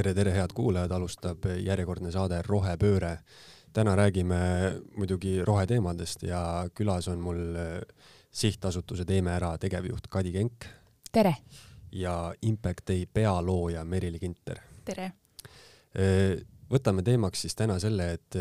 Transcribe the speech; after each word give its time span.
tere, 0.00 0.14
tere, 0.16 0.32
head 0.32 0.52
kuulajad, 0.56 0.92
alustab 0.96 1.44
järjekordne 1.60 2.08
saade 2.12 2.38
Rohepööre. 2.46 3.18
täna 3.72 3.92
räägime 3.96 4.36
muidugi 4.96 5.44
roheteemadest 5.44 6.22
ja 6.22 6.68
külas 6.74 7.08
on 7.08 7.18
mul 7.20 7.58
sihtasutuse 8.32 9.04
Teeme 9.04 9.30
Ära 9.30 9.58
tegevjuht 9.58 10.06
Kadi 10.08 10.32
Kenk. 10.32 10.64
tere! 11.12 11.34
ja 11.92 12.34
Impact 12.42 12.80
Day 12.88 13.06
pealooja 13.12 13.84
Merili 13.84 14.18
Kinter. 14.18 14.60
tere! 14.84 15.12
võtame 16.70 17.02
teemaks 17.02 17.42
siis 17.42 17.54
täna 17.54 17.78
selle, 17.78 18.12
et 18.12 18.38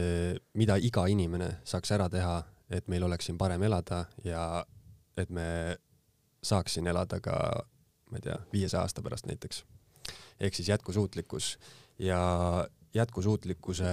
mida 0.53 0.77
iga 0.77 1.07
inimene 1.07 1.57
saaks 1.63 1.91
ära 1.91 2.09
teha, 2.09 2.43
et 2.69 2.87
meil 2.87 3.03
oleks 3.03 3.25
siin 3.25 3.37
parem 3.37 3.63
elada 3.63 4.05
ja 4.23 4.65
et 5.17 5.29
me 5.29 5.75
saaks 6.43 6.73
siin 6.73 6.87
elada 6.87 7.19
ka, 7.19 7.35
ma 8.11 8.17
ei 8.17 8.21
tea, 8.21 8.39
viiesaja 8.53 8.81
aasta 8.81 9.01
pärast 9.01 9.27
näiteks 9.27 9.65
ehk 10.39 10.55
siis 10.55 10.69
jätkusuutlikkus 10.69 11.57
ja 11.99 12.19
jätkusuutlikkuse 12.93 13.85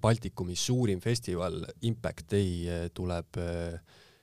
Baltikumi 0.00 0.56
suurim 0.56 1.00
festival 1.00 1.64
Impact 1.82 2.30
Day 2.32 2.68
eh, 2.68 2.90
tuleb, 2.94 3.36
eh, 3.36 3.80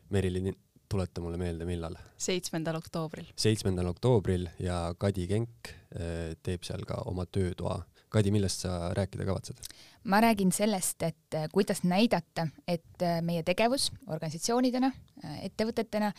Merilin, 0.09 0.55
tuleta 0.89 1.21
mulle 1.21 1.37
meelde, 1.37 1.65
millal? 1.65 1.95
seitsmendal 2.17 2.79
oktoobril. 2.79 3.27
seitsmendal 3.35 3.91
oktoobril 3.91 4.47
ja 4.59 4.95
Kadi 4.97 5.27
Kenk 5.27 5.69
eh, 5.69 6.33
teeb 6.43 6.65
seal 6.65 6.85
ka 6.87 7.03
oma 7.05 7.25
töötoa. 7.25 7.83
Kadi, 8.09 8.31
millest 8.31 8.63
sa 8.63 8.93
rääkida 8.95 9.25
kavatsed? 9.27 9.59
ma 10.07 10.21
räägin 10.23 10.51
sellest, 10.55 11.03
et 11.03 11.35
kuidas 11.51 11.83
näidata, 11.83 12.47
et 12.67 13.03
meie 13.21 13.43
tegevus 13.43 13.89
organisatsioonidena, 14.07 14.91
ettevõtetena 15.43 16.13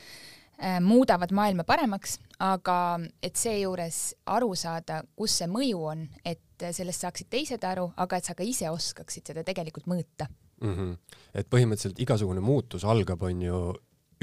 muudavad 0.83 1.31
maailma 1.35 1.63
paremaks, 1.65 2.17
aga 2.43 2.99
et 3.23 3.37
seejuures 3.39 3.99
aru 4.35 4.55
saada, 4.59 5.03
kus 5.17 5.37
see 5.41 5.47
mõju 5.51 5.85
on, 5.93 6.05
et 6.27 6.67
sellest 6.75 7.05
saaksid 7.05 7.31
teised 7.31 7.65
aru, 7.65 7.89
aga 7.97 8.19
et 8.19 8.27
sa 8.27 8.35
ka 8.35 8.47
ise 8.47 8.71
oskaksid 8.71 9.31
seda 9.31 9.45
tegelikult 9.47 9.87
mõõta 9.87 10.27
mm. 10.61 10.75
-hmm. 10.75 10.97
et 11.35 11.51
põhimõtteliselt 11.51 12.03
igasugune 12.03 12.41
muutus 12.41 12.85
algab, 12.85 13.23
on 13.23 13.43
ju 13.43 13.63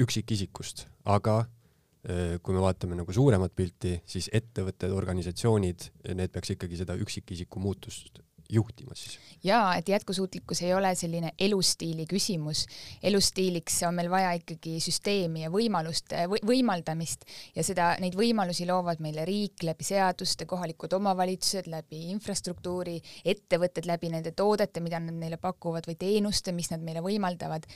üksikisikust, 0.02 0.86
aga 1.04 1.38
äh, 1.40 2.36
kui 2.42 2.54
me 2.54 2.60
vaatame 2.60 2.98
nagu 3.00 3.12
suuremat 3.12 3.56
pilti, 3.56 4.00
siis 4.04 4.28
ettevõtted, 4.32 4.92
organisatsioonid, 4.92 5.90
need 6.14 6.32
peaks 6.32 6.52
ikkagi 6.56 6.84
seda 6.84 6.96
üksikisiku 7.00 7.60
muutust 7.60 8.20
juhtimas 8.52 9.02
siis? 9.04 9.18
jaa, 9.44 9.74
et 9.76 9.88
jätkusuutlikkus 9.88 10.62
ei 10.62 10.74
ole 10.74 10.94
selline 10.94 11.32
elustiili 11.38 12.06
küsimus. 12.10 12.66
elustiiliks 13.02 13.82
on 13.88 13.94
meil 13.94 14.10
vaja 14.10 14.32
ikkagi 14.38 14.78
süsteemi 14.80 15.44
ja 15.44 15.50
võimalust 15.52 16.14
või,, 16.30 16.40
võimaldamist 16.46 17.26
ja 17.56 17.64
seda, 17.66 17.92
neid 18.02 18.16
võimalusi 18.18 18.66
loovad 18.68 19.02
meile 19.04 19.24
riik 19.28 19.62
läbi 19.66 19.84
seaduste, 19.84 20.46
kohalikud 20.46 20.92
omavalitsused 20.98 21.70
läbi 21.70 22.06
infrastruktuuri, 22.14 22.98
ettevõtted 23.24 23.86
läbi 23.86 24.10
nende 24.12 24.32
toodete, 24.32 24.80
mida 24.80 25.00
nad 25.00 25.14
meile 25.14 25.40
pakuvad 25.42 25.86
või 25.88 25.98
teenuste, 26.00 26.52
mis 26.52 26.70
nad 26.70 26.84
meile 26.84 27.04
võimaldavad. 27.04 27.66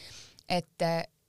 et 0.51 0.83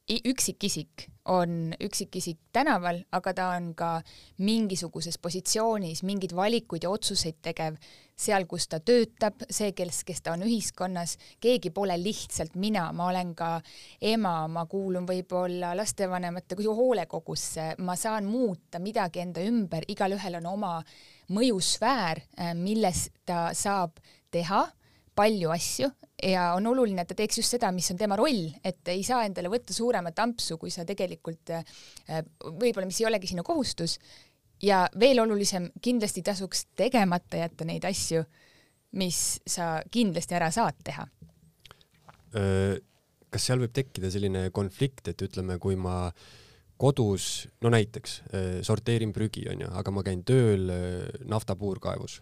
üksikisik 0.09 1.07
on 1.25 1.73
üksikisik 1.79 2.39
tänaval, 2.53 3.03
aga 3.11 3.33
ta 3.33 3.49
on 3.55 3.73
ka 3.77 4.01
mingisuguses 4.41 5.17
positsioonis 5.21 6.03
mingeid 6.03 6.33
valikuid 6.35 6.83
ja 6.83 6.89
otsuseid 6.89 7.37
tegev. 7.41 7.77
Seal, 8.21 8.45
kus 8.45 8.67
ta 8.69 8.77
töötab, 8.79 9.39
see, 9.49 9.71
kes, 9.73 10.03
kes 10.05 10.19
ta 10.21 10.35
on 10.35 10.43
ühiskonnas, 10.45 11.15
keegi 11.41 11.71
pole 11.73 11.95
lihtsalt 11.97 12.53
mina, 12.55 12.91
ma 12.93 13.07
olen 13.09 13.31
ka 13.37 13.55
ema, 14.01 14.47
ma 14.47 14.67
kuulun 14.69 15.07
võib-olla 15.09 15.71
lastevanemate 15.77 16.57
hoolekogusse, 16.61 17.71
ma 17.81 17.95
saan 17.95 18.29
muuta 18.29 18.79
midagi 18.79 19.23
enda 19.23 19.41
ümber, 19.41 19.87
igalühel 19.89 20.37
on 20.37 20.51
oma 20.53 20.75
mõjusfäär, 21.33 22.21
milles 22.61 23.07
ta 23.25 23.49
saab 23.57 23.97
teha 24.29 24.67
palju 25.15 25.51
asju 25.51 25.89
ja 26.23 26.51
on 26.55 26.67
oluline, 26.69 27.03
et 27.03 27.09
ta 27.09 27.17
teeks 27.17 27.39
just 27.41 27.55
seda, 27.55 27.71
mis 27.75 27.89
on 27.93 27.99
tema 27.99 28.17
roll, 28.19 28.45
et 28.63 28.91
ei 28.93 29.03
saa 29.05 29.23
endale 29.25 29.49
võtta 29.51 29.73
suuremat 29.75 30.19
ampsu, 30.23 30.57
kui 30.61 30.73
sa 30.73 30.85
tegelikult 30.87 31.53
äh, 31.55 31.63
võib-olla, 32.45 32.87
mis 32.89 33.01
ei 33.01 33.09
olegi 33.09 33.31
sinu 33.31 33.45
kohustus. 33.47 33.97
ja 34.61 34.85
veel 34.99 35.19
olulisem, 35.19 35.71
kindlasti 35.81 36.21
tasuks 36.21 36.67
tegemata 36.77 37.39
jätta 37.41 37.65
neid 37.65 37.85
asju, 37.85 38.23
mis 39.01 39.41
sa 39.47 39.79
kindlasti 39.91 40.37
ära 40.37 40.51
saad 40.51 40.77
teha. 40.83 41.07
kas 43.31 43.45
seal 43.45 43.59
võib 43.59 43.73
tekkida 43.73 44.11
selline 44.11 44.49
konflikt, 44.51 45.07
et 45.07 45.21
ütleme, 45.21 45.57
kui 45.59 45.75
ma 45.75 46.11
kodus, 46.77 47.47
no 47.61 47.69
näiteks 47.73 48.21
sorteerin 48.63 49.11
prügi, 49.13 49.47
onju, 49.51 49.67
aga 49.75 49.91
ma 49.91 50.03
käin 50.03 50.23
tööl 50.23 50.69
naftapuurkaevus 51.27 52.21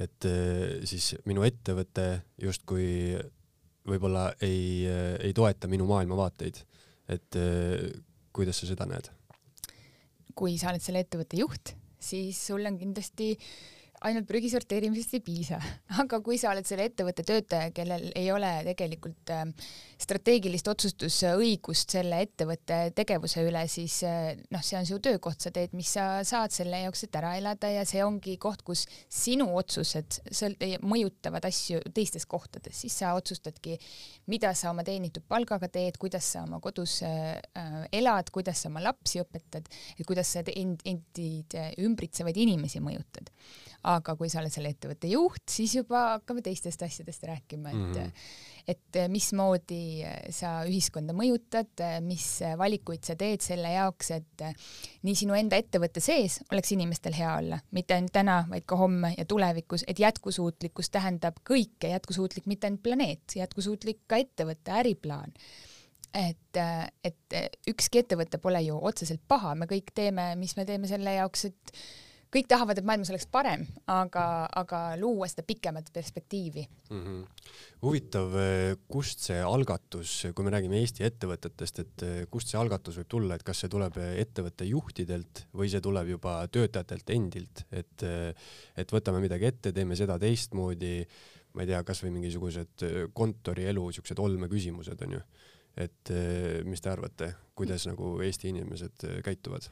et 0.00 0.24
eh, 0.28 0.80
siis 0.88 1.12
minu 1.28 1.44
ettevõte 1.44 2.06
justkui 2.40 3.18
võib-olla 3.88 4.30
ei, 4.40 4.86
eh, 4.88 5.16
ei 5.26 5.34
toeta 5.36 5.68
minu 5.68 5.86
maailmavaateid. 5.90 6.62
et 7.12 7.36
eh, 7.36 7.90
kuidas 8.32 8.62
sa 8.62 8.70
seda 8.70 8.86
näed? 8.88 9.10
kui 10.34 10.56
sa 10.56 10.70
oled 10.70 10.80
selle 10.80 11.02
ettevõtte 11.04 11.36
juht, 11.36 11.74
siis 12.00 12.38
sul 12.46 12.64
on 12.64 12.78
kindlasti 12.80 13.34
ainult 14.08 14.28
prügi 14.28 14.50
sorteerimisest 14.52 15.16
ei 15.18 15.24
piisa, 15.24 15.60
aga 16.02 16.20
kui 16.24 16.38
sa 16.40 16.52
oled 16.52 16.68
selle 16.68 16.88
ettevõtte 16.90 17.24
töötaja, 17.26 17.70
kellel 17.74 18.10
ei 18.18 18.30
ole 18.34 18.52
tegelikult 18.68 19.32
äh, 19.34 19.46
strateegilist 20.02 20.68
otsustusõigust 20.70 21.94
selle 21.94 22.18
ettevõtte 22.24 22.78
tegevuse 22.96 23.44
üle, 23.46 23.62
siis 23.70 24.00
eh, 24.06 24.34
noh, 24.52 24.62
see 24.64 24.78
on 24.78 24.88
su 24.88 24.98
töökoht, 25.02 25.40
sa 25.42 25.52
teed, 25.54 25.74
mis 25.78 25.92
sa 25.96 26.06
saad 26.26 26.54
selle 26.54 26.82
jaoks, 26.84 27.04
et 27.06 27.18
ära 27.18 27.34
elada 27.38 27.70
ja 27.70 27.84
see 27.88 28.02
ongi 28.04 28.36
koht, 28.42 28.64
kus 28.66 28.84
sinu 29.12 29.48
otsused 29.58 30.20
mõjutavad 30.82 31.46
asju 31.48 31.82
teistes 31.94 32.26
kohtades, 32.30 32.82
siis 32.84 32.96
sa 33.02 33.14
otsustadki, 33.18 33.78
mida 34.32 34.52
sa 34.58 34.72
oma 34.72 34.84
teenitud 34.86 35.26
palgaga 35.28 35.70
teed, 35.72 35.98
kuidas 36.02 36.32
sa 36.34 36.44
oma 36.46 36.60
kodus 36.62 37.00
äh, 37.06 37.38
elad, 37.94 38.32
kuidas 38.34 38.64
sa 38.64 38.72
oma 38.72 38.82
lapsi 38.84 39.22
õpetad, 39.22 39.68
et 39.98 40.06
kuidas 40.08 40.34
sa 40.34 40.44
end, 40.54 40.82
endid 40.88 41.58
ümbritsevaid 41.82 42.38
inimesi 42.42 42.82
mõjutad. 42.82 43.30
Aga 43.96 44.16
kui 44.16 44.30
sa 44.32 44.40
oled 44.40 44.54
selle 44.54 44.72
ettevõtte 44.74 45.10
juht, 45.10 45.44
siis 45.50 45.76
juba 45.80 46.06
hakkame 46.16 46.42
teistest 46.42 46.82
asjadest 46.82 47.28
rääkima, 47.28 47.70
et 47.70 47.76
mm 47.76 47.92
-hmm 47.92 48.50
et 48.68 48.96
eh, 48.96 49.08
mismoodi 49.10 50.02
eh, 50.06 50.28
sa 50.34 50.60
ühiskonda 50.68 51.14
mõjutad, 51.16 51.72
eh, 51.82 51.96
mis 52.04 52.26
valikuid 52.58 53.04
sa 53.06 53.16
teed 53.18 53.42
selle 53.44 53.72
jaoks, 53.74 54.12
et 54.14 54.44
nii 55.06 55.16
sinu 55.18 55.36
enda 55.38 55.58
ettevõtte 55.60 56.02
sees 56.04 56.40
oleks 56.52 56.74
inimestel 56.76 57.16
hea 57.16 57.32
olla, 57.40 57.58
mitte 57.74 57.96
ainult 57.96 58.14
täna, 58.14 58.42
vaid 58.50 58.66
ka 58.68 58.78
homme 58.78 59.14
ja 59.16 59.26
tulevikus, 59.28 59.86
et 59.90 60.02
jätkusuutlikkus 60.02 60.92
tähendab 60.94 61.42
kõike, 61.48 61.90
jätkusuutlik 61.94 62.48
mitte 62.50 62.70
ainult 62.70 62.84
planeet, 62.84 63.36
jätkusuutlik 63.38 64.04
ka 64.10 64.20
ettevõtte 64.22 64.74
äriplaan. 64.82 65.34
Et, 66.12 66.58
et 67.08 67.34
ükski 67.70 68.02
ettevõte 68.02 68.36
pole 68.36 68.60
ju 68.66 68.76
otseselt 68.84 69.22
paha, 69.28 69.54
me 69.56 69.64
kõik 69.70 69.94
teeme, 69.96 70.34
mis 70.36 70.52
me 70.58 70.66
teeme 70.68 70.90
selle 70.90 71.14
jaoks, 71.14 71.46
et 71.48 71.72
kõik 72.32 72.48
tahavad, 72.48 72.78
et 72.80 72.86
maailmas 72.86 73.10
oleks 73.12 73.26
parem, 73.30 73.64
aga, 73.90 74.24
aga 74.56 74.80
luua 75.00 75.28
seda 75.28 75.44
pikemat 75.46 75.90
perspektiivi 75.92 76.64
mm. 76.64 77.02
-hmm. 77.02 77.50
huvitav, 77.82 78.36
kust 78.88 79.26
see 79.26 79.40
algatus, 79.44 80.14
kui 80.34 80.46
me 80.46 80.54
räägime 80.54 80.80
Eesti 80.80 81.04
ettevõtetest, 81.08 81.82
et 81.84 82.06
kust 82.32 82.52
see 82.52 82.60
algatus 82.60 82.98
võib 83.00 83.10
tulla, 83.16 83.36
et 83.36 83.44
kas 83.46 83.62
see 83.64 83.72
tuleb 83.72 83.98
ettevõtte 84.00 84.68
juhtidelt 84.68 85.44
või 85.52 85.68
see 85.72 85.84
tuleb 85.84 86.14
juba 86.14 86.40
töötajatelt 86.48 87.12
endilt, 87.16 87.64
et, 87.70 88.06
et 88.76 88.96
võtame 88.96 89.20
midagi 89.20 89.50
ette, 89.52 89.72
teeme 89.72 89.96
seda 89.98 90.18
teistmoodi, 90.18 90.94
ma 91.52 91.64
ei 91.64 91.68
tea, 91.68 91.82
kasvõi 91.84 92.14
mingisugused 92.14 92.86
kontorielu 93.12 93.90
siuksed 93.92 94.18
olmeküsimused 94.18 95.08
onju. 95.08 95.20
et 95.76 96.10
mis 96.68 96.80
te 96.80 96.90
arvate, 96.92 97.34
kuidas 97.56 97.86
nagu 97.88 98.18
Eesti 98.20 98.50
inimesed 98.52 99.04
käituvad? 99.24 99.68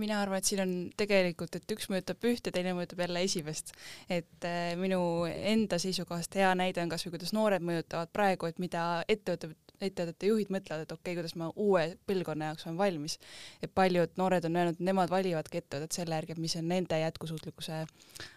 Mina 0.00 0.20
arvan, 0.22 0.40
et 0.40 0.48
siin 0.48 0.62
on 0.64 0.72
tegelikult, 0.96 1.56
et 1.58 1.74
üks 1.74 1.88
mõjutab 1.92 2.24
ühte, 2.30 2.52
teine 2.54 2.72
mõjutab 2.76 3.02
jälle 3.04 3.24
esimest. 3.26 3.74
et 4.08 4.46
äh, 4.48 4.72
minu 4.80 5.00
enda 5.28 5.78
seisukohast 5.82 6.34
hea 6.38 6.54
näide 6.58 6.82
on 6.82 6.92
kasvõi 6.92 7.16
kuidas 7.16 7.34
noored 7.36 7.64
mõjutavad 7.64 8.12
praegu, 8.12 8.48
et 8.48 8.62
mida 8.62 9.04
ettevõtted 9.08 9.56
ettevõtete 9.82 10.28
juhid 10.30 10.50
mõtlevad, 10.54 10.84
et 10.84 10.92
okei 10.94 11.12
okay,, 11.12 11.16
kuidas 11.18 11.34
ma 11.38 11.48
uue 11.58 11.84
põlvkonna 12.06 12.50
jaoks 12.50 12.66
olen 12.66 12.78
valmis. 12.78 13.18
et 13.62 13.72
paljud 13.74 14.14
noored 14.20 14.44
on 14.46 14.56
öelnud, 14.56 14.78
nemad 14.78 15.10
valivadki 15.10 15.58
ettevõtet 15.62 15.96
selle 15.98 16.14
järgi, 16.14 16.36
et 16.36 16.42
mis 16.42 16.56
on 16.60 16.68
nende 16.68 16.98
jätkusuutlikkuse 17.00 17.82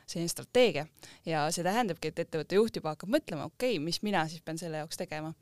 selline 0.06 0.32
strateegia 0.32 0.88
ja 1.26 1.46
see 1.52 1.66
tähendabki, 1.66 2.10
et 2.10 2.24
ettevõtte 2.26 2.58
juht 2.60 2.82
juba 2.82 2.96
hakkab 2.96 3.14
mõtlema, 3.18 3.50
okei 3.52 3.76
okay,, 3.76 3.86
mis 3.86 4.02
mina 4.06 4.26
siis 4.32 4.42
pean 4.46 4.58
selle 4.62 4.82
jaoks 4.82 4.98
tegema 5.02 5.34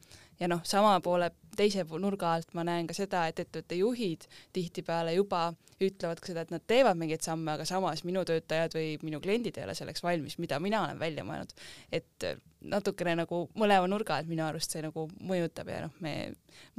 ja 0.43 0.49
noh, 0.51 0.61
sama 0.67 0.97
poole 1.03 1.31
teise 1.55 1.85
nurga 2.01 2.33
alt 2.35 2.53
ma 2.57 2.65
näen 2.67 2.87
ka 2.89 2.95
seda, 2.97 3.27
et 3.29 3.39
ettevõtte 3.39 3.77
juhid 3.79 4.25
tihtipeale 4.55 5.13
juba 5.15 5.51
ütlevad 5.83 6.21
ka 6.21 6.29
seda, 6.29 6.43
et 6.45 6.53
nad 6.53 6.63
teevad 6.67 6.99
mingeid 6.99 7.23
samme, 7.25 7.55
aga 7.55 7.65
samas 7.67 8.03
minu 8.07 8.23
töötajad 8.27 8.75
või 8.77 8.95
minu 9.03 9.19
kliendid 9.23 9.57
ei 9.57 9.67
ole 9.67 9.75
selleks 9.77 10.03
valmis, 10.03 10.37
mida 10.41 10.59
mina 10.63 10.83
olen 10.85 10.99
välja 10.99 11.25
mõelnud. 11.27 11.53
et 11.91 12.27
natukene 12.61 13.15
nagu 13.23 13.43
mõlema 13.59 13.89
nurga 13.91 14.17
alt 14.17 14.29
minu 14.31 14.45
arust 14.45 14.71
see 14.71 14.83
nagu 14.85 15.07
mõjutab 15.19 15.69
ja 15.71 15.83
noh, 15.87 15.95
me, 15.99 16.15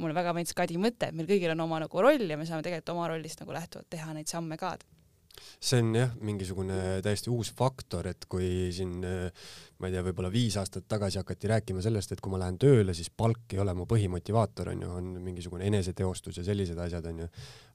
mulle 0.01 0.17
väga 0.17 0.33
meeldis 0.33 0.57
Kadi 0.57 0.79
mõte, 0.81 1.09
et 1.09 1.15
meil 1.17 1.29
kõigil 1.29 1.53
on 1.53 1.65
oma 1.67 1.81
nagu 1.83 2.01
roll 2.01 2.29
ja 2.29 2.37
me 2.37 2.47
saame 2.47 2.65
tegelikult 2.65 2.95
oma 2.95 3.09
rollist 3.11 3.41
nagu 3.43 3.53
lähtuvalt 3.55 3.89
teha 3.93 4.13
neid 4.17 4.31
samme 4.31 4.57
ka 4.57 4.75
see 5.59 5.81
on 5.81 5.93
jah, 5.95 6.11
mingisugune 6.25 7.01
täiesti 7.05 7.31
uus 7.33 7.51
faktor, 7.55 8.07
et 8.11 8.27
kui 8.29 8.71
siin 8.75 8.99
ma 9.01 9.89
ei 9.89 9.95
tea, 9.95 10.03
võib-olla 10.05 10.31
viis 10.31 10.55
aastat 10.59 10.85
tagasi 10.87 11.19
hakati 11.19 11.49
rääkima 11.51 11.83
sellest, 11.83 12.13
et 12.13 12.21
kui 12.23 12.31
ma 12.31 12.39
lähen 12.39 12.57
tööle, 12.61 12.93
siis 12.95 13.09
palk 13.11 13.53
ei 13.53 13.59
ole 13.59 13.73
mu 13.75 13.87
põhimotivaator, 13.89 14.71
onju, 14.71 14.91
on 14.99 15.09
mingisugune 15.23 15.67
eneseteostus 15.67 16.39
ja 16.39 16.45
sellised 16.47 16.79
asjad, 16.79 17.05
onju. 17.11 17.27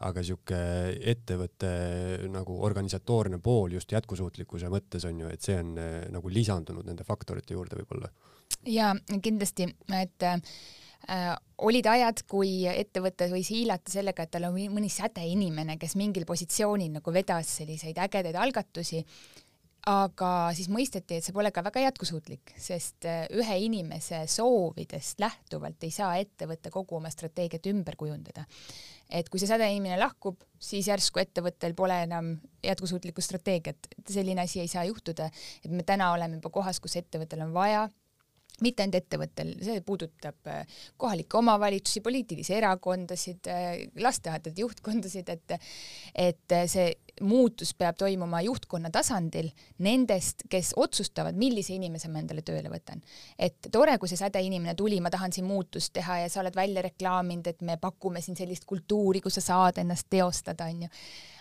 aga 0.08 0.24
sihuke 0.24 0.60
ettevõtte 1.12 1.70
nagu 2.32 2.56
organisatoorne 2.64 3.38
pool 3.44 3.76
just 3.76 3.92
jätkusuutlikkuse 3.92 4.72
mõttes 4.72 5.04
onju, 5.08 5.28
et 5.28 5.44
see 5.44 5.58
on 5.60 5.74
nagu 6.10 6.32
lisandunud 6.32 6.86
nende 6.88 7.04
faktorite 7.04 7.54
juurde 7.54 7.82
võib-olla. 7.82 8.08
ja 8.66 8.94
kindlasti, 9.22 9.68
et 10.00 10.24
äh, 10.24 10.40
olid 11.58 11.86
ajad, 11.90 12.24
kui 12.28 12.66
ettevõte 12.70 13.30
võis 13.32 13.48
hiilata 13.50 13.92
sellega, 13.92 14.24
et 14.26 14.30
tal 14.30 14.48
on 14.50 14.58
mõni 14.72 14.90
sädeinimene, 14.92 15.78
kes 15.80 15.96
mingil 15.96 16.26
positsioonil 16.28 16.92
nagu 16.98 17.14
vedas 17.14 17.56
selliseid 17.60 17.98
ägedaid 17.98 18.36
algatusi 18.36 19.00
aga 19.88 20.50
siis 20.56 20.68
mõisteti, 20.72 21.16
et 21.16 21.24
see 21.24 21.34
pole 21.34 21.50
ka 21.54 21.62
väga 21.64 21.86
jätkusuutlik, 21.86 22.52
sest 22.60 23.06
äh, 23.08 23.24
ühe 23.32 23.56
inimese 23.64 24.22
soovidest 24.28 25.22
lähtuvalt 25.22 25.86
ei 25.86 25.92
saa 25.94 26.16
ettevõte 26.20 26.72
kogu 26.72 26.98
oma 26.98 27.10
strateegiat 27.12 27.70
ümber 27.72 27.96
kujundada. 27.96 28.44
et 29.10 29.28
kui 29.28 29.40
see 29.40 29.48
sädeinimene 29.50 29.96
lahkub, 29.98 30.36
siis 30.62 30.86
järsku 30.86 31.18
ettevõttel 31.18 31.72
pole 31.74 31.96
enam 32.04 32.36
jätkusuutlikku 32.62 33.20
strateegiat, 33.24 33.88
selline 34.06 34.44
asi 34.44 34.60
ei 34.60 34.68
saa 34.68 34.84
juhtuda, 34.84 35.30
et 35.64 35.70
me 35.70 35.82
täna 35.82 36.12
oleme 36.12 36.38
juba 36.38 36.50
kohas, 36.50 36.78
kus 36.80 36.94
ettevõttel 37.00 37.42
on 37.42 37.56
vaja 37.56 37.88
mitte 38.64 38.84
ainult 38.84 39.00
ettevõttel, 39.00 39.54
see 39.64 39.82
puudutab 39.86 40.50
äh, 40.50 40.80
kohalikke 41.00 41.38
omavalitsusi, 41.40 42.02
poliitilisi 42.04 42.56
erakondasid, 42.58 43.50
äh, 43.50 43.70
lasteaedade 44.00 44.64
juhtkondasid, 44.64 45.28
et 45.36 45.56
et 46.20 46.58
see 46.70 46.90
muutus 47.20 47.72
peab 47.74 47.96
toimuma 47.98 48.40
juhtkonna 48.44 48.90
tasandil 48.92 49.50
nendest, 49.78 50.46
kes 50.50 50.72
otsustavad, 50.76 51.36
millise 51.38 51.74
inimese 51.74 52.08
ma 52.08 52.22
endale 52.22 52.42
tööle 52.46 52.70
võtan. 52.72 53.02
et 53.38 53.68
tore, 53.72 53.98
kui 53.98 54.08
see 54.08 54.20
sädeinimene 54.20 54.74
tuli, 54.74 55.00
ma 55.00 55.10
tahan 55.10 55.32
siin 55.32 55.46
muutust 55.48 55.92
teha 55.92 56.20
ja 56.24 56.28
sa 56.28 56.40
oled 56.40 56.56
välja 56.56 56.82
reklaaminud, 56.82 57.46
et 57.46 57.62
me 57.62 57.76
pakume 57.76 58.20
siin 58.20 58.36
sellist 58.36 58.64
kultuuri, 58.64 59.20
kus 59.20 59.38
sa 59.40 59.46
saad 59.50 59.78
ennast 59.82 60.08
teostada, 60.10 60.70
onju. 60.70 60.88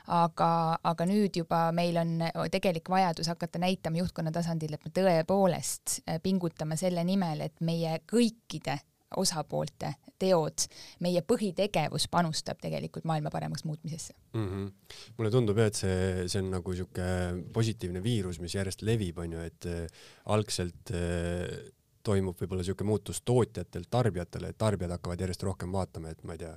aga, 0.07 0.51
aga 0.83 1.05
nüüd 1.05 1.35
juba 1.37 1.69
meil 1.75 1.97
on 2.01 2.15
tegelik 2.51 2.89
vajadus 2.89 3.27
hakata 3.29 3.59
näitama 3.61 4.01
juhtkonna 4.01 4.31
tasandil, 4.31 4.73
et 4.73 4.85
me 4.85 4.93
tõepoolest 4.95 5.99
pingutame 6.23 6.77
selle 6.77 7.03
nimel, 7.03 7.45
et 7.45 7.61
meie 7.61 7.99
kõikide 8.09 8.79
osapoolte 9.17 9.93
teod, 10.19 10.65
meie 11.03 11.21
põhitegevus 11.25 12.09
panustab 12.11 12.59
tegelikult 12.61 13.07
maailma 13.09 13.31
paremaks 13.33 13.63
muutmisesse 13.63 14.13
mm. 14.33 14.47
-hmm. 14.47 14.97
mulle 15.17 15.31
tundub 15.31 15.57
jah, 15.57 15.71
et 15.71 15.79
see, 15.79 16.27
see 16.27 16.43
on 16.43 16.51
nagu 16.57 16.75
sihuke 16.75 17.07
positiivne 17.53 18.03
viirus, 18.03 18.39
mis 18.43 18.55
järjest 18.55 18.83
levib, 18.83 19.17
onju, 19.17 19.39
et 19.39 19.69
äh, 19.69 20.03
algselt 20.25 20.91
äh, 20.91 21.71
toimub 22.03 22.37
võib-olla 22.41 22.63
sihuke 22.63 22.83
muutus 22.83 23.21
tootjatelt 23.25 23.89
tarbijatele, 23.89 24.49
et 24.49 24.57
tarbijad 24.57 24.97
hakkavad 24.97 25.25
järjest 25.25 25.43
rohkem 25.43 25.71
vaatama, 25.71 26.09
et 26.09 26.23
ma 26.23 26.35
ei 26.35 26.43
tea, 26.43 26.53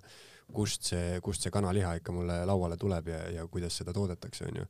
kust 0.52 0.90
see, 0.90 1.20
kust 1.24 1.42
see 1.42 1.54
kanaliha 1.54 1.94
ikka 2.00 2.12
mulle 2.12 2.42
lauale 2.46 2.76
tuleb 2.76 3.08
ja, 3.08 3.22
ja 3.38 3.46
kuidas 3.46 3.76
seda 3.78 3.92
toodetakse, 3.92 4.44
onju. 4.50 4.66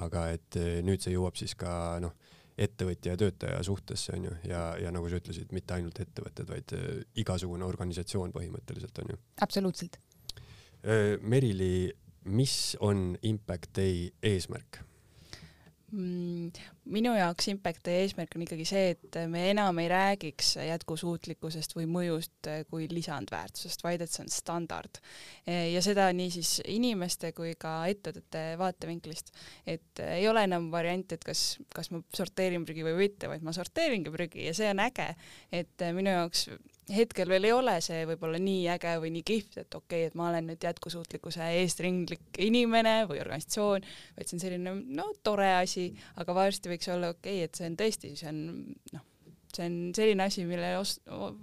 aga 0.00 0.28
et 0.30 0.56
äh, 0.56 0.80
nüüd 0.86 1.02
see 1.02 1.14
jõuab 1.14 1.36
siis 1.36 1.54
ka 1.58 1.98
noh 2.00 2.16
ettevõtja 2.58 3.14
ja 3.14 3.20
töötaja 3.20 3.62
suhtesse 3.66 4.14
onju 4.16 4.34
ja, 4.48 4.62
ja 4.80 4.92
nagu 4.94 5.08
sa 5.08 5.20
ütlesid, 5.20 5.52
mitte 5.56 5.76
ainult 5.76 6.00
ettevõtted, 6.02 6.48
vaid 6.50 6.76
äh, 6.76 7.00
igasugune 7.22 7.64
organisatsioon 7.66 8.34
põhimõtteliselt 8.36 9.02
onju. 9.04 9.18
absoluutselt. 9.46 10.00
Äh, 10.80 11.16
Merili, 11.20 11.90
mis 12.24 12.76
on 12.80 13.14
Impact 13.22 13.74
Day 13.76 14.08
eesmärk? 14.22 14.82
Mm, 15.90 16.52
minu 16.90 17.12
jaoks 17.16 17.48
Impacti 17.52 17.92
eesmärk 18.02 18.34
on 18.36 18.44
ikkagi 18.44 18.66
see, 18.68 18.94
et 18.94 19.18
me 19.30 19.46
enam 19.50 19.78
ei 19.82 19.88
räägiks 19.90 20.54
jätkusuutlikkusest 20.66 21.76
või 21.76 21.86
mõjust 21.90 22.50
kui 22.70 22.88
lisandväärtusest, 22.90 23.84
vaid 23.86 24.04
et 24.04 24.12
see 24.12 24.24
on 24.24 24.32
standard. 24.32 25.00
ja 25.46 25.82
seda 25.84 26.08
nii 26.16 26.30
siis 26.34 26.56
inimeste 26.68 27.32
kui 27.36 27.54
ka 27.58 27.76
ettevõtete 27.90 28.58
vaatevinklist. 28.60 29.32
et 29.66 30.04
ei 30.04 30.28
ole 30.28 30.44
enam 30.48 30.70
varianti, 30.72 31.18
et 31.18 31.24
kas, 31.24 31.58
kas 31.74 31.90
ma 31.94 32.02
sorteerin 32.14 32.66
prügi 32.66 32.84
või 32.86 32.96
mitte, 33.04 33.30
vaid 33.30 33.46
ma 33.46 33.54
sorteeringi 33.56 34.10
prügi 34.10 34.46
ja 34.48 34.54
see 34.56 34.70
on 34.70 34.84
äge. 34.86 35.14
et 35.52 35.88
minu 35.94 36.10
jaoks 36.10 36.48
hetkel 36.94 37.28
veel 37.30 37.46
ei 37.48 37.52
ole 37.54 37.76
see 37.84 38.02
võib-olla 38.08 38.38
nii 38.42 38.64
äge 38.74 38.94
või 39.02 39.12
nii 39.14 39.24
kihvt, 39.26 39.58
et 39.62 39.74
okei 39.76 40.04
okay,, 40.04 40.10
et 40.10 40.16
ma 40.18 40.28
olen 40.30 40.48
nüüd 40.50 40.64
jätkusuutlikkuse 40.66 41.46
eestringlik 41.60 42.40
inimene 42.42 43.04
või 43.10 43.20
organisatsioon, 43.22 43.86
vaid 44.16 44.30
see 44.30 44.36
on 44.38 44.44
selline 44.44 44.74
no 44.98 45.10
tore 45.26 45.50
asi, 45.60 45.90
aga 46.20 46.34
varsti 46.36 46.72
võiks 46.72 46.79
olla 46.88 47.12
okei 47.12 47.44
okay,, 47.44 47.48
et 47.48 47.60
see 47.60 47.68
on 47.68 47.76
tõesti, 47.76 48.12
see 48.16 48.28
on 48.32 48.42
noh, 48.94 49.06
see 49.54 49.66
on 49.66 49.78
selline 49.96 50.24
asi, 50.24 50.44
mille 50.48 50.74
os-, 50.78 50.98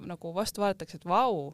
nagu 0.09 0.33
vastu 0.35 0.63
vaadatakse, 0.63 0.99
et 1.01 1.07
vau, 1.07 1.53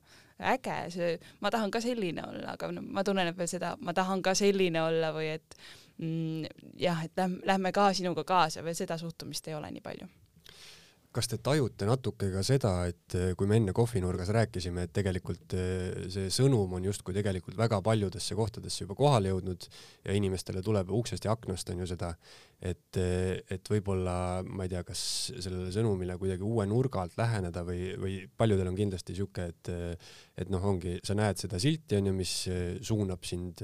äge, 0.53 0.79
see, 0.95 1.13
ma 1.43 1.51
tahan 1.53 1.71
ka 1.73 1.81
selline 1.83 2.25
olla, 2.27 2.55
aga 2.57 2.71
no 2.73 2.83
ma 2.85 3.03
tunnen 3.03 3.33
veel 3.37 3.51
seda, 3.51 3.75
ma 3.81 3.95
tahan 3.95 4.23
ka 4.25 4.35
selline 4.37 4.81
olla 4.83 5.13
või 5.15 5.33
et 5.35 5.57
mm, 5.97 6.73
jah, 6.81 7.05
et 7.05 7.15
lähme, 7.17 7.41
lähme 7.45 7.71
ka 7.75 7.91
sinuga 7.93 8.25
kaasa, 8.27 8.63
veel 8.65 8.77
seda 8.77 8.97
suhtumist 9.01 9.47
ei 9.47 9.57
ole 9.57 9.71
nii 9.73 9.85
palju. 9.85 10.09
Kas 11.13 11.27
te 11.29 11.37
tajute 11.37 11.85
natuke 11.85 12.31
ka 12.33 12.41
seda, 12.41 12.71
et 12.89 13.15
eh, 13.19 13.33
kui 13.37 13.45
me 13.45 13.59
enne 13.59 13.73
kohvinurgas 13.77 14.31
rääkisime, 14.33 14.87
et 14.87 14.93
tegelikult 14.97 15.53
eh, 15.53 16.07
see 16.09 16.31
sõnum 16.33 16.71
on 16.73 16.87
justkui 16.87 17.13
tegelikult 17.13 17.59
väga 17.59 17.77
paljudesse 17.85 18.33
kohtadesse 18.33 18.81
juba 18.81 18.97
kohale 18.97 19.29
jõudnud 19.29 19.67
ja 20.07 20.15
inimestele 20.17 20.63
tuleb 20.65 20.89
uksest 20.89 21.29
ja 21.29 21.35
aknast 21.37 21.69
on 21.69 21.83
ju 21.83 21.89
seda, 21.93 22.15
et, 22.63 22.99
et 23.51 23.71
võib-olla 23.73 24.15
ma 24.47 24.63
ei 24.65 24.71
tea, 24.71 24.83
kas 24.87 25.01
sellele 25.33 25.71
sõnumile 25.75 26.15
kuidagi 26.19 26.45
uue 26.47 26.65
nurga 26.69 27.03
alt 27.03 27.17
läheneda 27.19 27.65
või, 27.67 27.91
või 27.99 28.15
paljudel 28.39 28.71
on 28.71 28.79
kindlasti 28.79 29.17
sihuke, 29.17 29.49
et 29.51 29.71
et 30.39 30.49
noh, 30.49 30.63
ongi, 30.65 30.95
sa 31.05 31.15
näed 31.17 31.37
seda 31.41 31.59
silti 31.61 31.99
onju, 31.99 32.13
mis 32.15 32.33
suunab 32.85 33.27
sind 33.27 33.61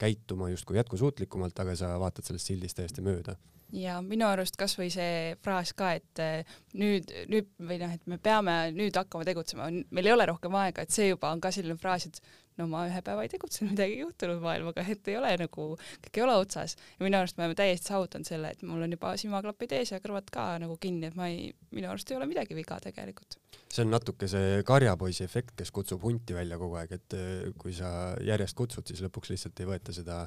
käituma 0.00 0.50
justkui 0.50 0.80
jätkusuutlikumalt, 0.80 1.62
aga 1.62 1.78
sa 1.78 1.94
vaatad 2.02 2.26
sellest 2.26 2.50
sildist 2.50 2.80
täiesti 2.80 3.04
mööda 3.06 3.38
ja 3.76 4.00
minu 4.04 4.26
arust 4.28 4.58
kasvõi 4.60 4.90
see 4.92 5.36
fraas 5.44 5.72
ka, 5.76 5.94
et 6.00 6.22
eh, 6.22 6.58
nüüd, 6.78 7.10
nüüd 7.30 7.50
või 7.58 7.80
noh, 7.82 7.94
et 7.96 8.06
me 8.10 8.18
peame 8.22 8.56
nüüd 8.76 8.96
hakkama 8.98 9.26
tegutsema, 9.28 9.70
meil 9.70 10.10
ei 10.10 10.14
ole 10.14 10.28
rohkem 10.30 10.54
aega, 10.60 10.84
et 10.84 10.94
see 10.94 11.10
juba 11.10 11.32
on 11.34 11.42
ka 11.42 11.52
selline 11.54 11.78
fraas, 11.80 12.08
et 12.08 12.20
no 12.60 12.66
ma 12.70 12.84
ühe 12.88 13.00
päeva 13.04 13.24
ei 13.24 13.30
tegutsenud, 13.32 13.72
midagi 13.74 13.96
ei 13.96 14.02
juhtunud 14.02 14.42
maailmaga, 14.44 14.84
et 14.92 15.10
ei 15.10 15.16
ole 15.18 15.32
nagu, 15.40 15.66
kõik 16.06 16.20
ei 16.20 16.24
ole 16.26 16.36
otsas. 16.42 16.76
ja 16.98 17.06
minu 17.06 17.20
arust 17.20 17.38
me 17.38 17.46
oleme 17.46 17.58
täiesti 17.58 17.92
saavutanud 17.92 18.28
selle, 18.28 18.52
et 18.54 18.64
mul 18.66 18.86
on 18.86 18.96
juba 18.96 19.14
silmaklapid 19.20 19.76
ees 19.78 19.94
ja 19.94 20.00
kõrvad 20.02 20.32
ka 20.34 20.46
nagu 20.62 20.76
kinni, 20.80 21.10
et 21.10 21.18
ma 21.18 21.30
ei, 21.32 21.50
minu 21.74 21.90
arust 21.92 22.10
ei 22.10 22.18
ole 22.18 22.28
midagi 22.30 22.58
viga 22.58 22.80
tegelikult. 22.82 23.38
see 23.70 23.84
on 23.86 23.94
natuke 23.94 24.28
see 24.30 24.64
karjapoisi 24.66 25.24
efekt, 25.24 25.54
kes 25.58 25.70
kutsub 25.74 26.02
hunti 26.04 26.34
välja 26.36 26.58
kogu 26.60 26.80
aeg, 26.80 26.96
et 26.98 27.18
eh, 27.18 27.52
kui 27.58 27.76
sa 27.76 28.16
järjest 28.26 28.58
kutsud, 28.58 28.86
siis 28.90 29.04
lõpuks 29.06 29.32
lihtsalt 29.32 29.62
ei 29.62 29.70
võeta 29.70 29.94
seda, 29.94 30.24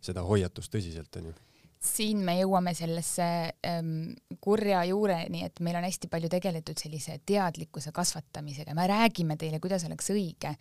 seda 0.00 0.24
hoiatust 0.26 0.72
tõsiselt, 0.72 1.20
onju 1.20 1.36
siin 1.82 2.22
me 2.24 2.36
jõuame 2.38 2.72
sellesse 2.76 3.26
ähm, 3.66 4.14
kurja 4.42 4.82
juureni, 4.88 5.44
et 5.46 5.60
meil 5.64 5.78
on 5.78 5.86
hästi 5.86 6.10
palju 6.12 6.30
tegeletud 6.32 6.78
sellise 6.80 7.20
teadlikkuse 7.26 7.92
kasvatamisega, 7.96 8.74
me 8.74 8.88
räägime 8.90 9.36
teile, 9.40 9.60
kuidas 9.62 9.86
oleks 9.88 10.10
õige. 10.14 10.56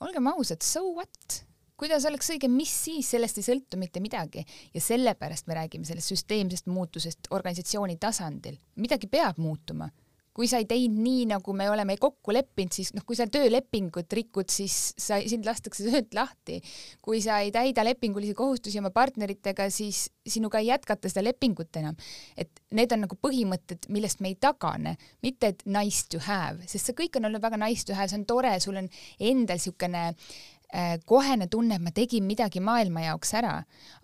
olgem 0.00 0.30
ausad, 0.34 0.62
so 0.62 0.84
what? 0.94 1.42
kuidas 1.76 2.04
oleks 2.06 2.30
õige, 2.30 2.48
mis 2.48 2.70
siis, 2.84 3.08
sellest 3.10 3.40
ei 3.40 3.46
sõltu 3.48 3.78
mitte 3.80 4.00
midagi 4.00 4.44
ja 4.74 4.80
sellepärast 4.80 5.48
me 5.50 5.58
räägime 5.58 5.84
sellest 5.84 6.12
süsteemsest 6.12 6.66
muutusest 6.70 7.30
organisatsiooni 7.30 7.96
tasandil. 8.00 8.58
midagi 8.76 9.10
peab 9.10 9.38
muutuma 9.38 9.90
kui 10.34 10.48
sa 10.50 10.58
ei 10.58 10.66
teinud 10.68 10.98
nii, 11.04 11.26
nagu 11.30 11.54
me 11.56 11.68
oleme 11.70 11.96
kokku 12.00 12.34
leppinud, 12.34 12.74
siis 12.74 12.90
noh, 12.96 13.04
kui 13.06 13.16
sa 13.18 13.26
töölepingut 13.30 14.12
rikud, 14.18 14.50
siis 14.50 14.92
sa, 15.00 15.20
sind 15.22 15.46
lastakse 15.46 15.86
töölt 15.86 16.14
lahti. 16.16 16.60
kui 17.04 17.20
sa 17.22 17.38
ei 17.44 17.52
täida 17.54 17.84
lepingulisi 17.86 18.34
kohustusi 18.34 18.80
oma 18.82 18.90
partneritega, 18.94 19.68
siis 19.70 20.08
sinuga 20.26 20.58
ei 20.58 20.72
jätkata 20.72 21.08
seda 21.08 21.24
lepingut 21.24 21.76
enam. 21.76 21.96
et 22.36 22.50
need 22.74 22.92
on 22.92 23.04
nagu 23.06 23.18
põhimõtted, 23.20 23.88
millest 23.94 24.20
me 24.20 24.32
ei 24.32 24.38
tagane, 24.40 24.96
mitte 25.22 25.54
et 25.54 25.62
nice 25.66 26.08
to 26.10 26.18
have, 26.26 26.66
sest 26.66 26.90
see 26.90 26.98
kõik 27.04 27.20
on 27.20 27.30
olnud 27.30 27.42
väga 27.42 27.60
nice 27.60 27.86
to 27.86 27.94
have, 27.94 28.08
see 28.10 28.18
on 28.18 28.26
tore, 28.26 28.58
sul 28.60 28.76
on 28.80 28.90
endal 29.20 29.54
niisugune 29.54 30.02
Äh, 30.04 30.14
kohene 31.06 31.46
tunne, 31.46 31.76
et 31.76 31.84
ma 31.84 31.92
tegin 31.94 32.24
midagi 32.26 32.58
maailma 32.64 33.04
jaoks 33.04 33.34
ära, 33.38 33.52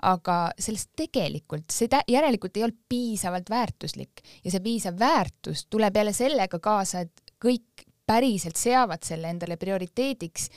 aga 0.06 0.36
sellest 0.54 0.92
tegelikult, 0.98 1.66
see 1.74 1.90
järelikult 2.08 2.56
ei 2.56 2.66
olnud 2.66 2.78
piisavalt 2.88 3.50
väärtuslik 3.50 4.22
ja 4.44 4.52
see 4.52 4.62
piisav 4.62 4.98
väärtus 5.00 5.64
tuleb 5.66 5.96
jälle 5.98 6.14
sellega 6.14 6.60
kaasa, 6.62 7.02
et 7.06 7.34
kõik 7.42 7.86
päriselt 8.06 8.58
seavad 8.58 9.02
selle 9.06 9.30
endale 9.30 9.56
prioriteediks 9.60 10.48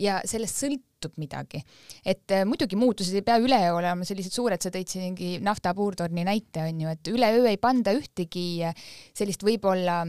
ja 0.00 0.18
sellest 0.26 0.62
sõltub 0.62 1.18
midagi. 1.20 1.60
et 2.04 2.30
äh, 2.32 2.44
muidugi 2.48 2.76
muutused 2.76 3.14
ei 3.14 3.22
pea 3.22 3.36
üleöö 3.38 3.76
olema 3.78 4.04
sellised 4.04 4.32
suured, 4.32 4.62
sa 4.62 4.72
tõid 4.74 4.90
siin 4.90 5.10
mingi 5.10 5.36
nafta 5.44 5.74
puurtorni 5.74 6.24
näite 6.24 6.64
onju, 6.64 6.88
et 6.88 7.12
üleöö 7.12 7.48
ei 7.50 7.60
panda 7.60 7.92
ühtegi 7.94 8.64
äh, 8.64 8.74
sellist 9.14 9.44
võib-olla 9.44 10.02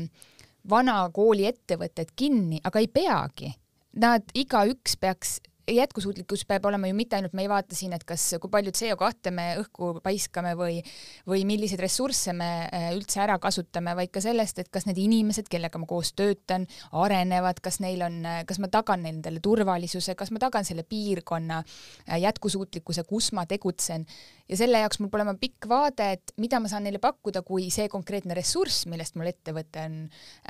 vana 0.70 1.04
kooli 1.14 1.46
ettevõtet 1.46 2.16
kinni, 2.16 2.62
aga 2.64 2.82
ei 2.82 2.88
peagi 2.90 3.52
nad 3.96 4.24
igaüks 4.34 4.96
peaks 5.00 5.40
jätkusuutlikkus 5.72 6.46
peab 6.46 6.66
olema 6.66 6.88
ju 6.88 6.96
mitte 6.98 7.18
ainult, 7.18 7.34
me 7.34 7.46
ei 7.46 7.50
vaata 7.50 7.76
siin, 7.76 7.94
et 7.96 8.04
kas, 8.08 8.24
kui 8.42 8.52
palju 8.52 8.74
CO2 8.76 9.34
me 9.34 9.46
õhku 9.62 9.92
paiskame 10.06 10.54
või, 10.58 10.80
või 11.28 11.46
milliseid 11.48 11.82
ressursse 11.82 12.34
me 12.38 12.50
äh, 12.66 12.88
üldse 12.96 13.22
ära 13.24 13.38
kasutame, 13.42 13.96
vaid 13.98 14.14
ka 14.14 14.24
sellest, 14.24 14.62
et 14.62 14.72
kas 14.74 14.88
need 14.90 15.00
inimesed, 15.02 15.50
kellega 15.52 15.82
ma 15.82 15.90
koos 15.90 16.14
töötan, 16.18 16.68
arenevad, 16.92 17.62
kas 17.66 17.80
neil 17.84 18.06
on, 18.06 18.22
kas 18.48 18.62
ma 18.62 18.70
tagan 18.74 19.06
nendele 19.08 19.42
turvalisuse, 19.44 20.16
kas 20.18 20.34
ma 20.36 20.42
tagan 20.44 20.68
selle 20.68 20.86
piirkonna 20.88 21.62
äh, 21.64 22.20
jätkusuutlikkuse, 22.22 23.06
kus 23.10 23.32
ma 23.36 23.48
tegutsen 23.50 24.06
ja 24.50 24.58
selle 24.60 24.80
jaoks 24.82 25.00
mul 25.02 25.10
peab 25.10 25.22
olema 25.22 25.36
pikk 25.40 25.68
vaade, 25.70 26.10
et 26.18 26.34
mida 26.42 26.60
ma 26.62 26.70
saan 26.72 26.86
neile 26.86 27.00
pakkuda, 27.02 27.42
kui 27.46 27.70
see 27.74 27.88
konkreetne 27.92 28.38
ressurss, 28.38 28.86
millest 28.92 29.18
mul 29.18 29.30
ettevõte 29.32 29.86
on 29.88 29.98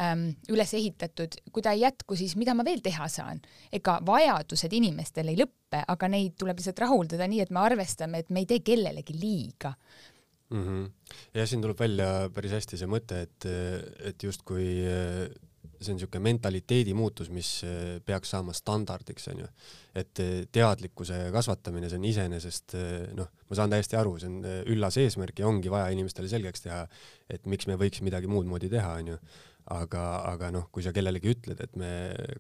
ähm, 0.02 0.26
üles 0.52 0.74
ehitatud, 0.76 1.38
kui 1.56 1.64
ta 1.64 1.76
ei 1.76 1.86
jätku, 1.86 2.18
siis 2.20 2.36
mida 2.40 2.56
ma 2.58 2.66
veel 2.68 2.84
teha 2.86 3.08
saan? 3.12 3.42
ega 3.76 3.98
vajadused 4.06 4.74
inimestel 5.06 5.32
ei 5.32 5.40
lõppe, 5.40 5.84
aga 5.88 6.10
neid 6.10 6.36
tuleb 6.40 6.60
lihtsalt 6.60 6.84
rahuldada 6.86 7.28
nii, 7.30 7.44
et 7.46 7.54
me 7.54 7.64
arvestame, 7.64 8.24
et 8.24 8.30
me 8.30 8.44
ei 8.44 8.50
tee 8.50 8.62
kellelegi 8.66 9.14
liiga 9.14 9.76
mm. 10.50 10.64
-hmm. 10.64 10.92
ja 11.34 11.48
siin 11.48 11.62
tuleb 11.62 11.80
välja 11.80 12.30
päris 12.34 12.52
hästi 12.52 12.78
see 12.78 12.88
mõte, 12.88 13.22
et, 13.28 13.46
et 14.04 14.24
justkui 14.24 14.86
see 15.76 15.92
on 15.92 15.98
niisugune 16.00 16.24
mentaliteedi 16.24 16.94
muutus, 16.94 17.30
mis 17.30 17.64
eh, 17.64 18.00
peaks 18.06 18.30
saama 18.32 18.54
standardiks, 18.54 19.28
onju. 19.28 19.48
et 19.96 20.20
eh, 20.20 20.48
teadlikkuse 20.52 21.32
kasvatamine, 21.34 21.90
see 21.90 22.00
on 22.00 22.06
iseenesest 22.06 22.76
eh, 22.80 23.10
noh, 23.14 23.28
ma 23.50 23.56
saan 23.60 23.74
täiesti 23.74 23.98
aru, 24.00 24.16
see 24.20 24.30
on 24.30 24.46
üllas 24.72 24.98
eesmärk 24.98 25.40
ja 25.40 25.48
ongi 25.48 25.70
vaja 25.70 25.92
inimestele 25.94 26.32
selgeks 26.32 26.66
teha, 26.66 26.86
et 27.30 27.46
miks 27.46 27.68
me 27.68 27.76
võiks 27.76 28.02
midagi 28.02 28.32
muud 28.32 28.48
moodi 28.48 28.72
teha, 28.72 28.96
onju 29.02 29.20
aga, 29.74 30.02
aga 30.30 30.52
noh, 30.54 30.68
kui 30.74 30.84
sa 30.86 30.92
kellelegi 30.94 31.32
ütled, 31.34 31.62
et 31.64 31.78
me 31.80 31.90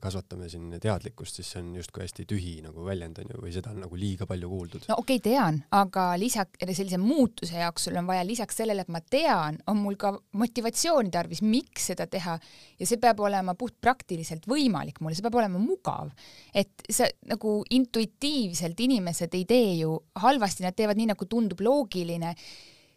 kasvatame 0.01 0.45
siin 0.51 0.75
teadlikkust, 0.81 1.39
siis 1.39 1.49
see 1.53 1.61
on 1.63 1.71
justkui 1.79 2.03
hästi 2.03 2.25
tühi 2.29 2.53
nagu 2.61 2.85
väljend 2.85 3.17
on 3.23 3.31
ju, 3.33 3.39
või 3.41 3.53
seda 3.55 3.71
on 3.73 3.81
nagu 3.81 3.97
liiga 3.97 4.27
palju 4.29 4.49
kuuldud. 4.51 4.85
no 4.91 4.99
okei 5.01 5.17
okay,, 5.17 5.23
tean, 5.31 5.57
aga 5.73 6.11
lisaks 6.21 6.61
sellise 6.77 6.99
muutuse 7.01 7.57
jaoks 7.57 7.87
sul 7.87 7.97
on 7.97 8.05
vaja 8.09 8.27
lisaks 8.27 8.61
sellele, 8.61 8.85
et 8.85 8.93
ma 8.93 9.01
tean, 9.01 9.57
on 9.71 9.81
mul 9.81 9.97
ka 10.01 10.13
motivatsiooni 10.37 11.13
tarvis, 11.13 11.41
miks 11.45 11.89
seda 11.93 12.05
teha 12.11 12.37
ja 12.37 12.89
see 12.89 13.01
peab 13.01 13.23
olema 13.25 13.57
puhtpraktiliselt 13.57 14.45
võimalik 14.51 15.01
mulle, 15.01 15.17
see 15.17 15.25
peab 15.25 15.39
olema 15.41 15.61
mugav. 15.61 16.13
et 16.53 16.85
see 16.89 17.09
nagu 17.31 17.57
intuitiivselt 17.73 18.85
inimesed 18.85 19.33
ei 19.33 19.49
tee 19.49 19.73
ju 19.81 19.97
halvasti, 20.21 20.67
nad 20.67 20.77
teevad 20.77 21.01
nii, 21.01 21.09
nagu 21.15 21.25
tundub 21.29 21.65
loogiline 21.65 22.35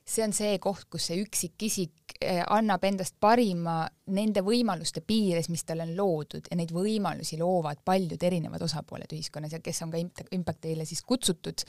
see 0.08 0.24
on 0.24 0.32
see 0.36 0.56
koht, 0.62 0.86
kus 0.90 1.10
see 1.10 1.20
üksikisik 1.22 2.16
eh, 2.24 2.40
annab 2.54 2.84
endast 2.88 3.18
parima 3.20 3.82
nende 4.14 4.42
võimaluste 4.44 5.02
piires, 5.04 5.50
mis 5.52 5.66
talle 5.68 5.84
on 5.84 5.94
loodud 5.98 6.48
ja 6.48 6.58
neid 6.58 6.72
võimalusi 6.74 7.38
loovad 7.40 7.82
paljud 7.84 8.22
erinevad 8.30 8.64
osapooled 8.64 9.12
ühiskonnas 9.12 9.54
ja 9.56 9.62
kes 9.64 9.82
on 9.84 9.92
ka 9.92 10.00
Impact 10.32 10.64
Day'le 10.64 10.88
siis 10.88 11.04
kutsutud. 11.06 11.64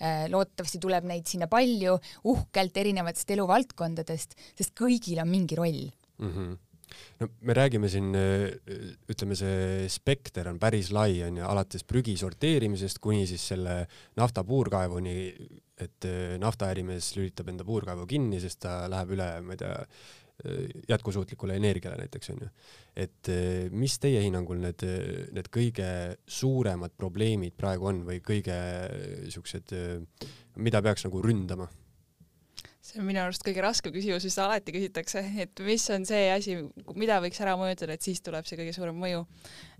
Eh, 0.00 0.26
loodetavasti 0.32 0.80
tuleb 0.82 1.08
neid 1.08 1.28
sinna 1.28 1.50
palju 1.52 1.98
uhkelt 2.32 2.82
erinevatest 2.82 3.36
eluvaldkondadest, 3.36 4.36
sest 4.58 4.76
kõigil 4.78 5.20
on 5.22 5.32
mingi 5.32 5.58
roll 5.58 5.88
mm. 6.18 6.28
-hmm 6.28 6.60
no 7.20 7.28
me 7.40 7.54
räägime 7.56 7.88
siin, 7.88 8.12
ütleme, 9.08 9.36
see 9.38 9.86
spekter 9.88 10.50
on 10.50 10.58
päris 10.60 10.90
lai, 10.92 11.22
on 11.24 11.38
ju, 11.40 11.44
alates 11.48 11.86
prügi 11.88 12.18
sorteerimisest 12.20 13.00
kuni 13.00 13.24
siis 13.26 13.46
selle 13.54 13.86
nafta 14.20 14.44
puurkaevuni 14.44 15.14
et 15.82 16.08
äh, 16.08 16.34
naftaärimees 16.42 17.12
lülitab 17.18 17.52
enda 17.52 17.66
puurkaevu 17.66 18.06
kinni, 18.10 18.40
sest 18.42 18.62
ta 18.64 18.82
läheb 18.90 19.14
üle, 19.16 19.28
ma 19.44 19.56
ei 19.56 19.60
tea, 19.62 19.74
äh, 20.46 20.64
jätkusuutlikule 20.90 21.58
energiale 21.60 22.00
näiteks 22.02 22.32
onju. 22.34 22.48
et 22.96 23.32
äh, 23.32 23.68
mis 23.70 23.98
teie 24.02 24.22
hinnangul 24.24 24.62
need, 24.62 24.86
need 25.36 25.52
kõige 25.52 25.90
suuremad 26.26 26.96
probleemid 26.96 27.56
praegu 27.58 27.90
on 27.92 28.02
või 28.08 28.22
kõige 28.24 28.58
siuksed, 29.32 29.76
mida 30.56 30.82
peaks 30.82 31.08
nagu 31.08 31.22
ründama? 31.24 31.68
see 32.82 32.98
on 32.98 33.06
minu 33.06 33.20
arust 33.22 33.44
kõige 33.46 33.62
raskem 33.62 33.92
küsimus, 33.94 34.24
mis 34.26 34.38
alati 34.42 34.74
küsitakse, 34.74 35.22
et 35.44 35.60
mis 35.62 35.84
on 35.94 36.06
see 36.08 36.24
asi, 36.32 36.56
mida 36.98 37.20
võiks 37.22 37.38
ära 37.44 37.54
mõjutada, 37.58 37.94
et 37.94 38.02
siis 38.02 38.20
tuleb 38.24 38.48
see 38.48 38.58
kõige 38.58 38.74
suurem 38.74 38.98
mõju 38.98 39.22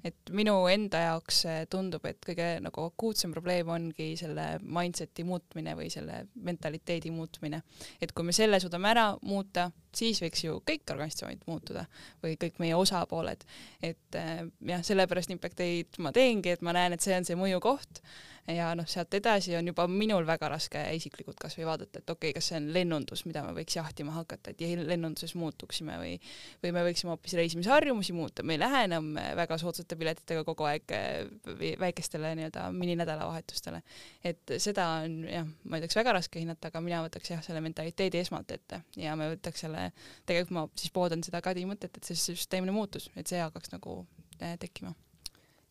et 0.04 0.32
minu 0.34 0.54
enda 0.70 1.02
jaoks 1.06 1.42
tundub, 1.70 2.04
et 2.08 2.18
kõige 2.24 2.48
nagu 2.64 2.86
akuutsem 2.88 3.34
probleem 3.34 3.70
ongi 3.72 4.12
selle 4.20 4.46
mindset'i 4.62 5.24
muutmine 5.26 5.76
või 5.78 5.90
selle 5.92 6.24
mentaliteedi 6.34 7.12
muutmine. 7.14 7.62
et 8.00 8.12
kui 8.12 8.24
me 8.24 8.32
selle 8.32 8.60
suudame 8.60 8.90
ära 8.90 9.06
muuta, 9.22 9.70
siis 9.94 10.22
võiks 10.22 10.44
ju 10.44 10.58
kõik 10.66 10.90
organisatsioonid 10.90 11.46
muutuda 11.46 11.86
või 12.22 12.36
kõik 12.40 12.58
meie 12.62 12.74
osapooled. 12.74 13.44
et 13.82 14.18
eh, 14.18 14.44
jah, 14.72 14.84
sellepärast 14.84 15.30
Impact 15.30 15.60
Aid 15.60 15.98
ma 15.98 16.12
teengi, 16.12 16.50
et 16.50 16.62
ma 16.62 16.72
näen, 16.72 16.92
et 16.92 17.00
see 17.00 17.16
on 17.16 17.28
see 17.28 17.38
mõjukoht 17.38 18.02
ja 18.50 18.72
noh, 18.74 18.86
sealt 18.90 19.14
edasi 19.14 19.54
on 19.56 19.68
juba 19.70 19.84
minul 19.90 20.24
väga 20.26 20.48
raske 20.50 20.80
isiklikult 20.96 21.38
kasvõi 21.40 21.66
vaadata, 21.68 22.00
et 22.00 22.10
okei 22.10 22.32
okay,, 22.32 22.36
kas 22.38 22.50
see 22.50 22.58
on 22.58 22.68
lennundus, 22.74 23.24
mida 23.28 23.44
me 23.46 23.54
võiks 23.54 23.76
jahtima 23.76 24.16
hakata, 24.16 24.50
et 24.50 24.64
lennunduses 24.82 25.36
muutuksime 25.38 25.98
või, 26.00 26.16
või 26.64 26.74
me 26.74 26.84
võiksime 26.88 27.14
hoopis 27.14 27.36
reisimisharjumusi 27.38 28.16
muuta, 28.16 28.42
me 28.42 28.56
ei 28.56 28.62
lähe 28.62 28.84
enam 28.88 29.12
väga 29.38 29.58
soodsate 29.62 29.91
piletitega 29.98 30.44
kogu 30.46 30.66
aeg 30.68 30.94
eh, 30.96 31.76
väikestele 31.80 32.34
nii-öelda 32.38 32.66
mininädalavahetustele. 32.76 33.82
et 34.24 34.54
seda 34.62 34.88
on 35.02 35.22
jah, 35.28 35.46
ma 35.64 35.80
ütleks 35.80 35.98
väga 35.98 36.16
raske 36.18 36.42
hinnata, 36.42 36.72
aga 36.72 36.82
mina 36.84 37.02
võtaks 37.06 37.34
jah, 37.34 37.44
selle 37.44 37.62
mentaliteedi 37.64 38.22
esmalt 38.22 38.50
ette 38.54 38.82
ja 38.96 39.16
me 39.18 39.30
võtaks 39.34 39.66
selle, 39.66 39.90
tegelikult 40.26 40.56
ma 40.58 40.66
siis 40.74 40.94
pooldan 40.94 41.24
seda 41.26 41.42
Kadi 41.42 41.64
mõtet, 41.66 41.96
et 41.96 42.06
see 42.06 42.18
süsteemne 42.18 42.74
muutus, 42.74 43.10
et 43.16 43.28
see 43.28 43.40
hakkaks 43.42 43.74
nagu 43.74 44.02
eh, 44.40 44.56
tekkima 44.60 44.94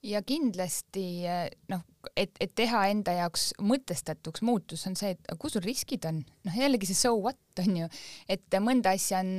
ja 0.03 0.21
kindlasti 0.25 1.05
eh, 1.29 1.47
noh, 1.71 1.83
et, 2.17 2.33
et 2.41 2.53
teha 2.57 2.85
enda 2.91 3.13
jaoks 3.19 3.51
mõtestatuks 3.61 4.43
muutus, 4.45 4.85
on 4.89 4.97
see, 4.97 5.13
et 5.15 5.33
kus 5.39 5.55
sul 5.57 5.65
riskid 5.65 6.05
on, 6.09 6.21
noh 6.47 6.57
jällegi 6.57 6.89
see 6.89 6.97
so 6.97 7.13
what 7.19 7.37
on 7.63 7.83
ju, 7.83 7.89
et 8.31 8.61
mõnda 8.63 8.95
asja 8.97 9.21
on, 9.21 9.35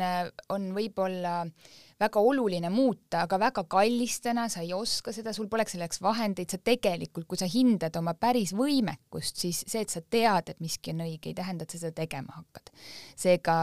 on 0.53 0.69
võib-olla 0.77 1.41
väga 2.03 2.23
oluline 2.23 2.71
muuta, 2.73 3.25
aga 3.27 3.39
väga 3.41 3.65
kallis 3.71 4.19
täna, 4.25 4.49
sa 4.51 4.63
ei 4.65 4.73
oska 4.75 5.15
seda, 5.15 5.35
sul 5.35 5.49
poleks 5.51 5.77
selleks 5.77 6.03
vahendeid, 6.03 6.51
sa 6.51 6.59
tegelikult, 6.59 7.29
kui 7.31 7.41
sa 7.41 7.49
hindad 7.51 7.97
oma 8.01 8.15
päris 8.19 8.55
võimekust, 8.59 9.39
siis 9.45 9.63
see, 9.67 9.85
et 9.85 9.93
sa 9.93 10.03
tead, 10.03 10.51
et 10.51 10.63
miski 10.63 10.95
on 10.95 11.05
õige, 11.07 11.31
ei 11.31 11.39
tähenda, 11.39 11.67
et 11.67 11.75
sa 11.75 11.83
seda 11.85 11.95
tegema 12.03 12.41
hakkad. 12.41 12.73
seega 13.17 13.63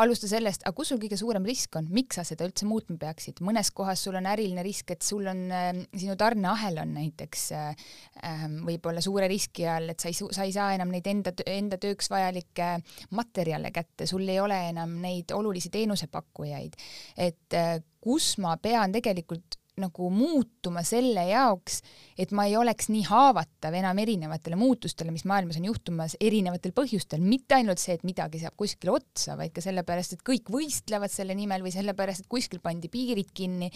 alusta 0.00 0.28
sellest, 0.30 0.64
aga 0.64 0.74
kus 0.76 0.90
sul 0.92 1.00
kõige 1.02 1.18
suurem 1.20 1.44
risk 1.46 1.76
on, 1.78 1.88
miks 1.92 2.18
sa 2.18 2.24
seda 2.26 2.46
üldse 2.48 2.66
muutma 2.68 2.96
peaksid, 3.00 3.42
mõnes 3.44 3.70
kohas 3.76 4.02
sul 4.06 4.18
on 4.18 4.28
äriline 4.30 4.64
risk, 4.66 4.94
et 4.94 5.06
sul 5.06 5.28
on 5.30 5.44
äh,, 5.54 5.70
sinu 5.94 6.16
tarneahel 6.20 6.80
on 6.82 6.94
näiteks 6.96 7.44
äh, 7.56 7.86
ähm, 8.26 8.60
võib-olla 8.66 9.02
suure 9.04 9.28
riski 9.30 9.68
all, 9.70 9.92
et 9.92 10.02
sa 10.02 10.10
ei, 10.10 10.16
sa 10.18 10.46
ei 10.46 10.54
saa 10.56 10.72
enam 10.76 10.92
neid 10.94 11.06
enda, 11.10 11.34
enda 11.46 11.80
tööks 11.80 12.10
vajalikke 12.12 12.72
materjale 13.16 13.72
kätte, 13.74 14.08
sul 14.10 14.26
ei 14.28 14.40
ole 14.42 14.58
enam 14.72 14.98
neid 15.02 15.32
olulisi 15.36 15.72
teenusepakkujaid, 15.74 16.76
et 17.20 17.58
äh, 17.58 17.78
kus 18.00 18.34
ma 18.40 18.56
pean 18.62 18.92
tegelikult 18.96 19.59
nagu 19.78 20.10
muutuma 20.10 20.82
selle 20.86 21.22
jaoks, 21.28 21.80
et 22.18 22.32
ma 22.36 22.46
ei 22.48 22.56
oleks 22.58 22.90
nii 22.90 23.04
haavatav 23.08 23.74
enam 23.78 23.98
erinevatele 24.02 24.58
muutustele, 24.58 25.12
mis 25.14 25.24
maailmas 25.28 25.60
on 25.60 25.68
juhtumas 25.70 26.16
erinevatel 26.20 26.74
põhjustel, 26.76 27.22
mitte 27.24 27.56
ainult 27.56 27.80
see, 27.80 27.94
et 27.96 28.04
midagi 28.06 28.42
saab 28.42 28.56
kuskile 28.60 28.92
otsa, 28.96 29.36
vaid 29.38 29.54
ka 29.54 29.64
sellepärast, 29.64 30.16
et 30.16 30.24
kõik 30.26 30.50
võistlevad 30.52 31.12
selle 31.12 31.36
nimel 31.38 31.64
või 31.64 31.72
sellepärast, 31.74 32.24
et 32.24 32.30
kuskil 32.30 32.60
pandi 32.64 32.90
piirid 32.92 33.30
kinni. 33.36 33.70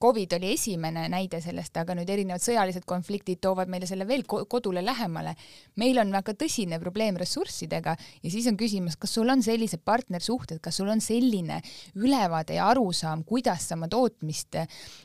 Covid 0.00 0.38
oli 0.38 0.54
esimene 0.54 1.08
näide 1.12 1.42
sellest, 1.44 1.76
aga 1.76 1.96
nüüd 1.98 2.08
erinevad 2.08 2.44
sõjalised 2.44 2.86
konfliktid 2.88 3.42
toovad 3.44 3.68
meile 3.68 3.88
selle 3.90 4.06
veel 4.08 4.24
kodule 4.24 4.84
lähemale. 4.84 5.34
meil 5.76 5.98
on 5.98 6.12
väga 6.12 6.34
tõsine 6.34 6.78
probleem 6.80 7.16
ressurssidega 7.16 7.96
ja 8.22 8.30
siis 8.30 8.46
on 8.46 8.56
küsimus, 8.56 8.96
kas 8.96 9.14
sul 9.14 9.28
on 9.28 9.42
sellised 9.42 9.82
partnersuhted, 9.84 10.60
kas 10.60 10.76
sul 10.76 10.88
on 10.88 11.00
selline 11.00 11.60
ülevaade 11.94 12.54
ja 12.54 12.68
arusaam, 12.68 13.24
kuidas 13.24 13.68
sa 13.68 13.76
oma 13.76 13.88
tootmist 13.88 14.56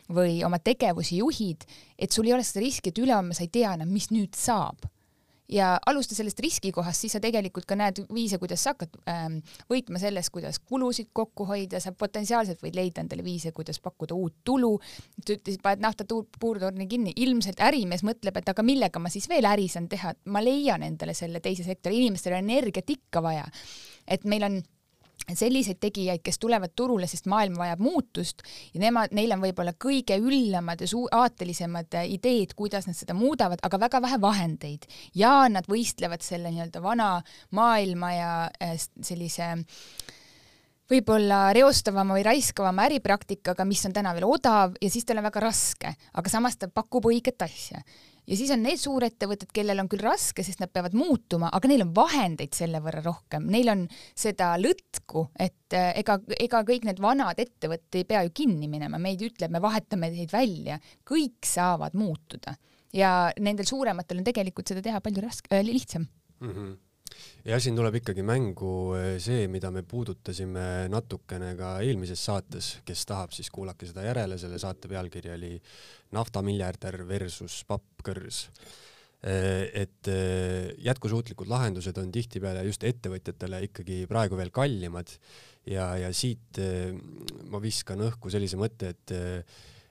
või 0.09 0.44
oma 0.47 0.59
tegevusi 0.63 1.21
juhid, 1.21 1.65
et 1.97 2.11
sul 2.11 2.27
ei 2.29 2.35
ole 2.35 2.43
seda 2.45 2.65
riski, 2.65 2.91
et 2.91 3.01
ülehomme 3.01 3.35
sa 3.37 3.45
ei 3.45 3.53
tea 3.53 3.75
enam, 3.77 3.91
mis 3.91 4.11
nüüd 4.13 4.37
saab. 4.37 4.87
Ja 5.45 5.75
alusta 5.85 6.15
sellest 6.17 6.39
riskikohast, 6.41 7.03
siis 7.03 7.13
sa 7.13 7.19
tegelikult 7.21 7.67
ka 7.69 7.75
näed 7.77 7.99
viise, 8.13 8.39
kuidas 8.41 8.63
sa 8.65 8.71
hakkad 8.73 8.95
ähm, 9.11 9.35
võitma 9.69 9.99
selles, 10.01 10.31
kuidas 10.33 10.57
kulusid 10.57 11.11
kokku 11.13 11.45
hoida, 11.45 11.77
sa 11.83 11.93
potentsiaalselt 11.93 12.63
võid 12.65 12.73
leida 12.73 13.03
endale 13.03 13.21
viise, 13.25 13.51
kuidas 13.53 13.77
pakkuda 13.83 14.17
uut 14.17 14.39
tulu. 14.43 14.73
sa 15.21 15.35
ütlesid, 15.35 15.61
paned 15.61 15.85
nafta 15.85 16.07
puurtorni 16.39 16.87
kinni, 16.89 17.13
ilmselt 17.21 17.61
ärimees 17.61 18.01
mõtleb, 18.07 18.41
et 18.41 18.49
aga 18.49 18.65
millega 18.65 18.99
ma 18.99 19.13
siis 19.13 19.29
veel 19.29 19.45
äri 19.45 19.67
saan 19.69 19.85
teha, 19.91 20.15
ma 20.33 20.41
leian 20.41 20.81
endale 20.83 21.13
selle 21.13 21.39
teise 21.45 21.63
sektori, 21.67 22.01
inimestel 22.01 22.33
on 22.39 22.49
energiat 22.49 22.89
ikka 22.89 23.21
vaja. 23.21 23.45
et 24.07 24.25
meil 24.25 24.49
on 24.49 24.63
selliseid 25.33 25.79
tegijaid, 25.81 26.21
kes 26.25 26.37
tulevad 26.41 26.75
turule, 26.77 27.07
sest 27.09 27.29
maailm 27.31 27.57
vajab 27.57 27.81
muutust 27.81 28.43
ja 28.73 28.83
nemad, 28.83 29.13
neil 29.15 29.33
on 29.33 29.41
võib-olla 29.41 29.73
kõige 29.81 30.17
üllamad 30.21 30.83
ja 30.83 30.89
suu-, 30.89 31.09
aatelisemad 31.11 31.97
ideed, 32.05 32.53
kuidas 32.57 32.85
nad 32.89 32.97
seda 32.97 33.17
muudavad, 33.17 33.63
aga 33.65 33.79
väga 33.87 34.01
vähe 34.05 34.19
vahendeid. 34.21 34.85
Ja 35.17 35.47
nad 35.49 35.65
võistlevad 35.71 36.25
selle 36.25 36.51
nii-öelda 36.53 36.83
vana 36.83 37.09
maailma 37.55 38.13
ja 38.13 38.31
äh, 38.61 38.77
sellise 38.77 39.55
võib-olla 40.91 41.49
reostavama 41.55 42.13
või 42.17 42.25
raiskavama 42.27 42.85
äripraktikaga, 42.89 43.65
mis 43.65 43.81
on 43.87 43.93
täna 43.95 44.13
veel 44.13 44.27
odav 44.29 44.75
ja 44.81 44.89
siis 44.93 45.05
tal 45.07 45.21
on 45.21 45.25
väga 45.25 45.41
raske, 45.41 45.95
aga 46.13 46.29
samas 46.31 46.59
ta 46.61 46.69
pakub 46.69 47.07
õiget 47.09 47.41
asja 47.41 47.81
ja 48.27 48.37
siis 48.37 48.51
on 48.53 48.63
need 48.65 48.79
suurettevõtted, 48.81 49.51
kellel 49.55 49.83
on 49.83 49.89
küll 49.91 50.03
raske, 50.05 50.43
sest 50.45 50.61
nad 50.63 50.71
peavad 50.73 50.95
muutuma, 50.97 51.51
aga 51.55 51.69
neil 51.71 51.85
on 51.85 51.93
vahendeid 51.95 52.55
selle 52.57 52.81
võrra 52.83 53.03
rohkem, 53.05 53.47
neil 53.51 53.71
on 53.73 53.85
seda 54.17 54.53
lõtku, 54.61 55.27
et 55.39 55.75
äh, 55.77 55.91
ega, 56.01 56.17
ega 56.39 56.63
kõik 56.67 56.87
need 56.89 57.01
vanad 57.03 57.39
ettevõtted 57.41 58.01
ei 58.01 58.07
pea 58.09 58.23
ju 58.27 58.33
kinni 58.41 58.69
minema, 58.71 59.01
meid 59.01 59.21
ütleb, 59.25 59.53
me 59.53 59.63
vahetame 59.63 60.11
teid 60.13 60.33
välja, 60.33 60.79
kõik 61.07 61.45
saavad 61.47 61.97
muutuda. 61.97 62.55
Ja 62.95 63.11
nendel 63.43 63.67
suurematel 63.67 64.21
on 64.21 64.27
tegelikult 64.27 64.71
seda 64.71 64.83
teha 64.83 65.01
palju 65.03 65.25
raske 65.25 65.51
äh,, 65.51 65.65
lihtsam. 65.67 66.07
Mm. 66.39 66.51
-hmm 66.51 66.73
ja 67.45 67.59
siin 67.61 67.77
tuleb 67.77 67.99
ikkagi 67.99 68.23
mängu 68.25 68.71
äh, 68.97 69.11
see, 69.21 69.45
mida 69.51 69.69
me 69.73 69.83
puudutasime 69.85 70.87
natukene 70.91 71.53
ka 71.59 71.75
eelmises 71.85 72.23
saates, 72.25 72.71
kes 72.87 73.05
tahab, 73.09 73.35
siis 73.35 73.51
kuulake 73.53 73.87
seda 73.89 74.05
järele, 74.07 74.39
selle 74.41 74.59
saate 74.61 74.89
pealkiri 74.91 75.33
oli 75.35 75.53
naftamiljardär 76.15 77.03
versus 77.07 77.61
pappkõrs. 77.69 78.47
Äh, 79.25 79.67
et 79.85 80.09
äh, 80.11 80.73
jätkusuutlikud 80.87 81.49
lahendused 81.51 81.97
on 82.01 82.09
tihtipeale 82.13 82.65
just 82.65 82.85
ettevõtjatele 82.87 83.61
ikkagi 83.69 84.03
praegu 84.09 84.41
veel 84.41 84.53
kallimad. 84.55 85.13
Ja, 85.65 85.95
ja 85.97 86.11
siit 86.13 86.59
ma 87.49 87.57
viskan 87.57 88.03
õhku 88.05 88.29
sellise 88.29 88.53
mõtte, 88.61 88.91
et 88.93 89.13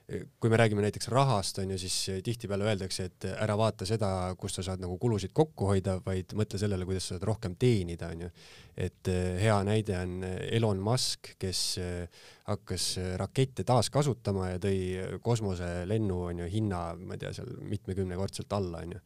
kui 0.05 0.49
me 0.49 0.57
räägime 0.57 0.83
näiteks 0.85 1.07
rahast, 1.09 1.57
on 1.59 1.71
ju, 1.73 1.77
siis 1.81 1.95
tihtipeale 2.23 2.67
öeldakse, 2.67 3.07
et 3.09 3.25
ära 3.31 3.55
vaata 3.57 3.87
seda, 3.89 4.09
kust 4.37 4.59
sa 4.59 4.65
saad 4.67 4.83
nagu 4.83 4.99
kulusid 5.01 5.31
kokku 5.33 5.71
hoida, 5.71 5.95
vaid 6.05 6.35
mõtle 6.37 6.59
sellele, 6.61 6.85
kuidas 6.85 7.07
sa 7.07 7.15
saad 7.15 7.25
rohkem 7.25 7.55
teenida, 7.57 8.11
on 8.13 8.27
ju. 8.27 8.29
et 8.77 9.09
eh, 9.09 9.39
hea 9.41 9.55
näide 9.65 9.95
on 9.97 10.27
Elon 10.27 10.83
Musk, 10.83 11.31
kes 11.41 11.61
eh, 11.81 12.19
hakkas 12.45 12.89
rakette 13.17 13.65
taaskasutama 13.65 14.51
ja 14.51 14.61
tõi 14.61 15.17
kosmoselennu, 15.25 16.19
on 16.29 16.43
ju, 16.43 16.51
hinna, 16.53 16.83
ma 16.99 17.17
ei 17.17 17.25
tea, 17.25 17.33
seal 17.33 17.49
mitmekümnekordselt 17.73 18.53
alla, 18.53 18.83
on 18.85 18.95
ju 18.97 19.01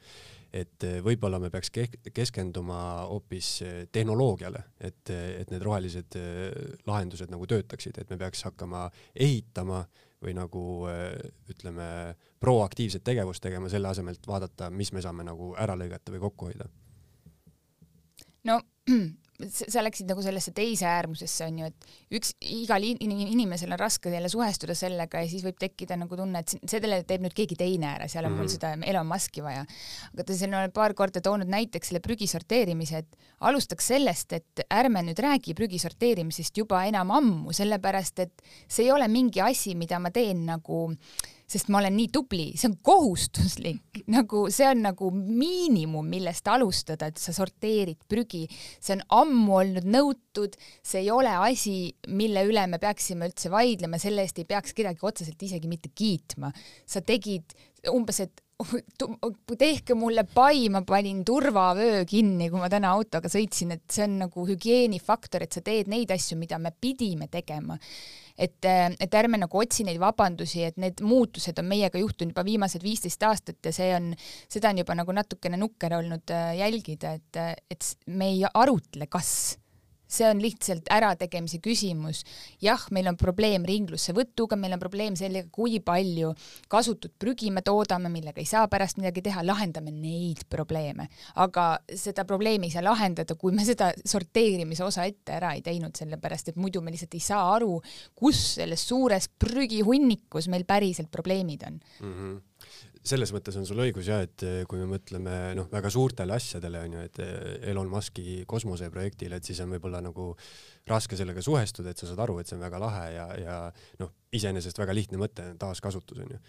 et 0.50 0.84
eh, 0.84 1.00
võib-olla 1.06 1.40
me 1.40 1.52
peaks 1.54 1.70
keskenduma 2.12 3.06
hoopis 3.06 3.54
tehnoloogiale, 3.94 4.66
et, 4.82 5.14
et 5.14 5.52
need 5.54 5.64
rohelised 5.64 6.20
lahendused 6.90 7.32
nagu 7.32 7.48
töötaksid, 7.48 8.02
et 8.02 8.10
me 8.10 8.18
peaks 8.18 8.44
hakkama 8.50 8.88
ehitama 9.14 9.84
või 10.24 10.36
nagu 10.36 10.64
äh, 10.92 11.16
ütleme, 11.52 12.16
proaktiivset 12.40 13.04
tegevust 13.04 13.44
tegema 13.44 13.70
selle 13.72 13.92
asemel, 13.92 14.18
et 14.20 14.28
vaadata, 14.28 14.70
mis 14.70 14.92
me 14.96 15.04
saame 15.04 15.24
nagu 15.28 15.54
ära 15.60 15.78
lõigata 15.80 16.14
või 16.16 16.24
kokku 16.28 16.52
hoida? 16.52 16.70
no 18.48 18.62
sa 19.48 19.84
läksid 19.84 20.10
nagu 20.10 20.24
sellesse 20.24 20.52
teise 20.56 20.88
äärmusesse 20.90 21.46
onju, 21.48 21.70
et 21.70 22.18
üks, 22.20 22.34
igal 22.44 22.84
inimesel 22.84 23.72
on 23.72 23.80
raske 23.80 24.12
jälle 24.12 24.30
suhestuda 24.32 24.76
sellega 24.76 25.22
ja 25.24 25.30
siis 25.32 25.46
võib 25.46 25.56
tekkida 25.62 25.96
nagu 26.00 26.18
tunne, 26.20 26.42
et 26.44 26.56
selle 26.68 27.00
teeb 27.08 27.24
nüüd 27.24 27.36
keegi 27.38 27.56
teine 27.60 27.94
ära, 27.94 28.10
seal 28.12 28.28
on 28.28 28.34
mm 28.34 28.36
-hmm. 28.36 28.44
mul 28.44 28.50
mhm. 28.50 28.84
seda 28.84 28.92
Elon 28.92 29.08
Musk'i 29.08 29.44
vaja. 29.44 29.66
aga 30.14 30.24
ta 30.24 30.36
siin 30.36 30.56
on 30.56 30.72
paar 30.72 30.94
korda 30.94 31.22
toonud 31.22 31.48
näiteks 31.48 31.88
selle 31.88 32.00
prügi 32.00 32.28
sorteerimise, 32.28 32.98
et 32.98 33.18
alustaks 33.40 33.88
sellest, 33.88 34.34
et 34.34 34.66
ärme 34.70 35.02
nüüd 35.02 35.20
räägi 35.20 35.56
prügi 35.56 35.80
sorteerimisest 35.80 36.58
juba 36.58 36.84
enam 36.86 37.12
ammu, 37.12 37.54
sellepärast 37.54 38.20
et 38.20 38.44
see 38.68 38.86
ei 38.86 38.92
ole 38.92 39.08
mingi 39.08 39.42
asi, 39.42 39.76
mida 39.76 40.00
ma 40.00 40.12
teen 40.12 40.46
nagu 40.46 40.92
äh, 40.92 41.39
sest 41.50 41.70
ma 41.72 41.80
olen 41.82 41.96
nii 41.98 42.10
tubli, 42.14 42.48
see 42.60 42.70
on 42.70 42.76
kohustuslik, 42.86 44.04
nagu 44.14 44.46
see 44.54 44.68
on 44.70 44.84
nagu 44.86 45.10
miinimum, 45.14 46.06
millest 46.10 46.48
alustada, 46.52 47.10
et 47.10 47.22
sa 47.22 47.34
sorteerid 47.36 48.04
prügi, 48.10 48.46
see 48.78 48.98
on 48.98 49.06
ammu 49.24 49.58
olnud 49.62 49.88
nõutud, 49.90 50.58
see 50.86 51.04
ei 51.04 51.10
ole 51.14 51.34
asi, 51.50 51.78
mille 52.14 52.46
üle 52.50 52.68
me 52.70 52.82
peaksime 52.82 53.30
üldse 53.30 53.52
vaidlema, 53.54 54.02
selle 54.02 54.26
eest 54.26 54.42
ei 54.42 54.50
peaks 54.50 54.78
kedagi 54.78 55.02
otseselt 55.10 55.50
isegi 55.50 55.72
mitte 55.72 55.90
kiitma. 55.96 56.54
sa 56.86 57.02
tegid 57.06 57.56
umbes, 57.90 58.20
et 58.20 58.46
tehke 59.58 59.96
mulle 59.96 60.26
pai, 60.28 60.68
ma 60.70 60.82
panin 60.84 61.22
turvavöö 61.26 62.04
kinni, 62.06 62.50
kui 62.52 62.60
ma 62.60 62.68
täna 62.72 62.92
autoga 62.92 63.32
sõitsin, 63.32 63.72
et 63.78 63.86
see 63.88 64.04
on 64.04 64.18
nagu 64.26 64.46
hügieenifaktor, 64.50 65.46
et 65.46 65.56
sa 65.56 65.64
teed 65.64 65.88
neid 65.92 66.12
asju, 66.12 66.38
mida 66.38 66.60
me 66.60 66.74
pidime 66.76 67.30
tegema 67.32 67.80
et, 68.40 68.66
et 69.00 69.16
ärme 69.20 69.40
nagu 69.42 69.60
otsi 69.60 69.86
neid 69.88 70.00
vabandusi, 70.02 70.64
et 70.68 70.78
need 70.82 71.04
muutused 71.06 71.60
on 71.60 71.68
meiega 71.70 72.02
juhtunud 72.02 72.34
juba 72.34 72.46
viimased 72.48 72.84
viisteist 72.86 73.24
aastat 73.28 73.70
ja 73.70 73.74
see 73.76 73.90
on, 73.96 74.12
seda 74.48 74.72
on 74.74 74.84
juba 74.84 74.96
nagu 74.98 75.16
natukene 75.16 75.60
nukker 75.60 75.98
olnud 76.00 76.36
äh, 76.36 76.54
jälgida, 76.62 77.16
et, 77.20 77.64
et 77.72 77.90
me 78.08 78.32
ei 78.34 78.46
arutle, 78.54 79.10
kas 79.12 79.32
see 80.10 80.28
on 80.30 80.42
lihtsalt 80.42 80.90
ärategemise 80.92 81.60
küsimus. 81.64 82.24
jah, 82.62 82.82
meil 82.92 83.08
on 83.12 83.18
probleem 83.18 83.66
ringlussevõtuga, 83.68 84.58
meil 84.58 84.74
on 84.76 84.82
probleem 84.82 85.16
sellega, 85.20 85.48
kui 85.52 85.80
palju 85.80 86.34
kasutut 86.68 87.14
prügi 87.20 87.52
me 87.54 87.62
toodame, 87.66 88.10
millega 88.10 88.42
ei 88.42 88.50
saa 88.50 88.68
pärast 88.68 88.98
midagi 88.98 89.24
teha, 89.30 89.44
lahendame 89.46 89.94
neid 89.94 90.46
probleeme. 90.50 91.10
aga 91.36 91.70
seda 91.96 92.26
probleemi 92.26 92.70
ei 92.70 92.76
saa 92.76 92.86
lahendada, 92.86 93.36
kui 93.36 93.54
me 93.56 93.66
seda 93.66 93.92
sorteerimise 94.06 94.84
osa 94.84 95.06
ette 95.06 95.38
ära 95.38 95.54
ei 95.54 95.62
teinud, 95.66 95.96
sellepärast 95.96 96.50
et 96.54 96.60
muidu 96.60 96.82
me 96.82 96.92
lihtsalt 96.92 97.14
ei 97.14 97.24
saa 97.24 97.46
aru, 97.56 97.80
kus 98.16 98.56
selles 98.60 98.88
suures 98.88 99.30
prügihunnikus 99.40 100.50
meil 100.50 100.66
päriselt 100.66 101.12
probleemid 101.12 101.68
on 101.68 101.80
mm. 102.02 102.14
-hmm 102.14 102.38
selles 103.04 103.32
mõttes 103.34 103.56
on 103.60 103.66
sul 103.68 103.80
õigus 103.84 104.10
jah, 104.10 104.24
et 104.26 104.44
eh, 104.46 104.62
kui 104.70 104.80
me 104.82 104.88
mõtleme 104.92 105.36
noh, 105.58 105.70
väga 105.72 105.92
suurtele 105.94 106.36
asjadele 106.36 106.84
onju, 106.88 107.04
et 107.08 107.22
eh, 107.24 107.70
Elon 107.72 107.90
Musk'i 107.92 108.44
kosmoseprojektile, 108.50 109.40
et 109.40 109.48
siis 109.48 109.62
on 109.64 109.72
võib-olla 109.76 110.02
nagu 110.04 110.32
raske 110.90 111.20
sellega 111.20 111.44
suhestuda, 111.46 111.94
et 111.94 112.02
sa 112.02 112.10
saad 112.10 112.24
aru, 112.26 112.40
et 112.40 112.50
see 112.50 112.58
on 112.60 112.66
väga 112.66 112.82
lahe 112.82 113.06
ja, 113.16 113.28
ja 113.40 113.60
noh, 114.02 114.14
iseenesest 114.36 114.82
väga 114.82 114.96
lihtne 114.96 115.22
mõte, 115.22 115.48
taaskasutus 115.60 116.26
onju. 116.26 116.40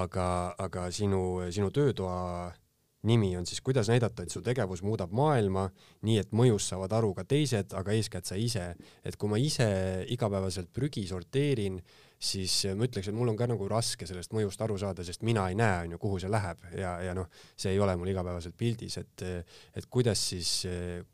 aga, 0.00 0.26
aga 0.64 0.90
sinu, 0.94 1.22
sinu 1.52 1.72
töötoa 1.74 2.52
nimi 3.04 3.36
on 3.36 3.46
siis 3.46 3.60
kuidas 3.60 3.88
näidata, 3.88 4.22
et 4.22 4.32
su 4.32 4.40
tegevus 4.42 4.82
muudab 4.82 5.12
maailma 5.12 5.66
nii, 6.06 6.18
et 6.22 6.32
mõjust 6.32 6.72
saavad 6.72 6.92
aru 6.96 7.12
ka 7.16 7.26
teised, 7.28 7.74
aga 7.76 7.92
eeskätt 7.92 8.28
sa 8.28 8.38
ise. 8.40 8.74
et 9.04 9.16
kui 9.16 9.28
ma 9.28 9.38
ise 9.38 9.68
igapäevaselt 10.08 10.72
prügi 10.72 11.06
sorteerin 11.06 11.80
siis 12.24 12.54
ma 12.76 12.86
ütleks, 12.86 13.08
et 13.10 13.16
mul 13.16 13.30
on 13.32 13.36
ka 13.38 13.48
nagu 13.50 13.66
raske 13.70 14.06
sellest 14.08 14.32
mõjust 14.36 14.60
aru 14.64 14.76
saada, 14.80 15.04
sest 15.06 15.24
mina 15.26 15.46
ei 15.50 15.58
näe, 15.58 15.84
on 15.84 15.94
ju, 15.94 16.00
kuhu 16.02 16.20
see 16.22 16.30
läheb. 16.32 16.62
Ja, 16.78 16.94
ja 17.04 17.14
noh, 17.16 17.28
see 17.56 17.74
ei 17.74 17.80
ole 17.82 17.96
mul 18.00 18.10
igapäevaselt 18.12 18.56
pildis, 18.58 18.98
et, 19.02 19.24
et 19.76 19.88
kuidas 19.92 20.22
siis, 20.32 20.52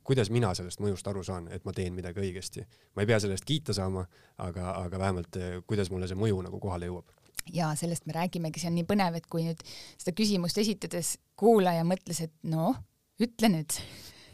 kuidas 0.06 0.30
mina 0.34 0.52
sellest 0.56 0.82
mõjust 0.82 1.10
aru 1.10 1.24
saan, 1.26 1.48
et 1.54 1.66
ma 1.66 1.74
teen 1.76 1.96
midagi 1.96 2.22
õigesti. 2.22 2.66
ma 2.94 3.04
ei 3.04 3.10
pea 3.10 3.20
selle 3.22 3.38
eest 3.38 3.48
kiita 3.48 3.76
saama, 3.76 4.04
aga, 4.46 4.74
aga 4.84 5.02
vähemalt 5.02 5.40
kuidas 5.66 5.90
mulle 5.90 6.08
see 6.10 6.18
mõju 6.18 6.44
nagu 6.46 6.62
kohale 6.62 6.90
jõuab. 6.90 7.10
Ja 7.50 7.72
sellest 7.78 8.06
me 8.06 8.14
räägimegi, 8.14 8.60
see 8.62 8.70
on 8.70 8.76
nii 8.78 8.86
põnev, 8.86 9.16
et 9.18 9.26
kui 9.30 9.44
nüüd 9.46 9.62
seda 9.98 10.14
küsimust 10.16 10.58
esitades 10.60 11.16
kuulaja 11.40 11.82
mõtles, 11.88 12.22
et 12.26 12.34
noh, 12.46 12.76
ütle 13.20 13.50
nüüd 13.50 13.78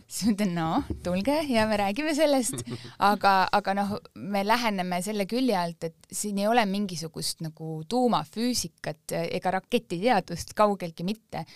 siis 0.06 0.28
ma 0.28 0.34
ütlen, 0.34 0.52
no 0.54 0.98
tulge 1.04 1.36
ja 1.50 1.66
me 1.68 1.78
räägime 1.80 2.14
sellest, 2.16 2.62
aga, 3.02 3.34
aga 3.54 3.74
noh, 3.76 3.94
me 4.14 4.44
läheneme 4.46 5.00
selle 5.04 5.26
külje 5.30 5.56
alt, 5.58 5.88
et 5.88 6.10
siin 6.14 6.38
ei 6.40 6.48
ole 6.50 6.62
mingisugust 6.70 7.42
nagu 7.44 7.80
tuumafüüsikat 7.90 9.16
ega 9.26 9.56
raketiteadust 9.58 10.54
kaugeltki 10.58 11.06
mitte. 11.06 11.46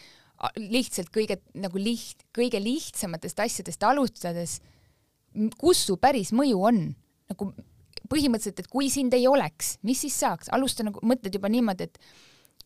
lihtsalt 0.56 1.10
kõige 1.12 1.36
nagu 1.60 1.78
liht-, 1.78 2.24
kõige 2.32 2.62
lihtsamatest 2.64 3.40
asjadest 3.44 3.82
alustades, 3.84 4.60
kus 5.60 5.84
su 5.86 5.96
päris 6.00 6.32
mõju 6.32 6.62
on, 6.64 6.78
nagu 7.30 7.52
põhimõtteliselt, 8.10 8.64
et 8.64 8.70
kui 8.72 8.88
sind 8.90 9.14
ei 9.14 9.28
oleks, 9.28 9.76
mis 9.86 10.00
siis 10.00 10.16
saaks, 10.18 10.48
alusta 10.50 10.86
nagu, 10.86 11.02
mõtled 11.06 11.36
juba 11.36 11.50
niimoodi, 11.52 11.86
et 11.86 12.00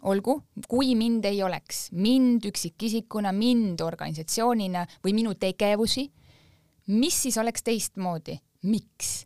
olgu, 0.02 0.38
kui 0.68 0.94
mind 0.98 1.24
ei 1.28 1.42
oleks, 1.42 1.88
mind 1.96 2.44
üksikisikuna, 2.50 3.32
mind 3.32 3.84
organisatsioonina 3.84 4.84
või 5.04 5.14
minu 5.16 5.34
tegevusi, 5.40 6.08
mis 6.92 7.20
siis 7.26 7.38
oleks 7.40 7.64
teistmoodi, 7.66 8.36
miks? 8.68 9.22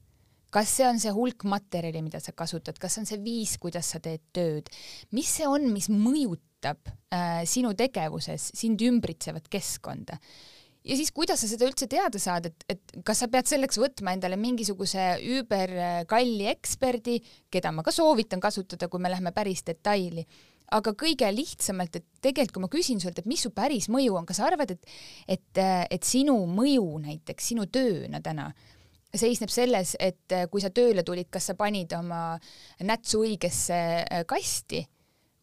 kas 0.55 0.71
see 0.79 0.87
on 0.89 0.97
see 0.97 1.13
hulk 1.13 1.45
materjali, 1.45 2.01
mida 2.01 2.23
sa 2.25 2.33
kasutad, 2.33 2.79
kas 2.81 2.95
on 3.01 3.09
see 3.09 3.19
viis, 3.21 3.59
kuidas 3.61 3.91
sa 3.93 4.01
teed 4.01 4.23
tööd, 4.33 4.71
mis 5.13 5.29
see 5.29 5.49
on, 5.49 5.67
mis 5.75 5.91
mõjutab 5.93 6.89
äh, 7.13 7.43
sinu 7.45 7.75
tegevuses 7.77 8.51
sind 8.57 8.81
ümbritsevat 8.81 9.51
keskkonda? 9.53 10.17
ja 10.89 10.97
siis, 10.97 11.11
kuidas 11.13 11.43
sa 11.43 11.51
seda 11.51 11.67
üldse 11.69 11.89
teada 11.91 12.21
saad, 12.23 12.49
et, 12.49 12.65
et 12.71 12.95
kas 13.05 13.21
sa 13.21 13.29
pead 13.29 13.51
selleks 13.51 13.77
võtma 13.77 14.15
endale 14.17 14.39
mingisuguse 14.41 15.19
üüberkalli 15.21 16.49
eksperdi, 16.55 17.19
keda 17.53 17.75
ma 17.75 17.85
ka 17.85 17.93
soovitan 17.93 18.41
kasutada, 18.41 18.89
kui 18.89 19.03
me 19.03 19.13
läheme 19.13 19.35
päris 19.37 19.67
detaili 19.69 20.25
aga 20.77 20.93
kõige 20.99 21.29
lihtsamalt, 21.33 21.97
et 21.97 22.07
tegelikult 22.25 22.57
kui 22.57 22.65
ma 22.65 22.73
küsin 22.73 23.01
sult, 23.03 23.19
et 23.21 23.29
mis 23.31 23.41
su 23.45 23.53
päris 23.57 23.89
mõju 23.93 24.19
on, 24.19 24.27
kas 24.29 24.41
sa 24.41 24.49
arvad, 24.49 24.75
et, 24.75 24.91
et, 25.29 25.63
et 25.91 26.05
sinu 26.05 26.37
mõju 26.51 26.99
näiteks 27.05 27.53
sinu 27.53 27.69
tööna 27.73 28.21
täna 28.25 28.51
seisneb 29.17 29.49
selles, 29.49 29.95
et 29.99 30.35
kui 30.53 30.61
sa 30.61 30.69
tööle 30.75 31.05
tulid, 31.07 31.31
kas 31.33 31.49
sa 31.51 31.57
panid 31.57 31.95
oma 31.97 32.37
nätsu 32.85 33.23
õigesse 33.25 33.79
kasti 34.29 34.83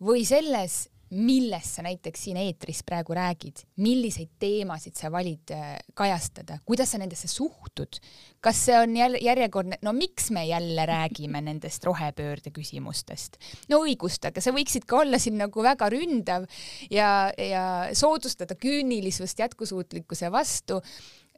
või 0.06 0.26
selles, 0.28 0.86
millest 1.14 1.78
sa 1.78 1.84
näiteks 1.86 2.24
siin 2.28 2.38
eetris 2.42 2.82
praegu 2.86 3.14
räägid, 3.16 3.62
milliseid 3.84 4.32
teemasid 4.42 4.96
sa 4.98 5.12
valid 5.14 5.54
äh, 5.54 5.76
kajastada, 5.94 6.58
kuidas 6.66 6.92
sa 6.92 7.00
nendesse 7.02 7.30
suhtud, 7.30 8.00
kas 8.42 8.64
see 8.68 8.78
on 8.80 8.96
jälle 8.98 9.22
järjekordne, 9.22 9.78
no 9.86 9.94
miks 9.94 10.32
me 10.34 10.46
jälle 10.48 10.86
räägime 10.90 11.42
nendest 11.50 11.86
rohepöörde 11.86 12.54
küsimustest? 12.56 13.38
no 13.70 13.84
õigustage, 13.86 14.42
sa 14.42 14.54
võiksid 14.56 14.88
ka 14.90 15.04
olla 15.04 15.22
siin 15.22 15.38
nagu 15.42 15.64
väga 15.64 15.90
ründav 15.94 16.50
ja, 16.90 17.30
ja 17.38 17.66
soodustada 17.94 18.58
küünilisust 18.58 19.40
jätkusuutlikkuse 19.46 20.32
vastu 20.34 20.82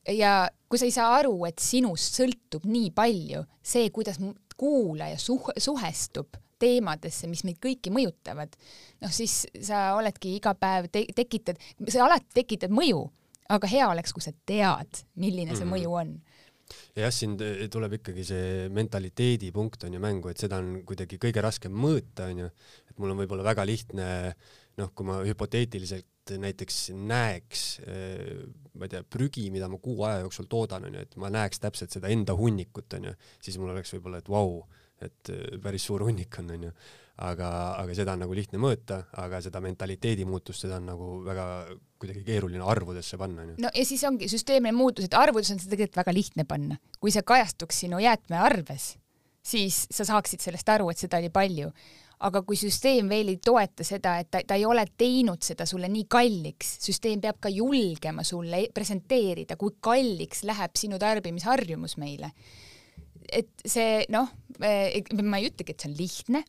ja 0.08 0.48
kui 0.70 0.80
sa 0.80 0.88
ei 0.88 0.96
saa 0.96 1.14
aru, 1.20 1.36
et 1.50 1.60
sinust 1.60 2.18
sõltub 2.22 2.66
nii 2.68 2.92
palju 2.96 3.44
see, 3.62 3.92
kuidas 3.92 4.20
kuulaja 4.58 5.20
suh 5.22 5.52
suhestub 5.60 6.40
teemadesse, 6.60 7.30
mis 7.32 7.44
meid 7.48 7.60
kõiki 7.64 7.94
mõjutavad, 7.94 8.56
noh 9.04 9.14
siis 9.14 9.46
sa 9.64 9.92
oledki 9.98 10.36
iga 10.38 10.56
päev 10.58 10.90
te 10.92 11.06
tekitad, 11.16 11.60
sa 11.88 12.06
alati 12.06 12.42
tekitad 12.42 12.74
mõju, 12.74 13.04
aga 13.54 13.70
hea 13.72 13.88
oleks, 13.90 14.14
kui 14.16 14.26
sa 14.26 14.34
tead, 14.46 15.04
milline 15.16 15.56
see 15.56 15.64
mm 15.66 15.72
-hmm. 15.72 15.78
mõju 15.78 16.00
on. 16.02 16.18
Jah, 16.98 17.14
siin 17.14 17.38
tuleb 17.72 17.94
ikkagi 17.94 18.26
see 18.28 18.70
mentaliteedi 18.76 19.54
punkt 19.56 19.84
on 19.88 19.94
ju 19.94 20.00
mängu, 20.00 20.30
et 20.30 20.38
seda 20.38 20.58
on 20.58 20.82
kuidagi 20.86 21.18
kõige 21.18 21.42
raskem 21.42 21.72
mõõta, 21.72 22.28
on 22.28 22.40
ju, 22.44 22.50
et 22.90 22.98
mul 22.98 23.14
on 23.14 23.18
võib-olla 23.22 23.44
väga 23.44 23.66
lihtne 23.66 24.08
noh, 24.78 24.92
kui 24.94 25.08
ma 25.08 25.22
hüpoteetiliselt 25.26 26.34
näiteks 26.36 26.90
näeks, 26.92 27.62
ma 28.76 28.88
ei 28.88 28.92
tea, 28.92 29.04
prügi, 29.04 29.48
mida 29.54 29.70
ma 29.72 29.80
kuu 29.82 30.04
aja 30.08 30.26
jooksul 30.26 30.50
toodan, 30.52 30.90
onju, 30.90 31.06
et 31.08 31.16
ma 31.22 31.32
näeks 31.34 31.62
täpselt 31.64 31.94
seda 31.96 32.12
enda 32.12 32.36
hunnikut, 32.38 32.98
onju, 33.00 33.14
siis 33.44 33.58
mul 33.62 33.72
oleks 33.72 33.96
võib-olla, 33.96 34.20
et 34.20 34.30
vau 34.32 34.58
wow,, 34.58 34.84
et 35.02 35.34
äh, 35.34 35.60
päris 35.64 35.86
suur 35.88 36.06
hunnik 36.08 36.40
on, 36.42 36.54
onju. 36.56 36.72
aga, 37.28 37.50
aga 37.82 37.98
seda 37.98 38.14
on 38.14 38.24
nagu 38.26 38.36
lihtne 38.38 38.60
mõõta, 38.62 39.02
aga 39.18 39.42
seda 39.42 39.62
mentaliteedi 39.64 40.26
muutust, 40.30 40.66
seda 40.66 40.78
on 40.78 40.90
nagu 40.92 41.12
väga 41.26 41.48
kuidagi 41.98 42.24
keeruline 42.26 42.64
arvudesse 42.64 43.18
panna, 43.18 43.46
onju. 43.46 43.60
no 43.64 43.74
ja 43.74 43.86
siis 43.86 44.04
ongi 44.08 44.30
süsteemne 44.30 44.74
muutus, 44.76 45.08
et 45.08 45.18
arvudes 45.18 45.52
on 45.54 45.62
seda 45.62 45.76
tegelikult 45.76 46.02
väga 46.04 46.18
lihtne 46.18 46.48
panna. 46.50 46.82
kui 47.00 47.14
see 47.14 47.26
kajastuks 47.26 47.86
sinu 47.86 48.02
jäätmearves, 48.04 48.92
siis 49.42 49.86
sa 49.92 50.06
saaksid 50.06 50.44
sellest 50.44 50.70
aru, 50.70 50.92
et 50.92 51.06
seda 51.06 51.22
oli 51.22 51.34
palju 51.34 51.72
aga 52.26 52.42
kui 52.42 52.58
süsteem 52.58 53.10
veel 53.10 53.30
ei 53.34 53.40
toeta 53.44 53.86
seda, 53.86 54.16
et 54.22 54.30
ta, 54.34 54.42
ta 54.42 54.58
ei 54.58 54.66
ole 54.66 54.86
teinud 54.98 55.44
seda 55.46 55.68
sulle 55.70 55.90
nii 55.92 56.08
kalliks, 56.10 56.78
süsteem 56.82 57.22
peab 57.22 57.38
ka 57.42 57.52
julgema 57.54 58.26
sulle 58.26 58.64
presenteerida, 58.74 59.58
kui 59.60 59.76
kalliks 59.82 60.42
läheb 60.48 60.80
sinu 60.80 60.98
tarbimisharjumus 61.02 61.98
meile 62.02 62.32
et 63.34 63.50
see 63.66 64.06
noh, 64.14 64.30
ma 64.60 65.40
ei 65.40 65.50
ütlegi, 65.50 65.74
et 65.74 65.84
see 65.84 65.92
on 65.92 65.98
lihtne, 65.98 66.44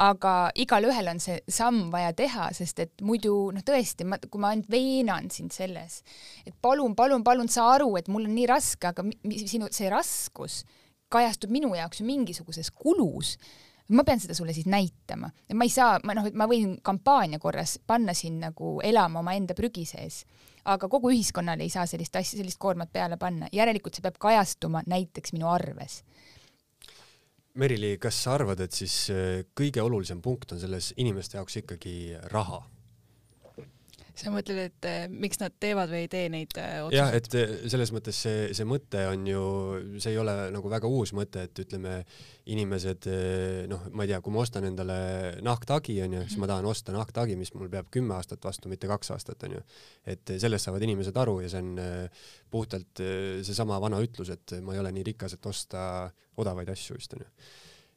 aga 0.00 0.34
igalühel 0.56 1.10
on 1.12 1.18
see 1.20 1.40
samm 1.50 1.90
vaja 1.92 2.12
teha, 2.16 2.48
sest 2.56 2.78
et 2.84 3.02
muidu 3.04 3.34
noh, 3.54 3.64
tõesti, 3.66 4.06
ma, 4.08 4.20
kui 4.22 4.40
ma 4.40 4.52
ainult 4.54 4.70
veenan 4.72 5.28
sind 5.32 5.52
selles, 5.54 6.00
et 6.46 6.54
palun, 6.62 6.94
palun, 6.96 7.24
palun 7.26 7.50
saa 7.52 7.74
aru, 7.76 7.92
et 8.00 8.08
mul 8.08 8.28
on 8.28 8.36
nii 8.36 8.46
raske, 8.48 8.92
aga 8.92 9.04
sinu 9.44 9.68
see 9.74 9.90
raskus 9.92 10.62
kajastub 11.10 11.50
minu 11.52 11.72
jaoks 11.74 12.00
ju 12.00 12.06
mingisuguses 12.06 12.70
kulus. 12.70 13.34
Ma 13.90 14.04
pean 14.06 14.20
seda 14.22 14.36
sulle 14.38 14.52
siis 14.54 14.68
näitama, 14.70 15.26
ma 15.58 15.66
ei 15.66 15.72
saa, 15.74 15.96
ma 16.06 16.14
noh, 16.14 16.28
ma 16.38 16.46
võin 16.46 16.76
kampaania 16.86 17.40
korras 17.42 17.74
panna 17.82 18.14
sind 18.14 18.38
nagu 18.38 18.76
elama 18.86 19.18
omaenda 19.18 19.56
prügi 19.58 19.82
sees, 19.88 20.20
aga 20.64 20.88
kogu 20.88 21.10
ühiskonnale 21.14 21.64
ei 21.66 21.72
saa 21.72 21.86
sellist 21.86 22.16
asja, 22.16 22.38
sellist 22.38 22.58
koormat 22.58 22.92
peale 22.92 23.16
panna, 23.16 23.48
järelikult 23.52 23.96
see 23.96 24.04
peab 24.04 24.18
kajastuma 24.20 24.82
näiteks 24.86 25.32
minu 25.36 25.48
arves 25.48 26.02
Merili, 27.54 27.96
kas 27.98 28.14
sa 28.22 28.36
arvad, 28.38 28.60
et 28.62 28.72
siis 28.72 28.94
äh, 29.10 29.40
kõige 29.58 29.82
olulisem 29.82 30.20
punkt 30.22 30.52
on 30.54 30.60
selles 30.62 30.92
inimeste 30.96 31.36
jaoks 31.36 31.56
ikkagi 31.64 32.14
raha? 32.30 32.60
Sa 34.18 34.32
mõtled, 34.32 34.58
et 34.70 34.86
eh, 34.88 35.04
miks 35.10 35.40
nad 35.40 35.54
teevad 35.62 35.90
või 35.92 36.04
ei 36.04 36.10
tee 36.10 36.28
neid 36.32 36.56
eh, 36.58 36.80
otsuseid? 36.82 36.96
jah, 36.98 37.12
et 37.16 37.36
eh, 37.38 37.52
selles 37.72 37.92
mõttes 37.94 38.18
see, 38.24 38.48
see 38.56 38.66
mõte 38.68 39.04
on 39.10 39.24
ju, 39.28 39.44
see 40.02 40.14
ei 40.14 40.18
ole 40.20 40.34
nagu 40.54 40.72
väga 40.72 40.90
uus 40.90 41.12
mõte, 41.16 41.46
et 41.48 41.62
ütleme, 41.64 42.00
inimesed 42.50 43.06
noh, 43.70 43.86
ma 43.94 44.04
ei 44.04 44.10
tea, 44.10 44.18
kui 44.24 44.34
ma 44.34 44.42
ostan 44.42 44.66
endale 44.66 44.98
nahktagi 45.46 46.00
onju, 46.06 46.24
siis 46.26 46.40
ma 46.42 46.48
tahan 46.50 46.66
osta 46.66 46.94
nahktagi, 46.94 47.36
mis 47.38 47.52
mul 47.54 47.70
peab 47.72 47.90
kümme 47.94 48.16
aastat 48.16 48.42
vastu, 48.44 48.72
mitte 48.72 48.90
kaks 48.90 49.14
aastat 49.14 49.46
onju. 49.46 49.62
et 50.10 50.34
sellest 50.36 50.66
saavad 50.66 50.82
inimesed 50.86 51.16
aru 51.22 51.40
ja 51.44 51.52
see 51.52 51.62
on 51.62 51.72
puhtalt 52.50 53.04
seesama 53.46 53.78
vana 53.82 54.00
ütlus, 54.02 54.32
et 54.34 54.58
ma 54.64 54.74
ei 54.74 54.82
ole 54.82 54.92
nii 54.96 55.06
rikas, 55.12 55.36
et 55.36 55.46
osta 55.46 55.82
odavaid 56.40 56.72
asju 56.74 56.98
vist 56.98 57.14
onju 57.14 57.28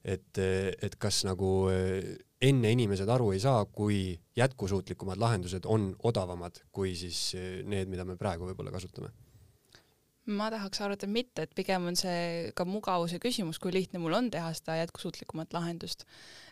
et, 0.04 0.38
et 0.38 0.96
kas 1.00 1.24
nagu 1.28 1.50
eh, 1.72 2.14
enne 2.44 2.72
inimesed 2.76 3.10
aru 3.10 3.32
ei 3.34 3.42
saa, 3.44 3.64
kui 3.66 4.14
jätkusuutlikumad 4.38 5.22
lahendused 5.22 5.68
on 5.70 5.94
odavamad 6.04 6.60
kui 6.76 6.96
siis 7.00 7.30
eh, 7.40 7.62
need, 7.64 7.92
mida 7.92 8.06
me 8.08 8.18
praegu 8.20 8.50
võib-olla 8.50 8.74
kasutame? 8.76 9.14
Ma 10.24 10.48
tahaks 10.48 10.80
arvata 10.80 11.08
mitte, 11.12 11.44
et 11.44 11.56
pigem 11.56 11.90
on 11.90 11.98
see 12.00 12.52
ka 12.56 12.64
mugavuse 12.64 13.18
küsimus, 13.20 13.58
kui 13.60 13.74
lihtne 13.76 14.00
mul 14.00 14.16
on 14.16 14.30
teha 14.32 14.54
seda 14.56 14.78
jätkusuutlikumat 14.80 15.52
lahendust 15.52 16.06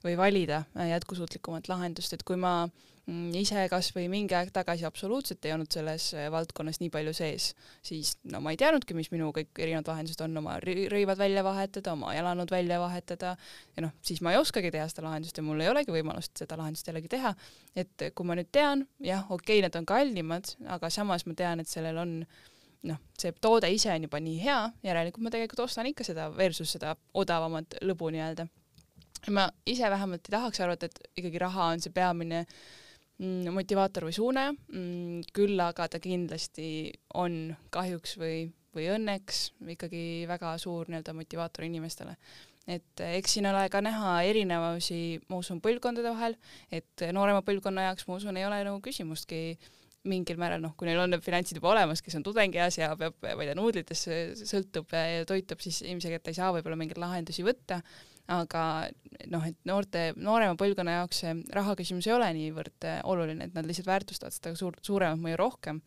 või 0.03 0.17
valida 0.19 0.65
äh, 0.75 0.89
jätkusuutlikumat 0.91 1.69
lahendust, 1.71 2.11
et 2.11 2.25
kui 2.27 2.35
ma 2.35 2.65
mm, 2.67 2.90
ise 3.09 3.63
kasvõi 3.71 4.05
mingi 4.11 4.35
aeg 4.37 4.51
tagasi 4.53 4.85
absoluutselt 4.85 5.45
ei 5.45 5.53
olnud 5.55 5.71
selles 5.73 6.11
äh, 6.13 6.27
valdkonnas 6.31 6.77
nii 6.81 6.91
palju 6.93 7.13
sees, 7.17 7.51
siis 7.85 8.13
no 8.29 8.41
ma 8.43 8.53
ei 8.53 8.59
teadnudki, 8.61 8.93
mis 8.97 9.09
minu 9.13 9.31
kõik 9.35 9.57
erinevad 9.57 9.89
lahendused 9.89 10.21
on, 10.21 10.37
oma 10.37 10.59
rõivad 10.61 11.17
välja 11.17 11.43
vahetada, 11.43 11.95
oma 11.95 12.13
jalanõud 12.13 12.51
välja 12.53 12.77
vahetada 12.81 13.33
ja 13.75 13.85
noh, 13.87 13.95
siis 14.05 14.21
ma 14.21 14.35
ei 14.35 14.39
oskagi 14.39 14.71
teha 14.73 14.85
seda 14.91 15.07
lahendust 15.07 15.37
ja 15.37 15.43
mul 15.45 15.63
ei 15.63 15.71
olegi 15.71 15.93
võimalust 15.93 16.43
seda 16.43 16.59
lahendust 16.59 16.87
jällegi 16.87 17.09
teha. 17.11 17.33
et 17.75 18.05
kui 18.15 18.27
ma 18.27 18.37
nüüd 18.37 18.51
tean, 18.53 18.85
jah, 19.01 19.25
okei 19.29 19.57
okay,, 19.57 19.65
need 19.65 19.79
on 19.79 19.87
kallimad, 19.89 20.53
aga 20.69 20.89
samas 20.93 21.25
ma 21.25 21.33
tean, 21.37 21.63
et 21.63 21.71
sellel 21.71 21.97
on 21.97 22.19
noh, 22.87 22.99
see 23.17 23.33
toode 23.41 23.69
ise 23.73 23.89
on 23.93 24.05
juba 24.05 24.21
nii 24.21 24.37
hea, 24.43 24.59
järelikult 24.85 25.25
ma 25.25 25.33
tegelikult 25.33 25.65
ostan 25.65 25.89
ikka 25.89 26.05
seda 26.05 26.29
versus 26.35 26.77
seda 26.77 26.93
odavamat 27.17 27.81
lõbu 27.81 28.13
nii-öelda. 28.13 28.45
ma 29.33 29.49
ise 29.65 29.89
vähemalt 29.89 30.29
ei 30.29 30.37
tahaks 30.37 30.61
arvata, 30.61 30.85
et 30.85 31.17
ikkagi 31.17 31.41
raha 31.41 31.73
on 31.73 31.81
see 31.81 31.93
peamine 31.93 32.45
mm, 32.45 32.79
motivaator 33.53 34.07
või 34.07 34.15
suunaja. 34.15 34.53
Mm,, 34.73 35.25
küll 35.35 35.59
aga 35.61 35.87
ta 35.91 36.01
kindlasti 36.01 36.91
on 37.21 37.55
kahjuks 37.73 38.15
või, 38.21 38.45
või 38.75 38.87
õnneks 38.95 39.43
ikkagi 39.75 40.05
väga 40.29 40.55
suur 40.61 40.89
nii-öelda 40.89 41.15
motivaator 41.17 41.67
inimestele. 41.67 42.15
Et 42.69 43.01
eks 43.17 43.37
siin 43.37 43.47
ole 43.49 43.63
ka 43.73 43.81
näha 43.81 44.19
erinevusi, 44.29 45.19
ma 45.31 45.39
usun, 45.41 45.61
põlvkondade 45.63 46.11
vahel, 46.13 46.35
et 46.71 47.05
noorema 47.13 47.41
põlvkonna 47.45 47.87
jaoks 47.89 48.05
ma 48.07 48.19
usun, 48.19 48.37
ei 48.37 48.45
ole 48.45 48.61
nagu 48.67 48.77
küsimustki 48.85 49.57
mingil 50.09 50.37
määral 50.41 50.61
noh, 50.63 50.73
kui 50.77 50.87
neil 50.89 51.01
on 51.01 51.11
need 51.13 51.21
finantsid 51.25 51.59
juba 51.59 51.71
olemas, 51.75 52.01
kes 52.01 52.15
on 52.17 52.23
tudengieas 52.25 52.77
ja 52.79 52.89
peab, 52.97 53.17
ma 53.21 53.35
ei 53.35 53.49
tea, 53.49 53.57
nuudlitesse 53.57 54.21
sõltub 54.49 54.93
ja 54.97 55.25
toitub, 55.29 55.61
siis 55.61 55.81
ilmselgelt 55.85 56.31
ei 56.31 56.37
saa 56.37 56.49
võib-olla 56.55 56.77
mingeid 56.79 57.01
lahendusi 57.01 57.45
võtta, 57.45 57.81
aga 58.31 58.63
noh, 59.31 59.45
et 59.47 59.57
noorte, 59.67 60.03
noorema 60.19 60.55
põlvkonna 60.59 60.97
jaoks 60.99 61.21
see 61.23 61.33
raha 61.55 61.75
küsimus 61.79 62.07
ei 62.07 62.15
ole 62.15 62.29
niivõrd 62.37 62.87
äh, 62.87 62.99
oluline, 63.11 63.47
et 63.47 63.57
nad 63.57 63.67
lihtsalt 63.67 63.89
väärtustavad 63.89 64.35
seda 64.35 64.53
suurt, 64.59 64.81
suuremat 64.85 65.21
mõju 65.21 65.39
rohkem. 65.41 65.81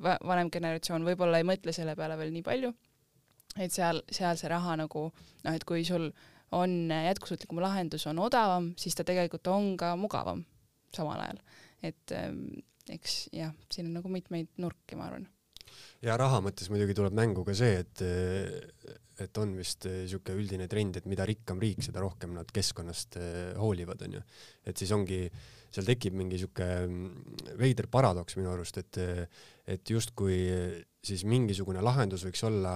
vanem 0.00 0.50
generatsioon 0.52 1.04
võib-olla 1.06 1.40
ei 1.40 1.48
mõtle 1.48 1.74
selle 1.76 1.96
peale 1.98 2.16
veel 2.20 2.32
nii 2.34 2.46
palju, 2.46 2.72
et 3.58 3.74
seal, 3.74 4.02
seal 4.10 4.38
see 4.40 4.50
raha 4.52 4.78
nagu 4.80 5.08
noh, 5.10 5.52
et 5.52 5.64
kui 5.68 5.84
sul 5.84 6.10
on 6.56 6.90
jätkusuutlikum 6.90 7.60
lahendus, 7.62 8.06
on 8.10 8.18
odavam, 8.18 8.72
siis 8.78 8.96
ta 8.98 9.06
tegelikult 9.06 9.46
on 9.52 9.76
ka 9.78 9.94
mugavam 9.96 10.42
samal 10.94 11.20
ajal. 11.22 11.38
et 11.82 12.12
ähm, 12.16 12.42
eks 12.90 13.28
jah, 13.32 13.52
siin 13.72 13.90
on 13.90 14.00
nagu 14.00 14.10
mitmeid 14.12 14.50
nurki, 14.58 14.98
ma 14.98 15.06
arvan. 15.06 15.28
Ja 16.04 16.16
raha 16.20 16.40
mõttes 16.44 16.70
muidugi 16.72 16.96
tuleb 16.96 17.14
mängu 17.16 17.44
ka 17.46 17.54
see, 17.56 17.80
et, 17.84 18.02
et 19.20 19.40
on 19.42 19.54
vist 19.58 19.86
niisugune 19.88 20.40
üldine 20.40 20.68
trend, 20.70 21.00
et 21.00 21.08
mida 21.10 21.26
rikkam 21.28 21.60
riik, 21.62 21.84
seda 21.84 22.02
rohkem 22.04 22.34
nad 22.36 22.50
keskkonnast 22.54 23.20
eh, 23.20 23.38
hoolivad, 23.60 24.04
onju. 24.08 24.22
et 24.66 24.80
siis 24.80 24.92
ongi, 24.96 25.22
seal 25.70 25.86
tekib 25.86 26.16
mingi 26.18 26.38
niisugune 26.38 26.86
mm, 26.86 27.54
veider 27.60 27.90
paradoks 27.92 28.38
minu 28.40 28.52
arust, 28.54 28.80
et, 28.82 29.00
et 29.70 29.94
justkui 29.96 30.40
siis 31.04 31.24
mingisugune 31.28 31.82
lahendus 31.84 32.26
võiks 32.26 32.44
olla 32.48 32.74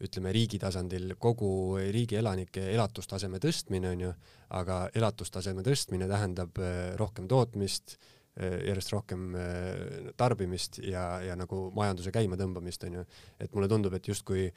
ütleme 0.00 0.32
riigi 0.32 0.56
tasandil 0.60 1.12
kogu 1.20 1.76
riigi 1.92 2.16
elanike 2.16 2.70
elatustaseme 2.72 3.40
tõstmine 3.42 3.90
onju, 3.92 4.12
aga 4.56 4.86
elatustaseme 4.96 5.64
tõstmine 5.66 6.08
tähendab 6.10 6.56
eh, 6.60 6.94
rohkem 7.00 7.28
tootmist 7.28 7.98
järjest 8.40 8.92
rohkem 8.94 9.30
äh, 9.36 10.10
tarbimist 10.18 10.80
ja, 10.84 11.04
ja 11.24 11.36
nagu 11.38 11.68
majanduse 11.76 12.12
käimatõmbamist, 12.14 12.84
onju. 12.88 13.06
et 13.40 13.54
mulle 13.54 13.68
tundub, 13.70 13.94
et 13.96 14.08
justkui 14.08 14.48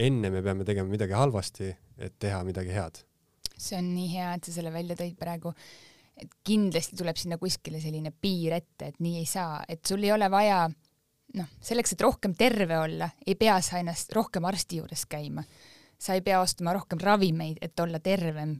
enne 0.00 0.30
me 0.32 0.42
peame 0.44 0.66
tegema 0.68 0.90
midagi 0.90 1.16
halvasti, 1.16 1.72
et 1.98 2.18
teha 2.22 2.42
midagi 2.48 2.72
head. 2.74 3.02
see 3.56 3.78
on 3.78 3.92
nii 3.94 4.08
hea, 4.14 4.30
et 4.36 4.48
sa 4.48 4.54
selle 4.56 4.72
välja 4.74 4.96
tõid 4.98 5.18
praegu. 5.18 5.52
et 6.16 6.32
kindlasti 6.44 6.96
tuleb 6.96 7.16
sinna 7.16 7.38
kuskile 7.40 7.80
selline 7.80 8.12
piir 8.12 8.56
ette, 8.58 8.92
et 8.92 8.98
nii 9.00 9.20
ei 9.20 9.28
saa, 9.28 9.62
et 9.68 9.84
sul 9.86 10.04
ei 10.04 10.12
ole 10.12 10.28
vaja 10.30 10.64
noh, 11.34 11.52
selleks, 11.60 11.94
et 11.94 12.04
rohkem 12.04 12.34
terve 12.36 12.78
olla, 12.78 13.08
ei 13.26 13.34
pea 13.40 13.60
sa 13.64 13.80
ennast 13.80 14.12
rohkem 14.12 14.44
arsti 14.44 14.82
juures 14.82 15.06
käima 15.08 15.44
sa 16.02 16.16
ei 16.16 16.22
pea 16.24 16.40
ostma 16.42 16.72
rohkem 16.74 16.98
ravimeid, 17.02 17.60
et 17.62 17.80
olla 17.80 18.00
tervem. 18.02 18.56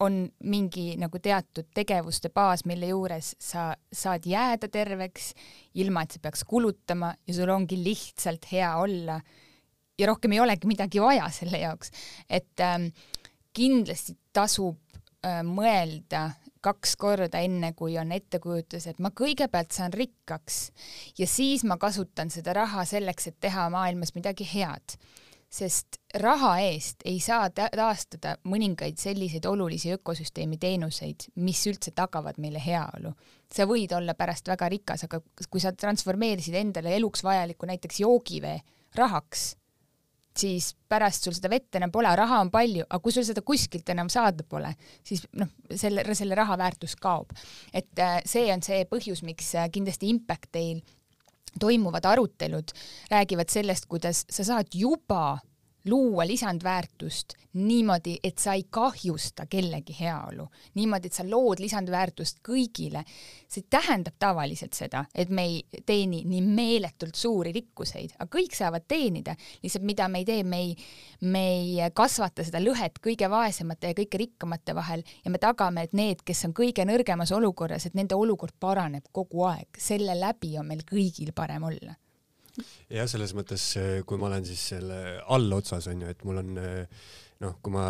on 0.00 0.24
mingi 0.48 0.96
nagu 0.96 1.18
teatud 1.22 1.68
tegevuste 1.74 2.30
baas, 2.34 2.64
mille 2.64 2.88
juures 2.88 3.34
sa 3.38 3.74
saad 3.92 4.26
jääda 4.26 4.68
terveks, 4.72 5.34
ilma 5.74 6.02
et 6.02 6.16
sa 6.16 6.22
peaks 6.22 6.44
kulutama 6.48 7.12
ja 7.26 7.34
sul 7.34 7.52
ongi 7.52 7.78
lihtsalt 7.84 8.48
hea 8.52 8.74
olla. 8.76 9.20
ja 9.98 10.06
rohkem 10.06 10.32
ei 10.32 10.40
olegi 10.40 10.66
midagi 10.66 11.00
vaja 11.00 11.28
selle 11.30 11.58
jaoks, 11.58 11.90
et 12.28 12.60
ähm, 12.60 12.88
kindlasti 13.52 14.16
tasub 14.32 14.80
äh, 15.24 15.42
mõelda 15.44 16.30
kaks 16.60 16.96
korda, 16.96 17.38
enne 17.38 17.72
kui 17.72 17.98
on 17.98 18.12
ettekujutus, 18.12 18.86
et 18.86 18.98
ma 18.98 19.12
kõigepealt 19.16 19.72
saan 19.72 19.92
rikkaks 19.92 20.58
ja 21.18 21.26
siis 21.26 21.64
ma 21.64 21.76
kasutan 21.80 22.30
seda 22.30 22.52
raha 22.56 22.84
selleks, 22.84 23.28
et 23.30 23.40
teha 23.40 23.68
maailmas 23.72 24.14
midagi 24.16 24.48
head 24.54 24.98
sest 25.50 25.98
raha 26.22 26.52
eest 26.62 27.02
ei 27.10 27.18
saa 27.22 27.48
taastada 27.50 28.36
mõningaid 28.46 29.00
selliseid 29.02 29.46
olulisi 29.50 29.90
ökosüsteemi 29.96 30.60
teenuseid, 30.62 31.26
mis 31.42 31.62
üldse 31.66 31.90
tagavad 31.94 32.38
meile 32.38 32.62
heaolu. 32.62 33.12
sa 33.50 33.66
võid 33.66 33.90
olla 33.96 34.14
pärast 34.14 34.46
väga 34.46 34.68
rikas, 34.70 35.04
aga 35.04 35.18
kui 35.50 35.60
sa 35.60 35.72
transformeerisid 35.72 36.54
endale 36.54 36.94
eluks 36.96 37.24
vajaliku 37.26 37.66
näiteks 37.66 38.00
joogivee 38.00 38.60
rahaks, 38.94 39.56
siis 40.38 40.76
pärast 40.88 41.26
sul 41.26 41.34
seda 41.34 41.50
vett 41.50 41.74
enam 41.74 41.90
pole, 41.90 42.12
raha 42.16 42.38
on 42.44 42.50
palju, 42.50 42.86
aga 42.86 43.02
kui 43.02 43.12
sul 43.12 43.26
seda 43.26 43.42
kuskilt 43.42 43.90
enam 43.90 44.08
saada 44.08 44.46
pole, 44.46 44.70
siis 45.02 45.24
noh, 45.34 45.50
selle, 45.74 46.04
selle 46.14 46.38
raha 46.38 46.56
väärtus 46.58 46.94
kaob. 46.96 47.34
et 47.74 47.98
äh, 47.98 48.20
see 48.24 48.46
on 48.54 48.62
see 48.62 48.84
põhjus, 48.86 49.24
miks 49.26 49.54
äh, 49.58 49.66
kindlasti 49.72 50.14
Impact 50.14 50.52
Dail 50.54 50.80
toimuvad 51.58 52.04
arutelud 52.06 52.72
räägivad 53.10 53.50
sellest, 53.50 53.86
kuidas 53.86 54.24
sa 54.30 54.44
saad 54.44 54.66
juba 54.74 55.38
luua 55.84 56.26
lisandväärtust 56.26 57.40
niimoodi, 57.52 58.18
et 58.24 58.38
sa 58.38 58.52
ei 58.54 58.64
kahjusta 58.70 59.46
kellegi 59.50 59.96
heaolu, 60.00 60.46
niimoodi, 60.74 61.10
et 61.10 61.16
sa 61.18 61.24
lood 61.26 61.58
lisandväärtust 61.58 62.38
kõigile. 62.46 63.04
see 63.50 63.64
tähendab 63.70 64.14
tavaliselt 64.18 64.76
seda, 64.78 65.04
et 65.14 65.28
me 65.28 65.42
ei 65.42 65.80
teeni 65.86 66.22
nii 66.24 66.42
meeletult 66.46 67.14
suuri 67.18 67.50
rikkuseid, 67.52 68.12
aga 68.18 68.38
kõik 68.38 68.54
saavad 68.54 68.84
teenida, 68.88 69.34
lihtsalt 69.62 69.84
mida 69.84 70.06
me 70.08 70.18
ei 70.18 70.24
tee, 70.24 70.44
me 70.44 70.60
ei, 70.60 70.76
me 71.20 71.42
ei 71.54 71.90
kasvata 71.94 72.44
seda 72.46 72.60
lõhet 72.62 73.00
kõige 73.02 73.30
vaesemate 73.30 73.90
ja 73.90 73.96
kõige 73.98 74.20
rikkamate 74.22 74.74
vahel 74.74 75.02
ja 75.24 75.30
me 75.30 75.38
tagame, 75.42 75.82
et 75.82 75.92
need, 75.92 76.22
kes 76.22 76.44
on 76.46 76.54
kõige 76.54 76.86
nõrgemas 76.86 77.32
olukorras, 77.34 77.86
et 77.86 77.98
nende 77.98 78.14
olukord 78.14 78.54
paraneb 78.60 79.10
kogu 79.12 79.42
aeg, 79.50 79.74
selle 79.78 80.14
läbi 80.14 80.54
on 80.58 80.70
meil 80.70 80.86
kõigil 80.86 81.34
parem 81.34 81.66
olla 81.66 81.98
jah, 82.90 83.08
selles 83.10 83.32
mõttes, 83.36 83.64
eh, 83.80 84.02
kui 84.06 84.20
ma 84.20 84.28
olen 84.30 84.46
siis 84.48 84.62
selle 84.74 85.00
allotsas 85.32 85.88
onju, 85.92 86.10
et 86.12 86.22
mul 86.28 86.42
on 86.42 86.60
eh, 86.60 87.08
noh, 87.44 87.56
kui 87.62 87.74
ma 87.74 87.86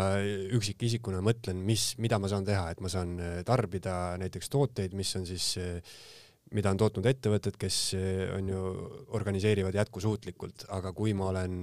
üksikisikuna 0.57 1.21
mõtlen, 1.25 1.61
mis, 1.67 1.91
mida 2.01 2.19
ma 2.21 2.31
saan 2.31 2.47
teha, 2.47 2.69
et 2.71 2.81
ma 2.83 2.91
saan 2.91 3.17
eh, 3.19 3.37
tarbida 3.47 4.17
näiteks 4.21 4.51
tooteid, 4.53 4.95
mis 4.97 5.13
on 5.19 5.27
siis, 5.29 5.53
mida 6.55 6.73
on 6.73 6.81
tootnud 6.81 7.07
ettevõtted, 7.07 7.55
kes 7.59 7.77
on 8.35 8.49
ju, 8.51 8.63
organiseerivad 9.17 9.77
jätkusuutlikult, 9.77 10.67
aga 10.75 10.91
kui 10.95 11.13
ma 11.15 11.29
olen 11.31 11.61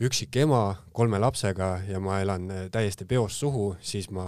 üksik 0.00 0.36
ema 0.40 0.62
kolme 0.96 1.18
lapsega 1.20 1.72
ja 1.90 1.98
ma 2.00 2.20
elan 2.22 2.46
täiesti 2.72 3.04
peost 3.10 3.42
suhu, 3.42 3.74
siis 3.82 4.08
ma, 4.14 4.24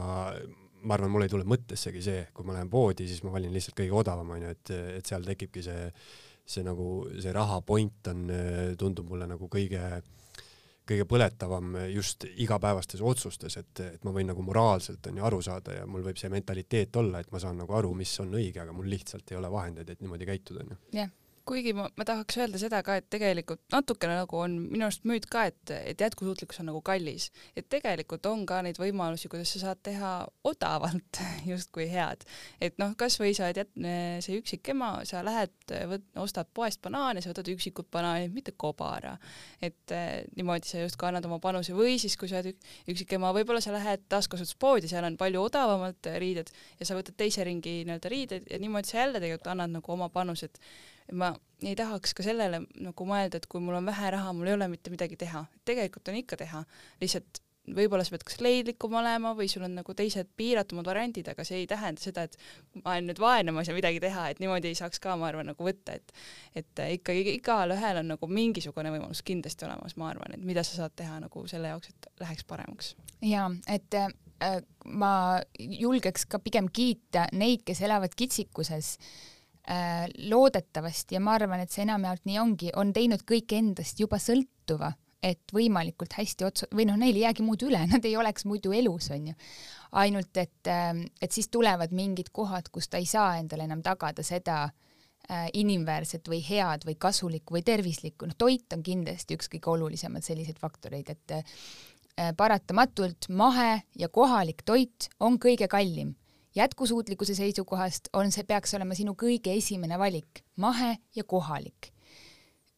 ma 0.83 0.97
arvan, 0.97 1.13
mul 1.13 1.25
ei 1.25 1.31
tule 1.33 1.47
mõttessegi 1.49 2.03
see, 2.05 2.27
kui 2.35 2.47
ma 2.47 2.57
lähen 2.57 2.71
poodi, 2.73 3.07
siis 3.09 3.23
ma 3.25 3.33
valin 3.35 3.55
lihtsalt 3.55 3.79
kõige 3.79 3.97
odavam 4.03 4.35
onju, 4.35 4.51
et, 4.57 4.73
et 4.99 5.09
seal 5.09 5.25
tekibki 5.27 5.63
see 5.65 5.89
see 6.47 6.65
nagu, 6.67 7.07
see 7.21 7.33
raha 7.33 7.61
point 7.67 8.11
on, 8.13 8.27
tundub 8.79 9.09
mulle 9.13 9.29
nagu 9.31 9.49
kõige, 9.53 10.03
kõige 10.89 11.07
põletavam 11.09 11.77
just 11.93 12.27
igapäevastes 12.33 13.01
otsustes, 13.01 13.57
et, 13.61 13.85
et 13.87 14.05
ma 14.05 14.13
võin 14.15 14.29
nagu 14.33 14.45
moraalselt 14.45 15.07
on 15.09 15.23
ju 15.23 15.27
aru 15.29 15.41
saada 15.45 15.79
ja 15.81 15.87
mul 15.87 16.05
võib 16.09 16.21
see 16.21 16.33
mentaliteet 16.33 17.01
olla, 17.01 17.23
et 17.23 17.33
ma 17.33 17.41
saan 17.43 17.63
nagu 17.63 17.79
aru, 17.79 17.95
mis 17.97 18.15
on 18.25 18.35
õige, 18.39 18.61
aga 18.65 18.75
mul 18.77 18.91
lihtsalt 18.91 19.33
ei 19.33 19.41
ole 19.41 19.51
vahendeid, 19.53 19.91
et 19.95 20.05
niimoodi 20.05 20.29
käituda 20.29 20.67
onju. 20.67 20.81
jah 20.93 21.05
yeah 21.07 21.19
kuigi 21.49 21.73
ma, 21.77 21.89
ma 21.99 22.07
tahaks 22.07 22.39
öelda 22.39 22.61
seda 22.61 22.83
ka, 22.87 22.97
et 23.01 23.09
tegelikult 23.13 23.63
natukene 23.73 24.15
nagu 24.21 24.39
on 24.39 24.55
minu 24.71 24.87
arust 24.87 25.07
müüt 25.09 25.27
ka, 25.31 25.45
et, 25.51 25.73
et 25.93 26.01
jätkusuutlikkus 26.01 26.61
on 26.63 26.69
nagu 26.71 26.83
kallis, 26.85 27.31
et 27.59 27.67
tegelikult 27.73 28.27
on 28.31 28.45
ka 28.49 28.61
neid 28.65 28.79
võimalusi, 28.81 29.31
kuidas 29.33 29.53
sa 29.55 29.63
saad 29.65 29.83
teha 29.85 30.13
odavalt 30.49 31.21
justkui 31.51 31.89
head. 31.93 32.25
et 32.63 32.79
noh, 32.83 32.95
kasvõi 32.99 33.35
sa 33.37 33.51
oled 33.51 33.75
see 34.25 34.39
üksik 34.39 34.73
ema, 34.75 34.93
sa 35.09 35.25
lähed, 35.27 35.55
ostad 36.23 36.51
poest 36.55 36.83
banaane, 36.85 37.23
sa 37.23 37.33
võtad 37.33 37.51
üksikut 37.53 37.91
banaani, 37.93 38.31
mitte 38.33 38.55
kobara. 38.57 39.17
et 39.63 39.95
eh, 39.95 40.23
niimoodi 40.37 40.69
sa 40.69 40.85
justkui 40.85 41.11
annad 41.11 41.27
oma 41.29 41.41
panuse 41.43 41.75
või 41.77 41.99
siis, 42.03 42.17
kui 42.21 42.31
sa 42.31 42.41
oled 42.41 42.55
üksik 42.93 43.17
ema, 43.19 43.33
võib-olla 43.35 43.63
sa 43.65 43.75
lähed 43.75 44.07
taaskasutuspoodi, 44.13 44.91
seal 44.91 45.07
on 45.09 45.19
palju 45.21 45.43
odavamad 45.49 46.13
riided 46.23 46.53
ja 46.79 46.87
sa 46.87 46.97
võtad 46.99 47.19
teise 47.19 47.45
ringi 47.47 47.83
nii-öelda 47.83 48.13
riided 48.13 48.49
ja 48.51 48.59
niimoodi 48.63 48.93
sa 48.93 49.03
jälle 49.03 49.21
tegelikult 49.21 49.53
annad 49.53 49.77
nagu 49.79 49.93
oma 49.93 50.09
panused 51.09 51.19
ma 51.23 51.33
ei 51.63 51.77
tahaks 51.79 52.15
ka 52.17 52.25
sellele 52.27 52.65
nagu 52.83 53.07
mõelda, 53.07 53.39
et 53.39 53.47
kui 53.51 53.63
mul 53.63 53.79
on 53.79 53.87
vähe 53.87 54.11
raha, 54.17 54.35
mul 54.35 54.51
ei 54.51 54.59
ole 54.59 54.69
mitte 54.73 54.91
midagi 54.91 55.19
teha. 55.21 55.45
tegelikult 55.69 56.11
on 56.11 56.19
ikka 56.19 56.39
teha, 56.41 56.65
lihtsalt 57.03 57.43
võib-olla 57.63 58.03
sa 58.03 58.11
pead 58.17 58.25
kas 58.27 58.41
leidlikum 58.43 58.95
olema 58.99 59.37
või 59.39 59.47
sul 59.47 59.63
on 59.63 59.77
nagu 59.79 59.95
teised 59.95 60.33
piiratumad 60.37 60.89
variandid, 60.89 61.29
aga 61.31 61.45
see 61.47 61.61
ei 61.61 61.69
tähenda 61.71 62.03
seda, 62.03 62.25
et 62.27 62.35
ma 62.81 62.97
olen 62.97 63.07
nüüd 63.13 63.21
vaene, 63.23 63.55
ma 63.55 63.63
ei 63.63 63.69
saa 63.69 63.77
midagi 63.77 64.01
teha, 64.03 64.25
et 64.33 64.41
niimoodi 64.43 64.73
ei 64.73 64.79
saaks 64.79 64.99
ka, 65.03 65.15
ma 65.21 65.29
arvan, 65.31 65.47
nagu 65.53 65.67
võtta, 65.69 65.95
et 65.95 66.11
et 66.59 66.83
ikkagi 66.97 67.37
igalühel 67.37 68.03
on 68.03 68.11
nagu 68.17 68.29
mingisugune 68.29 68.91
võimalus 68.91 69.23
kindlasti 69.27 69.69
olemas, 69.69 69.95
ma 69.95 70.11
arvan, 70.11 70.35
et 70.35 70.43
mida 70.43 70.67
sa 70.67 70.81
saad 70.81 70.97
teha 70.99 71.21
nagu 71.23 71.47
selle 71.51 71.71
jaoks, 71.71 71.95
et 71.95 72.11
läheks 72.25 72.49
paremaks. 72.51 72.97
jaa, 73.23 73.47
et 73.71 73.95
äh, 73.95 74.59
ma 74.85 75.15
julgeks 75.59 76.27
ka 76.27 76.43
pigem 76.43 76.67
kiita 76.67 77.29
neid, 77.31 77.63
kes 77.63 77.85
elavad 77.87 78.19
kitsikuses 78.19 78.97
Äh, 78.97 79.42
loodetavasti 80.29 81.15
ja 81.15 81.21
ma 81.23 81.37
arvan, 81.39 81.61
et 81.63 81.71
see 81.71 81.85
enamjaolt 81.85 82.25
nii 82.27 82.39
ongi, 82.43 82.73
on 82.77 82.93
teinud 82.93 83.23
kõik 83.29 83.53
endast 83.55 84.01
juba 84.03 84.19
sõltuva, 84.19 84.91
et 85.23 85.55
võimalikult 85.55 86.17
hästi 86.19 86.45
otsa- 86.45 86.69
või 86.75 86.87
noh, 86.89 86.99
neil 86.99 87.15
ei 87.17 87.23
jäägi 87.23 87.45
muud 87.47 87.63
üle, 87.63 87.81
nad 87.93 88.05
ei 88.05 88.17
oleks 88.19 88.47
muidu 88.49 88.75
elus, 88.75 89.11
onju. 89.15 89.35
ainult 89.93 90.37
et, 90.37 90.67
ähm, 90.67 91.05
et 91.21 91.33
siis 91.33 91.49
tulevad 91.49 91.93
mingid 91.93 92.33
kohad, 92.33 92.71
kus 92.73 92.89
ta 92.89 92.99
ei 92.99 93.07
saa 93.07 93.37
endale 93.39 93.67
enam 93.69 93.83
tagada 93.83 94.23
seda 94.25 94.65
äh, 94.65 95.49
inimväärset 95.53 96.29
või 96.29 96.41
head 96.43 96.87
või 96.89 96.97
kasulikku 96.99 97.55
või 97.55 97.63
tervislikku, 97.63 98.27
noh, 98.27 98.39
toit 98.39 98.73
on 98.73 98.83
kindlasti 98.83 99.37
üks 99.37 99.53
kõige 99.53 99.71
olulisemaid 99.71 100.25
selliseid 100.25 100.59
faktoreid, 100.59 101.13
et 101.13 101.37
äh, 101.39 102.33
paratamatult 102.37 103.29
mahe 103.29 103.83
ja 103.99 104.09
kohalik 104.09 104.65
toit 104.65 105.09
on 105.21 105.39
kõige 105.39 105.69
kallim 105.69 106.17
jätkusuutlikkuse 106.55 107.35
seisukohast 107.35 108.09
on 108.13 108.33
see, 108.33 108.45
peaks 108.45 108.75
olema 108.75 108.95
sinu 108.95 109.15
kõige 109.19 109.55
esimene 109.57 109.99
valik, 109.99 110.45
mahe 110.57 110.97
ja 111.17 111.25
kohalik. 111.25 111.93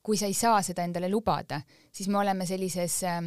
kui 0.04 0.16
sa 0.20 0.26
ei 0.28 0.34
saa 0.36 0.58
seda 0.62 0.84
endale 0.84 1.08
lubada, 1.08 1.62
siis 1.92 2.08
me 2.12 2.18
oleme 2.18 2.44
sellises 2.46 2.98
äh, 3.08 3.22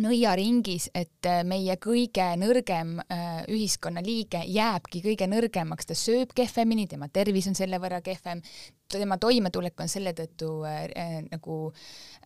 nõiaringis, 0.00 0.88
et 0.94 1.26
äh, 1.28 1.42
meie 1.46 1.76
kõige 1.82 2.26
nõrgem 2.40 2.96
äh, 3.04 3.44
ühiskonnaliige 3.52 4.40
jääbki 4.50 5.02
kõige 5.04 5.28
nõrgemaks, 5.30 5.86
ta 5.86 5.96
sööb 5.98 6.34
kehvemini, 6.34 6.88
tema 6.90 7.08
tervis 7.12 7.46
on 7.50 7.54
selle 7.58 7.78
võrra 7.82 8.00
kehvem, 8.04 8.42
tema 8.90 9.18
toimetulek 9.22 9.80
on 9.80 9.90
selle 9.90 10.14
tõttu 10.16 10.50
äh, 10.66 10.82
äh, 10.98 11.14
nagu 11.30 11.58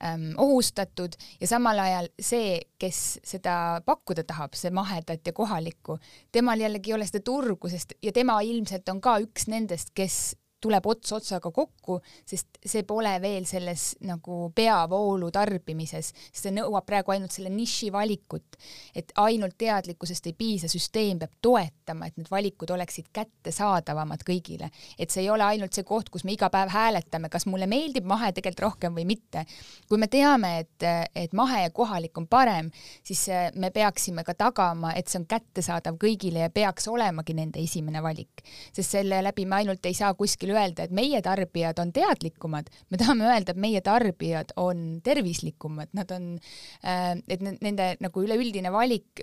ähm, 0.05 0.31
ohustatud 0.41 1.17
ja 1.41 1.51
samal 1.51 1.81
ajal 1.85 2.11
see, 2.21 2.59
kes 2.81 3.21
seda 3.27 3.83
pakkuda 3.87 4.25
tahab, 4.29 4.57
see 4.57 4.73
mahedat 4.75 5.29
ja 5.29 5.37
kohalikku, 5.37 5.99
temal 6.33 6.61
jällegi 6.61 6.93
ei 6.93 6.99
ole 6.99 7.09
seda 7.09 7.21
turgu, 7.25 7.69
sest 7.73 7.99
ja 8.03 8.15
tema 8.17 8.41
ilmselt 8.41 8.89
on 8.89 9.03
ka 9.05 9.19
üks 9.25 9.49
nendest, 9.53 9.93
kes 9.97 10.39
tuleb 10.61 10.87
ots 10.91 11.13
otsaga 11.15 11.51
kokku, 11.55 12.01
sest 12.27 12.59
see 12.67 12.83
pole 12.87 13.13
veel 13.23 13.47
selles 13.47 13.93
nagu 14.07 14.49
peavoolu 14.55 15.31
tarbimises, 15.35 16.11
see 16.35 16.53
nõuab 16.55 16.87
praegu 16.89 17.15
ainult 17.15 17.35
selle 17.35 17.51
niši 17.55 17.93
valikut, 17.95 18.59
et 18.99 19.13
ainult 19.23 19.55
teadlikkusest 19.59 20.27
ei 20.31 20.35
piisa, 20.39 20.71
süsteem 20.71 21.21
peab 21.23 21.37
toetama, 21.43 22.09
et 22.09 22.19
need 22.19 22.31
valikud 22.31 22.71
oleksid 22.75 23.11
kättesaadavamad 23.15 24.25
kõigile, 24.27 24.71
et 24.99 25.15
see 25.15 25.25
ei 25.25 25.31
ole 25.31 25.47
ainult 25.47 25.79
see 25.79 25.87
koht, 25.87 26.11
kus 26.11 26.27
me 26.27 26.35
iga 26.35 26.51
päev 26.51 26.73
hääletame, 26.75 27.31
kas 27.31 27.47
mulle 27.47 27.71
meeldib 27.71 28.09
mahe 28.09 28.33
tegelikult 28.35 28.67
rohkem 28.67 28.99
või 28.99 29.07
mitte. 29.07 29.45
kui 29.89 29.99
me 29.99 30.09
teame, 30.11 30.53
et, 30.65 30.87
et 31.15 31.33
mahe 31.33 31.63
ja 31.63 31.71
kohalik 31.71 32.19
on 32.19 32.27
parem, 32.27 32.71
siis 33.07 33.29
me 33.55 33.71
peaksime 33.71 34.25
ka 34.27 34.35
tagama, 34.35 34.93
et 34.99 35.09
see 35.09 35.21
on 35.21 35.29
kättesaadav 35.31 35.97
kõigile 36.01 36.43
ja 36.43 36.51
peaks 36.51 36.89
olemagi 36.91 37.35
nende 37.39 37.63
esimene 37.63 38.03
valik, 38.03 38.43
sest 38.73 38.99
selle 38.99 39.23
läbi 39.23 39.47
me 39.47 39.63
ainult 39.63 39.87
ei 39.87 39.95
saa 39.95 40.13
kuskil 40.19 40.48
inimestele 40.49 40.57
öelda, 40.57 40.85
et 40.85 40.95
meie 40.95 41.21
tarbijad 41.23 41.79
on 41.79 41.93
teadlikumad, 41.93 42.69
me 42.91 42.99
tahame 42.99 43.27
öelda, 43.29 43.53
et 43.53 43.61
meie 43.61 43.81
tarbijad 43.81 44.53
on 44.57 45.01
tervislikumad, 45.05 45.89
nad 45.93 46.11
on, 46.11 46.39
äh, 46.85 47.17
et 47.29 47.41
nende 47.41 47.97
nagu 48.01 48.23
üleüldine 48.23 48.73
valik 48.73 49.23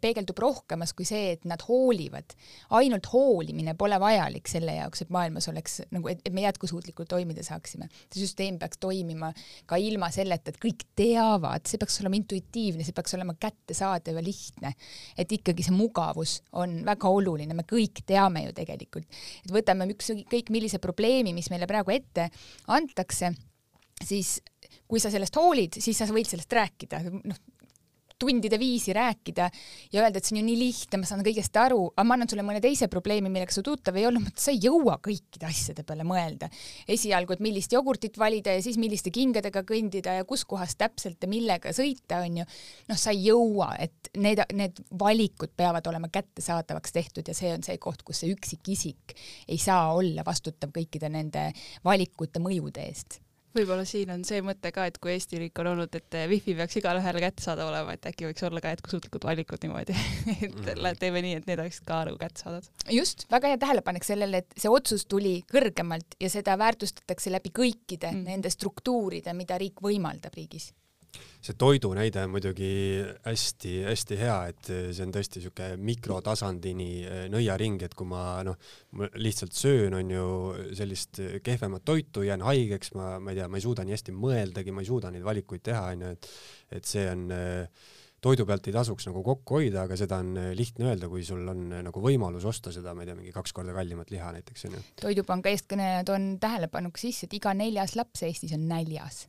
peegeldub 0.00 0.38
rohkemas 0.38 0.92
kui 0.92 1.04
see, 1.04 1.32
et 1.32 1.44
nad 1.44 1.60
hoolivad. 1.68 2.34
ainult 2.70 3.06
hoolimine 3.12 3.74
pole 3.74 3.98
vajalik 4.00 4.48
selle 4.48 4.74
jaoks, 4.76 5.02
et 5.02 5.10
maailmas 5.10 5.48
oleks 5.48 5.82
nagu, 5.90 6.08
et 6.08 6.32
me 6.32 6.42
jätkusuutlikult 6.42 7.08
toimida 7.08 7.42
saaksime. 7.42 7.88
see 8.12 8.24
süsteem 8.24 8.58
peaks 8.58 8.78
toimima 8.78 9.32
ka 9.66 9.76
ilma 9.76 10.10
selleta, 10.10 10.50
et 10.50 10.60
kõik 10.62 10.86
teavad, 10.96 11.66
see 11.66 11.78
peaks 11.78 12.00
olema 12.00 12.16
intuitiivne, 12.16 12.84
see 12.84 12.92
peaks 12.92 13.14
olema 13.14 13.34
kättesaadav 13.34 14.16
ja 14.16 14.22
lihtne. 14.22 14.74
et 15.16 15.32
ikkagi 15.32 15.62
see 15.62 15.74
mugavus 15.74 16.42
on 16.52 16.84
väga 16.84 17.08
oluline, 17.08 17.54
me 17.54 17.62
kõik 17.62 18.04
teame 18.06 18.46
ju 18.46 18.52
tegelikult, 18.52 19.06
et 19.44 19.52
võtame 19.52 19.86
ükskõik 19.92 20.50
millise 20.62 20.78
probleemi, 20.82 21.34
mis 21.34 21.50
meile 21.50 21.66
praegu 21.70 21.92
ette 21.94 22.28
antakse, 22.70 23.32
siis 24.02 24.38
kui 24.88 25.02
sa 25.02 25.10
sellest 25.12 25.36
hoolid, 25.40 25.80
siis 25.82 25.98
sa 25.98 26.06
võid 26.08 26.30
sellest 26.30 26.52
rääkida, 26.54 27.02
noh, 27.18 27.42
tundide 28.22 28.58
viisi 28.60 28.94
rääkida 28.96 29.48
ja 29.92 30.02
öelda, 30.02 30.20
et 30.20 30.28
see 30.28 30.36
on 30.36 30.42
ju 30.42 30.46
nii 30.46 30.58
lihtne, 30.60 31.00
ma 31.02 31.08
saan 31.08 31.24
kõigest 31.26 31.56
aru, 31.60 31.80
aga 31.94 32.06
ma 32.06 32.16
annan 32.16 32.30
sulle 32.30 32.44
mõne 32.46 32.62
teise 32.62 32.88
probleemi, 32.92 33.30
millega 33.32 33.54
sa 33.54 33.64
tuttav 33.66 33.98
ei 33.98 34.06
olnud, 34.08 34.30
sa 34.38 34.52
ei 34.54 34.60
jõua 34.62 34.98
kõikide 35.02 35.48
asjade 35.48 35.84
peale 35.88 36.06
mõelda. 36.08 36.50
esialgu, 36.88 37.36
et 37.36 37.44
millist 37.44 37.72
jogurtit 37.74 38.18
valida 38.18 38.54
ja 38.56 38.62
siis 38.64 38.78
milliste 38.80 39.10
kingadega 39.14 39.64
kõndida 39.68 40.16
ja 40.20 40.28
kus 40.28 40.44
kohas 40.48 40.76
täpselt 40.78 41.22
ja 41.22 41.30
millega 41.30 41.74
sõita, 41.76 42.22
onju. 42.22 42.46
noh, 42.88 43.00
sa 43.00 43.14
ei 43.14 43.26
jõua, 43.28 43.72
et 43.82 44.12
need, 44.16 44.44
need 44.52 44.82
valikud 44.98 45.54
peavad 45.56 45.86
olema 45.90 46.08
kättesaadavaks 46.12 46.92
tehtud 46.92 47.28
ja 47.28 47.34
see 47.36 47.52
on 47.54 47.66
see 47.66 47.78
koht, 47.82 48.02
kus 48.06 48.22
see 48.22 48.32
üksikisik 48.34 49.16
ei 49.48 49.58
saa 49.58 49.92
olla 49.96 50.24
vastutav 50.26 50.72
kõikide 50.74 51.10
nende 51.12 51.50
valikute 51.84 52.42
mõjude 52.42 52.86
eest 52.86 53.20
võib-olla 53.56 53.84
siin 53.88 54.12
on 54.14 54.24
see 54.28 54.42
mõte 54.44 54.72
ka, 54.74 54.86
et 54.88 54.98
kui 55.02 55.14
Eesti 55.14 55.40
riik 55.42 55.62
on 55.62 55.72
olnud, 55.72 55.94
et 55.98 56.18
wifi 56.30 56.56
peaks 56.58 56.78
igale 56.80 57.02
ühele 57.02 57.22
kättesaadav 57.24 57.70
olema, 57.72 57.96
et 57.96 58.10
äkki 58.10 58.28
võiks 58.28 58.46
olla 58.48 58.62
ka 58.64 58.74
jätkusuutlikud 58.74 59.26
valikud 59.28 59.66
niimoodi 59.66 59.96
et 60.48 60.60
mm. 60.60 61.00
teeme 61.00 61.24
nii, 61.24 61.38
et 61.40 61.48
need 61.50 61.62
oleksid 61.62 61.86
ka 61.88 62.02
nagu 62.08 62.20
kättesaadavad. 62.20 62.68
just, 62.98 63.26
väga 63.32 63.52
hea 63.52 63.62
tähelepanek 63.64 64.08
sellele, 64.08 64.44
et 64.44 64.60
see 64.64 64.72
otsus 64.72 65.06
tuli 65.10 65.38
kõrgemalt 65.52 66.18
ja 66.20 66.30
seda 66.32 66.58
väärtustatakse 66.60 67.32
läbi 67.34 67.54
kõikide 67.62 68.12
mm. 68.12 68.30
nende 68.32 68.52
struktuuride, 68.52 69.36
mida 69.36 69.60
riik 69.60 69.82
võimaldab 69.84 70.36
riigis 70.38 70.72
see 71.42 71.56
toidu 71.58 71.90
näide 71.96 72.22
on 72.22 72.30
muidugi 72.32 72.70
hästi-hästi 73.26 74.18
hea, 74.20 74.36
et 74.52 74.68
see 74.70 75.04
on 75.04 75.14
tõesti 75.14 75.42
sihuke 75.42 75.72
mikrotasandini 75.82 76.90
eh, 77.02 77.24
nõiaring, 77.32 77.82
et 77.82 77.96
kui 77.98 78.06
ma 78.08 78.42
noh, 78.46 78.58
lihtsalt 79.18 79.56
söön, 79.56 79.96
on 79.98 80.12
ju 80.12 80.26
sellist 80.78 81.18
kehvemat 81.42 81.84
toitu, 81.88 82.22
jään 82.26 82.44
haigeks, 82.46 82.94
ma, 82.98 83.16
ma 83.18 83.34
ei 83.34 83.40
tea, 83.40 83.48
ma 83.50 83.58
ei 83.58 83.66
suuda 83.66 83.86
nii 83.86 83.96
hästi 83.96 84.14
mõeldagi, 84.14 84.74
ma 84.74 84.84
ei 84.84 84.92
suuda 84.92 85.10
neid 85.10 85.26
valikuid 85.26 85.66
teha, 85.70 85.88
onju, 85.96 86.14
et 86.14 86.30
et 86.72 86.88
see 86.88 87.02
on 87.10 87.26
eh, 87.34 87.82
toidu 88.22 88.46
pealt 88.48 88.70
ei 88.70 88.76
tasuks 88.76 89.08
nagu 89.10 89.20
kokku 89.26 89.58
hoida, 89.58 89.82
aga 89.82 89.98
seda 89.98 90.22
on 90.22 90.30
eh, 90.38 90.52
lihtne 90.56 90.92
öelda, 90.92 91.10
kui 91.10 91.26
sul 91.26 91.42
on 91.50 91.66
nagu 91.82 92.06
võimalus 92.06 92.46
osta 92.48 92.72
seda, 92.72 92.94
ma 92.94 93.02
ei 93.02 93.10
tea, 93.10 93.18
mingi 93.18 93.34
kaks 93.34 93.52
korda 93.56 93.74
kallimat 93.76 94.14
liha 94.14 94.30
näiteks 94.38 94.70
onju. 94.70 94.86
toidupanga 95.02 95.50
eestkõnelejad 95.50 96.14
on 96.14 96.32
tähelepanuks 96.40 97.08
sisse, 97.08 97.26
et 97.26 97.38
iga 97.42 97.58
neljas 97.58 97.98
laps 97.98 98.22
Eestis 98.30 98.54
on 98.54 98.70
näljas 98.70 99.24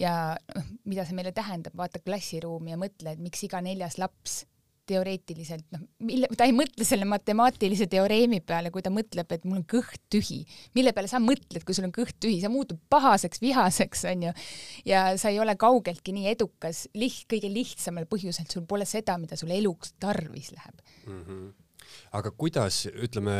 ja 0.00 0.14
noh, 0.56 0.70
mida 0.88 1.04
see 1.06 1.18
meile 1.18 1.34
tähendab, 1.36 1.76
vaata 1.76 2.00
klassiruumi 2.02 2.74
ja 2.74 2.80
mõtle, 2.80 3.14
et 3.14 3.22
miks 3.22 3.44
iga 3.46 3.60
neljas 3.64 3.98
laps 4.00 4.44
teoreetiliselt 4.90 5.66
noh, 5.74 5.82
mille, 6.06 6.28
ta 6.36 6.46
ei 6.48 6.54
mõtle 6.56 6.84
selle 6.86 7.06
matemaatilise 7.08 7.86
teoreemi 7.90 8.40
peale, 8.46 8.72
kui 8.74 8.82
ta 8.82 8.92
mõtleb, 8.92 9.30
et 9.36 9.46
mul 9.46 9.60
on 9.60 9.66
kõht 9.70 10.02
tühi. 10.12 10.40
mille 10.74 10.94
peale 10.96 11.10
sa 11.10 11.20
mõtled, 11.22 11.62
kui 11.66 11.76
sul 11.76 11.86
on 11.86 11.94
kõht 11.94 12.16
tühi, 12.22 12.40
sa 12.42 12.50
muutud 12.52 12.80
pahaseks, 12.90 13.42
vihaseks, 13.44 14.04
onju. 14.10 14.34
ja 14.88 15.04
sa 15.20 15.30
ei 15.30 15.40
ole 15.42 15.54
kaugeltki 15.60 16.14
nii 16.16 16.30
edukas 16.32 16.86
liht-, 16.98 17.26
kõige 17.30 17.52
lihtsamal 17.52 18.08
põhjusel, 18.10 18.48
sul 18.50 18.66
pole 18.66 18.88
seda, 18.88 19.18
mida 19.20 19.38
sul 19.38 19.52
eluks 19.54 19.94
tarvis 20.02 20.54
läheb 20.56 20.86
mm. 21.06 21.24
-hmm 21.24 21.50
aga 22.14 22.30
kuidas, 22.38 22.84
ütleme 22.86 23.32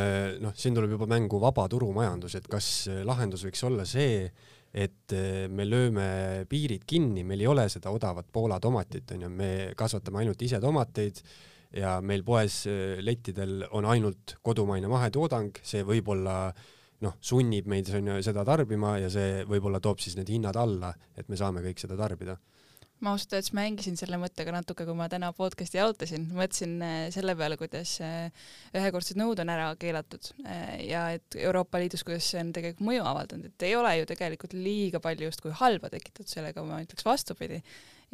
noh, 0.43 0.55
siin 0.59 0.75
tuleb 0.75 0.91
juba 0.97 1.07
mängu 1.07 1.39
vaba 1.43 1.69
turumajandus, 1.71 2.35
et 2.35 2.49
kas 2.51 2.89
lahendus 3.07 3.45
võiks 3.47 3.63
olla 3.67 3.85
see, 3.87 4.25
et 4.71 5.15
eh, 5.17 5.47
me 5.51 5.67
lööme 5.67 6.09
piirid 6.51 6.85
kinni, 6.87 7.25
meil 7.27 7.43
ei 7.43 7.49
ole 7.51 7.67
seda 7.73 7.91
odavat 7.91 8.29
Poola 8.33 8.61
tomatit, 8.63 9.11
onju, 9.17 9.31
me 9.35 9.51
kasvatame 9.79 10.23
ainult 10.23 10.43
ise 10.47 10.61
tomateid 10.63 11.23
ja 11.81 11.97
meil 12.03 12.23
poes 12.27 12.63
eh, 12.71 13.01
lettidel 13.03 13.65
on 13.77 13.89
ainult 13.91 14.37
kodumaine 14.43 14.91
mahetoodang, 14.91 15.59
see 15.63 15.83
võib-olla 15.87 16.37
noh, 17.03 17.17
sunnib 17.25 17.67
meid 17.71 17.91
onju 17.97 18.21
seda 18.23 18.45
tarbima 18.47 18.97
ja 19.03 19.11
see 19.11 19.43
võib-olla 19.49 19.81
toob 19.83 20.03
siis 20.03 20.19
need 20.19 20.31
hinnad 20.31 20.59
alla, 20.61 20.93
et 21.17 21.29
me 21.29 21.39
saame 21.41 21.65
kõik 21.67 21.83
seda 21.83 21.99
tarbida 21.99 22.39
ma 23.01 23.15
ausalt 23.15 23.35
öeldes 23.37 23.53
mängisin 23.57 23.97
selle 23.99 24.19
mõttega 24.21 24.53
natuke, 24.55 24.85
kui 24.89 24.97
ma 24.97 25.07
täna 25.13 25.31
podcast'i 25.37 25.81
jalutasin, 25.81 26.27
mõtlesin 26.37 26.75
äh, 26.85 26.97
selle 27.15 27.35
peale, 27.39 27.57
kuidas 27.61 27.95
äh, 28.05 28.51
ühekordsed 28.77 29.21
nõud 29.21 29.41
on 29.41 29.53
ära 29.53 29.71
keelatud 29.81 30.33
äh, 30.45 30.75
ja 30.91 31.07
et 31.17 31.39
Euroopa 31.41 31.81
Liidus, 31.81 32.05
kuidas 32.07 32.29
see 32.29 32.43
on 32.43 32.53
tegelikult 32.57 32.87
mõju 32.91 33.07
avaldanud, 33.09 33.55
et 33.55 33.69
ei 33.69 33.77
ole 33.79 33.95
ju 34.01 34.11
tegelikult 34.11 34.57
liiga 34.57 35.01
palju 35.05 35.31
justkui 35.31 35.55
halba 35.63 35.93
tekitatud 35.93 36.29
sellega, 36.29 36.65
ma 36.67 36.83
ütleks 36.85 37.07
vastupidi 37.07 37.63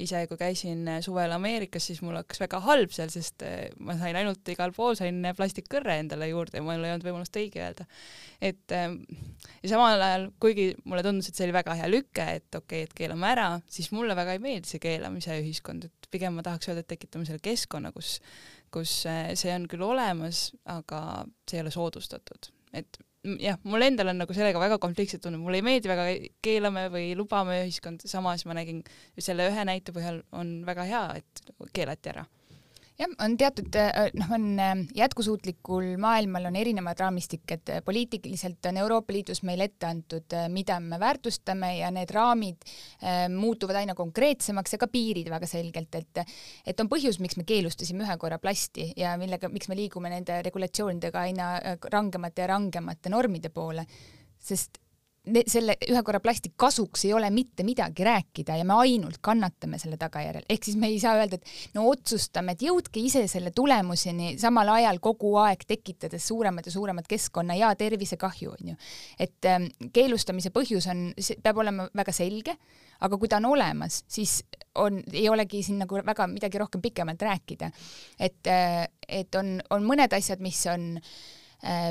ise, 0.00 0.22
kui 0.28 0.38
käisin 0.40 0.84
äh, 0.90 0.98
suvel 1.04 1.32
Ameerikas, 1.32 1.86
siis 1.88 2.02
mul 2.04 2.18
hakkas 2.18 2.40
väga 2.42 2.60
halb 2.66 2.92
seal, 2.92 3.08
sest 3.12 3.42
äh, 3.46 3.70
ma 3.80 3.96
sain 3.96 4.16
ainult 4.18 4.48
igal 4.52 4.74
pool 4.76 4.96
sain 4.98 5.22
äh, 5.24 5.36
plastikkõrre 5.36 5.96
endale 6.02 6.28
juurde 6.28 6.60
ja 6.60 6.64
mul 6.66 6.84
ei 6.84 6.92
olnud 6.92 7.06
võimalust 7.06 7.38
õige 7.40 7.62
öelda. 7.64 7.86
et 8.44 8.74
ja 8.76 9.70
samal 9.70 10.02
ajal, 10.08 10.28
kuigi 10.42 10.68
mulle 10.84 11.04
tundus, 11.06 11.30
et 11.30 11.38
see 11.38 11.46
oli 11.48 11.56
väga 11.56 11.78
hea 11.80 11.88
lüke, 11.88 12.28
et 12.40 12.48
okei 12.50 12.84
okay,, 12.84 12.90
et 12.90 12.94
keelame 12.98 13.30
ära, 13.30 13.48
siis 13.72 13.88
mulle 13.96 14.16
väga 14.18 14.36
ei 14.36 14.42
meeldi 14.44 14.74
see 14.74 14.82
keelamise 14.82 15.38
ühiskond, 15.40 15.88
et 15.88 16.10
pigem 16.12 16.36
ma 16.36 16.44
tahaks 16.44 16.68
öelda, 16.68 16.84
et 16.84 16.92
tekitame 16.92 17.28
selle 17.28 17.42
keskkonna, 17.44 17.94
kus 17.96 18.18
kus 18.74 18.92
see 19.06 19.52
on 19.54 19.64
küll 19.70 19.84
olemas, 19.86 20.50
aga 20.68 21.00
see 21.48 21.56
ei 21.56 21.64
ole 21.64 21.72
soodustatud, 21.72 22.50
et 22.76 22.98
jah, 23.42 23.58
mul 23.66 23.84
endal 23.86 24.12
on 24.12 24.22
nagu 24.22 24.36
sellega 24.36 24.60
väga 24.62 24.78
konfliktsed 24.82 25.22
tunded, 25.24 25.42
mulle 25.42 25.60
ei 25.60 25.66
meeldi 25.66 25.90
väga 25.90 26.06
keelame 26.44 26.86
või 26.92 27.10
lubame 27.18 27.60
ühiskond, 27.64 28.06
samas 28.08 28.46
ma 28.46 28.56
nägin 28.58 28.82
selle 29.18 29.48
ühe 29.50 29.66
näite 29.68 29.94
põhjal 29.96 30.22
on 30.36 30.58
väga 30.68 30.88
hea, 30.88 31.04
et 31.22 31.54
keelati 31.76 32.14
ära 32.14 32.26
jah, 32.98 33.12
on 33.24 33.36
teatud 33.38 33.76
äh, 33.78 34.10
noh, 34.16 34.30
on 34.36 34.46
äh, 34.60 34.72
jätkusuutlikul 34.96 35.96
maailmal 36.00 36.48
on 36.50 36.56
erinevad 36.56 37.00
raamistiked, 37.00 37.72
poliitiliselt 37.84 38.66
on 38.70 38.80
Euroopa 38.82 39.12
Liidus 39.12 39.42
meil 39.46 39.64
ette 39.64 39.88
antud, 39.88 40.26
äh, 40.36 40.48
mida 40.52 40.78
me 40.80 41.00
väärtustame 41.00 41.76
ja 41.78 41.90
need 41.94 42.10
raamid 42.14 42.64
muutuvad 43.32 43.80
aina 43.82 43.94
konkreetsemaks 43.94 44.74
ja 44.74 44.78
ka 44.80 44.88
piirid 44.90 45.28
väga 45.30 45.48
selgelt, 45.50 45.94
et 45.94 46.22
et 46.66 46.80
on 46.80 46.88
põhjus, 46.90 47.18
miks 47.20 47.36
me 47.36 47.44
keelustasime 47.48 48.04
ühe 48.06 48.16
korra 48.20 48.38
plasti 48.42 48.90
ja 48.96 49.14
millega, 49.20 49.50
miks 49.52 49.68
me 49.68 49.76
liigume 49.78 50.10
nende 50.12 50.40
regulatsioonidega 50.46 51.26
aina 51.28 51.50
rangemate 51.92 52.44
ja 52.44 52.50
rangemate 52.54 53.12
normide 53.12 53.52
poole, 53.54 53.86
sest 54.38 54.80
selle 55.50 55.74
ühe 55.88 56.02
korra 56.06 56.20
plasti 56.22 56.52
kasuks 56.58 57.04
ei 57.06 57.12
ole 57.16 57.28
mitte 57.34 57.64
midagi 57.66 58.04
rääkida 58.06 58.56
ja 58.60 58.64
me 58.66 58.76
ainult 58.84 59.18
kannatame 59.24 59.78
selle 59.82 59.98
tagajärjel, 60.00 60.46
ehk 60.50 60.66
siis 60.68 60.78
me 60.78 60.90
ei 60.92 61.00
saa 61.02 61.16
öelda, 61.18 61.38
et 61.40 61.74
no 61.74 61.86
otsustame, 61.90 62.54
et 62.54 62.64
jõudke 62.66 63.02
ise 63.02 63.24
selle 63.30 63.50
tulemuseni, 63.56 64.34
samal 64.40 64.70
ajal 64.76 65.00
kogu 65.02 65.34
aeg 65.42 65.66
tekitades 65.66 66.28
suuremat 66.30 66.68
ja 66.68 66.74
suuremat 66.74 67.08
keskkonna 67.10 67.58
ja 67.58 67.72
tervisekahju, 67.78 68.54
onju. 68.58 68.76
et 69.18 69.50
ähm, 69.50 69.70
keelustamise 69.92 70.52
põhjus 70.54 70.86
on, 70.92 71.08
peab 71.42 71.62
olema 71.62 71.88
väga 71.96 72.14
selge, 72.14 72.56
aga 73.00 73.18
kui 73.18 73.28
ta 73.28 73.40
on 73.42 73.50
olemas, 73.50 74.04
siis 74.08 74.38
on, 74.78 75.00
ei 75.12 75.26
olegi 75.28 75.62
siin 75.66 75.82
nagu 75.82 75.98
väga 76.06 76.28
midagi 76.30 76.60
rohkem 76.62 76.84
pikemalt 76.84 77.22
rääkida. 77.22 77.70
et, 78.18 78.46
äh, 78.46 78.86
et 79.08 79.34
on, 79.34 79.58
on 79.70 79.84
mõned 79.84 80.14
asjad, 80.16 80.40
mis 80.44 80.62
on 80.70 80.94
äh, 80.96 81.10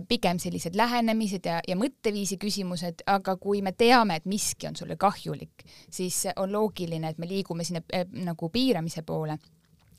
pigem 0.07 0.39
sellised 0.39 0.75
lähenemised 0.77 1.47
ja, 1.49 1.59
ja 1.67 1.75
mõtteviisi 1.79 2.37
küsimused, 2.41 3.03
aga 3.11 3.35
kui 3.41 3.61
me 3.65 3.73
teame, 3.75 4.19
et 4.19 4.29
miski 4.29 4.69
on 4.69 4.77
sulle 4.77 4.97
kahjulik, 4.99 5.65
siis 5.91 6.25
on 6.35 6.53
loogiline, 6.53 7.11
et 7.11 7.19
me 7.21 7.29
liigume 7.29 7.65
sinna 7.67 7.83
äh, 7.93 8.07
nagu 8.25 8.49
piiramise 8.53 9.03
poole. 9.07 9.37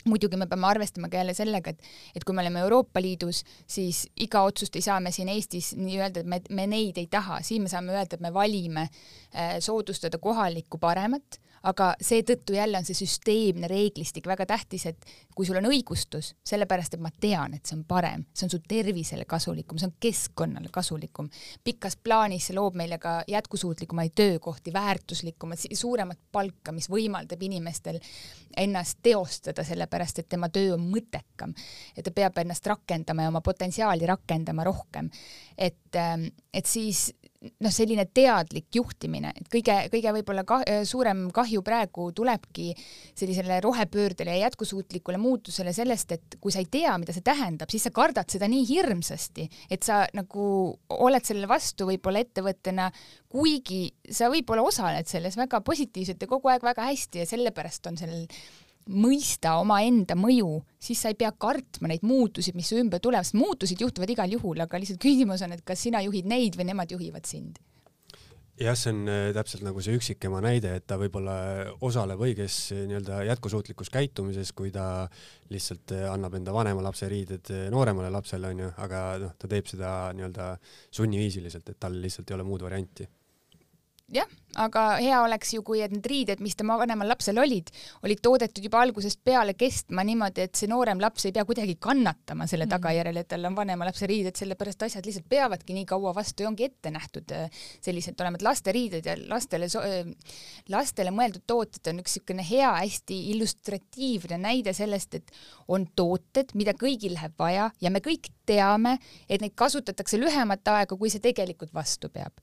Muidugi 0.07 0.39
me 0.39 0.47
peame 0.47 0.69
arvestama 0.69 1.09
ka 1.11 1.19
jälle 1.19 1.35
sellega, 1.35 1.73
et, 1.75 1.89
et 2.15 2.25
kui 2.25 2.35
me 2.37 2.45
oleme 2.45 2.61
Euroopa 2.63 3.03
Liidus, 3.03 3.41
siis 3.67 4.05
iga 4.23 4.45
otsust 4.47 4.77
ei 4.79 4.85
saa 4.87 5.01
me 5.03 5.11
siin 5.11 5.29
Eestis 5.33 5.73
nii-öelda, 5.75 6.23
et 6.23 6.31
me, 6.31 6.39
me 6.55 6.69
neid 6.71 7.01
ei 7.03 7.09
taha, 7.11 7.41
siin 7.43 7.67
me 7.67 7.73
saame 7.73 7.97
öelda, 7.97 8.15
et 8.15 8.23
me 8.23 8.31
valime 8.35 8.87
äh, 8.87 9.57
soodustada 9.59 10.23
kohalikku 10.23 10.79
paremat 10.79 11.41
aga 11.67 11.93
seetõttu 12.03 12.55
jälle 12.55 12.79
on 12.79 12.87
see 12.87 12.97
süsteemne 12.97 13.69
reeglistik 13.71 14.27
väga 14.29 14.47
tähtis, 14.47 14.87
et 14.87 15.07
kui 15.35 15.47
sul 15.49 15.59
on 15.59 15.67
õigustus, 15.69 16.33
sellepärast 16.47 16.95
et 16.95 17.03
ma 17.03 17.11
tean, 17.11 17.57
et 17.57 17.67
see 17.67 17.77
on 17.79 17.85
parem, 17.89 18.23
see 18.35 18.47
on 18.47 18.53
su 18.53 18.61
tervisele 18.69 19.27
kasulikum, 19.29 19.81
see 19.81 19.89
on 19.91 19.97
keskkonnale 20.01 20.71
kasulikum. 20.73 21.29
pikas 21.65 21.97
plaanis 21.97 22.49
see 22.49 22.57
loob 22.57 22.79
meile 22.79 22.99
ka 23.03 23.19
jätkusuutlikumaid 23.29 24.15
töökohti, 24.15 24.73
väärtuslikumat, 24.73 25.67
suuremat 25.75 26.21
palka, 26.33 26.73
mis 26.73 26.91
võimaldab 26.91 27.43
inimestel 27.43 27.99
ennast 28.57 29.03
teostada, 29.03 29.65
sellepärast 29.65 30.23
et 30.23 30.29
tema 30.29 30.49
töö 30.49 30.75
on 30.77 30.87
mõttekam 30.87 31.55
ja 31.97 32.03
ta 32.03 32.15
peab 32.15 32.39
ennast 32.39 32.67
rakendama 32.67 33.27
ja 33.27 33.35
oma 33.35 33.43
potentsiaali 33.45 34.07
rakendama 34.07 34.65
rohkem. 34.65 35.11
et, 35.59 35.99
et 36.57 36.69
siis 36.69 37.11
noh, 37.61 37.73
selline 37.73 38.07
teadlik 38.15 38.75
juhtimine, 38.75 39.33
et 39.37 39.49
kõige, 39.53 39.75
kõige 39.93 40.13
võib-olla 40.19 40.45
ka, 40.49 40.61
suurem 40.89 41.27
kahju 41.35 41.63
praegu 41.67 42.09
tulebki 42.17 42.73
sellisele 43.17 43.59
rohepöördele 43.65 44.37
ja 44.37 44.47
jätkusuutlikule 44.47 45.21
muutusele 45.21 45.75
sellest, 45.77 46.17
et 46.17 46.39
kui 46.41 46.55
sa 46.55 46.63
ei 46.63 46.69
tea, 46.71 46.97
mida 47.01 47.15
see 47.15 47.25
tähendab, 47.27 47.71
siis 47.73 47.87
sa 47.87 47.95
kardad 47.95 48.31
seda 48.33 48.49
nii 48.51 48.67
hirmsasti, 48.69 49.49
et 49.71 49.87
sa 49.87 50.05
nagu 50.17 50.49
oled 50.97 51.29
sellele 51.29 51.51
vastu 51.51 51.89
võib-olla 51.91 52.25
ettevõttena, 52.25 52.91
kuigi 53.33 53.89
sa 54.11 54.31
võib-olla 54.33 54.65
osaled 54.67 55.09
selles 55.11 55.37
väga 55.39 55.61
positiivselt 55.67 56.23
ja 56.23 56.31
kogu 56.31 56.53
aeg 56.53 56.65
väga 56.67 56.89
hästi 56.91 57.25
ja 57.25 57.29
sellepärast 57.29 57.91
on 57.91 58.01
sellel 58.01 58.25
mõista 58.87 59.57
omaenda 59.61 60.17
mõju, 60.19 60.61
siis 60.83 61.01
sa 61.03 61.11
ei 61.11 61.19
pea 61.19 61.33
kartma 61.33 61.91
neid 61.91 62.05
muutusi, 62.07 62.55
mis 62.57 62.69
su 62.71 62.79
ümber 62.81 63.03
tulevad, 63.03 63.27
sest 63.27 63.39
muutused 63.39 63.81
juhtuvad 63.83 64.11
igal 64.13 64.37
juhul, 64.37 64.61
aga 64.63 64.81
lihtsalt 64.81 65.03
küsimus 65.03 65.43
on, 65.47 65.57
et 65.57 65.65
kas 65.67 65.83
sina 65.87 66.03
juhid 66.05 66.29
neid 66.31 66.59
või 66.59 66.71
nemad 66.71 66.93
juhivad 66.95 67.27
sind. 67.27 67.59
jah, 68.57 68.73
see 68.73 68.89
on 68.89 69.03
äh, 69.13 69.27
täpselt 69.37 69.67
nagu 69.67 69.83
see 69.85 69.99
üksikema 69.99 70.39
näide, 70.41 70.71
et 70.79 70.87
ta 70.89 70.97
võib-olla 70.97 71.35
osaleb 71.85 72.23
õiges 72.25 72.55
äh, 72.73 72.87
nii-öelda 72.89 73.19
jätkusuutlikus 73.29 73.91
käitumises, 73.93 74.55
kui 74.57 74.71
ta 74.73 75.09
lihtsalt 75.53 75.93
äh, 75.93 76.07
annab 76.09 76.39
enda 76.39 76.55
vanema 76.57 76.87
lapse 76.87 77.11
riided 77.11 77.53
nooremale 77.75 78.09
lapsele, 78.15 78.55
onju, 78.55 78.71
aga 78.87 79.05
noh, 79.21 79.37
ta 79.37 79.51
teeb 79.51 79.69
seda 79.69 79.93
nii-öelda 80.17 80.55
sunniviisiliselt, 80.89 81.69
et 81.69 81.81
tal 81.81 82.01
lihtsalt 82.01 82.33
ei 82.33 82.39
ole 82.39 82.49
muud 82.49 82.65
varianti 82.65 83.11
jah, 84.15 84.27
aga 84.63 84.83
hea 85.03 85.17
oleks 85.25 85.51
ju, 85.57 85.63
kui 85.67 85.81
need 85.91 86.05
riided, 86.07 86.41
mis 86.45 86.55
tema 86.59 86.77
vanemal 86.79 87.09
lapsel 87.11 87.41
olid, 87.43 87.73
olid 88.07 88.21
toodetud 88.23 88.65
juba 88.65 88.79
algusest 88.85 89.19
peale 89.27 89.57
kestma 89.59 90.05
niimoodi, 90.07 90.45
et 90.47 90.59
see 90.59 90.71
noorem 90.71 91.01
laps 91.03 91.27
ei 91.27 91.35
pea 91.35 91.45
kuidagi 91.49 91.75
kannatama 91.83 92.47
selle 92.47 92.69
mm. 92.69 92.75
tagajärjel, 92.77 93.19
et 93.21 93.29
tal 93.33 93.49
on 93.49 93.57
vanema 93.59 93.89
lapse 93.89 94.07
riided, 94.07 94.39
sellepärast 94.39 94.87
asjad 94.87 95.09
lihtsalt 95.09 95.27
peavadki 95.31 95.75
nii 95.75 95.89
kaua 95.91 96.15
vastu 96.15 96.47
ja 96.47 96.51
ongi 96.53 96.69
ette 96.69 96.93
nähtud 96.95 97.35
äh, 97.35 97.51
sellised 97.85 98.23
olema, 98.23 98.39
et 98.39 98.47
lasteriided 98.47 99.11
ja 99.11 99.17
lastele, 99.27 99.69
äh, 99.83 100.39
lastele 100.73 101.15
mõeldud 101.15 101.43
tooted 101.47 101.93
on 101.93 102.05
üks 102.05 102.17
niisugune 102.17 102.47
hea, 102.47 102.71
hästi 102.79 103.19
illustratiivne 103.35 104.39
näide 104.41 104.73
sellest, 104.77 105.19
et 105.19 105.35
on 105.69 105.89
tooted, 105.99 106.55
mida 106.55 106.77
kõigil 106.79 107.17
läheb 107.19 107.35
vaja 107.39 107.69
ja 107.83 107.91
me 107.91 108.01
kõik 108.05 108.31
teame, 108.47 108.97
et 109.29 109.43
neid 109.43 109.59
kasutatakse 109.59 110.21
lühemat 110.23 110.63
aega, 110.71 110.95
kui 110.95 111.11
see 111.11 111.25
tegelikult 111.25 111.75
vastu 111.75 112.09
peab 112.15 112.39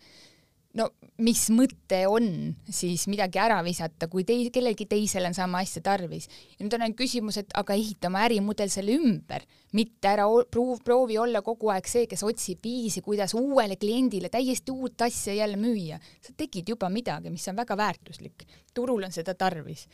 no 0.77 0.87
mis 1.21 1.43
mõte 1.53 1.99
on 2.09 2.25
siis 2.73 3.05
midagi 3.11 3.39
ära 3.41 3.59
visata, 3.65 4.07
kui 4.11 4.25
tei-, 4.27 4.49
kellelgi 4.53 4.87
teisel 4.89 5.27
on 5.29 5.35
sama 5.37 5.61
asja 5.63 5.83
tarvis. 5.85 6.27
ja 6.57 6.65
nüüd 6.65 6.73
on 6.77 6.85
ainult 6.85 6.99
küsimus, 6.99 7.37
et 7.41 7.53
aga 7.57 7.77
ehita 7.77 8.09
oma 8.09 8.23
ärimudel 8.25 8.71
selle 8.73 8.95
ümber, 8.97 9.45
mitte 9.77 10.09
ära 10.09 10.25
proov, 10.49 10.81
proovi 10.85 11.19
olla 11.21 11.43
kogu 11.45 11.69
aeg 11.73 11.87
see, 11.89 12.07
kes 12.09 12.25
otsib 12.25 12.65
viisi, 12.65 13.05
kuidas 13.05 13.35
uuele 13.37 13.77
kliendile 13.77 14.31
täiesti 14.33 14.73
uut 14.73 15.05
asja 15.05 15.37
jälle 15.37 15.59
müüa. 15.61 16.01
sa 16.21 16.33
tegid 16.37 16.69
juba 16.69 16.89
midagi, 16.89 17.29
mis 17.29 17.47
on 17.47 17.55
väga 17.55 17.77
väärtuslik. 17.77 18.47
turul 18.73 19.03
on 19.03 19.11
seda 19.11 19.33
tarvis. 19.33 19.87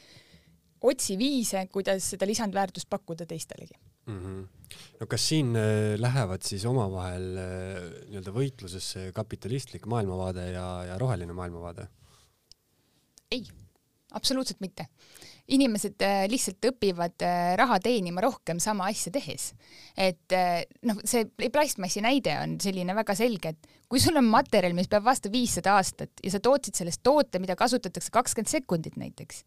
otsi 0.81 1.17
viise, 1.17 1.67
kuidas 1.71 2.09
seda 2.15 2.25
lisandväärtust 2.25 2.89
pakkuda 2.89 3.25
teistelegi 3.25 3.75
mm. 4.09 4.19
-hmm. 4.25 4.47
no 4.99 5.07
kas 5.07 5.27
siin 5.29 5.55
äh, 5.55 5.99
lähevad 5.99 6.45
siis 6.45 6.65
omavahel 6.65 7.29
äh, 7.37 7.87
nii-öelda 8.09 8.33
võitlusesse 8.35 9.09
kapitalistlik 9.15 9.85
maailmavaade 9.85 10.51
ja, 10.51 10.67
ja 10.91 10.97
roheline 10.97 11.33
maailmavaade? 11.33 11.87
ei, 13.31 13.43
absoluutselt 14.11 14.61
mitte. 14.61 14.87
inimesed 15.49 16.01
äh, 16.05 16.23
lihtsalt 16.29 16.65
õpivad 16.71 17.25
raha 17.57 17.79
teenima 17.81 18.21
rohkem 18.21 18.59
sama 18.59 18.89
asja 18.89 19.11
tehes. 19.11 19.53
et 19.97 20.37
noh, 20.85 21.01
see 21.05 21.25
plastmassi 21.51 22.01
näide 22.05 22.35
on 22.43 22.57
selline 22.61 22.95
väga 22.95 23.15
selge, 23.15 23.53
et 23.53 23.79
kui 23.89 23.99
sul 23.99 24.17
on 24.17 24.29
materjal, 24.29 24.75
mis 24.77 24.89
peab 24.89 25.05
vastu 25.05 25.31
viissada 25.33 25.77
aastat 25.77 26.21
ja 26.23 26.31
sa 26.31 26.39
tootsid 26.39 26.75
sellest 26.75 27.01
toote, 27.03 27.39
mida 27.39 27.55
kasutatakse 27.55 28.13
kakskümmend 28.13 28.51
sekundit 28.51 28.97
näiteks, 28.97 29.41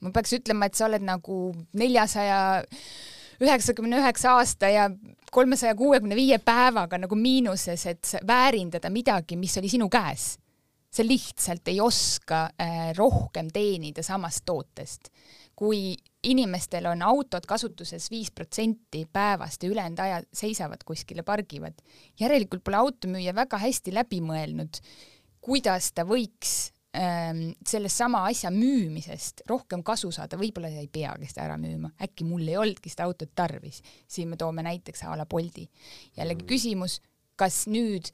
ma 0.00 0.12
peaks 0.12 0.36
ütlema, 0.36 0.68
et 0.68 0.76
sa 0.76 0.88
oled 0.88 1.04
nagu 1.04 1.40
neljasaja 1.72 2.42
400 2.60 3.19
üheksakümne 3.40 3.98
üheksa 4.00 4.36
aasta 4.38 4.68
ja 4.68 4.90
kolmesaja 5.32 5.74
kuuekümne 5.74 6.16
viie 6.16 6.38
päevaga 6.38 6.98
nagu 7.00 7.16
miinuses, 7.16 7.86
et 7.86 8.14
väärindada 8.26 8.90
midagi, 8.90 9.38
mis 9.40 9.56
oli 9.58 9.68
sinu 9.68 9.88
käes. 9.88 10.36
sa 10.90 11.04
lihtsalt 11.06 11.68
ei 11.70 11.80
oska 11.80 12.50
äh, 12.58 12.90
rohkem 12.96 13.48
teenida 13.52 14.02
samast 14.02 14.42
tootest. 14.44 15.10
kui 15.56 15.94
inimestel 16.24 16.86
on 16.86 17.02
autod 17.02 17.44
kasutuses 17.46 18.10
viis 18.10 18.30
protsenti 18.30 19.06
päevast 19.12 19.62
ja 19.62 19.70
ülejäänud 19.70 19.98
aja 19.98 20.22
seisavad 20.32 20.84
kuskil 20.84 21.16
ja 21.16 21.22
pargivad, 21.22 21.74
järelikult 22.20 22.64
pole 22.64 22.76
automüüja 22.76 23.34
väga 23.34 23.58
hästi 23.58 23.94
läbi 23.94 24.20
mõelnud, 24.20 24.80
kuidas 25.40 25.92
ta 25.92 26.04
võiks 26.04 26.72
sellest 26.90 27.96
sama 27.96 28.24
asja 28.26 28.50
müümisest 28.50 29.44
rohkem 29.46 29.82
kasu 29.86 30.10
saada, 30.10 30.38
võib-olla 30.40 30.72
ei 30.74 30.88
peagi 30.90 31.28
seda 31.30 31.44
ära 31.44 31.58
müüma, 31.60 31.92
äkki 32.02 32.26
mul 32.26 32.42
ei 32.48 32.56
olnudki 32.58 32.90
seda 32.90 33.06
autot 33.06 33.30
tarvis. 33.34 33.78
siin 34.08 34.28
me 34.28 34.36
toome 34.36 34.64
näiteks 34.66 35.04
a 35.06 35.14
la 35.16 35.26
Boldi. 35.26 35.68
jällegi 36.16 36.42
mm. 36.42 36.48
küsimus, 36.48 37.00
kas 37.38 37.66
nüüd 37.70 38.10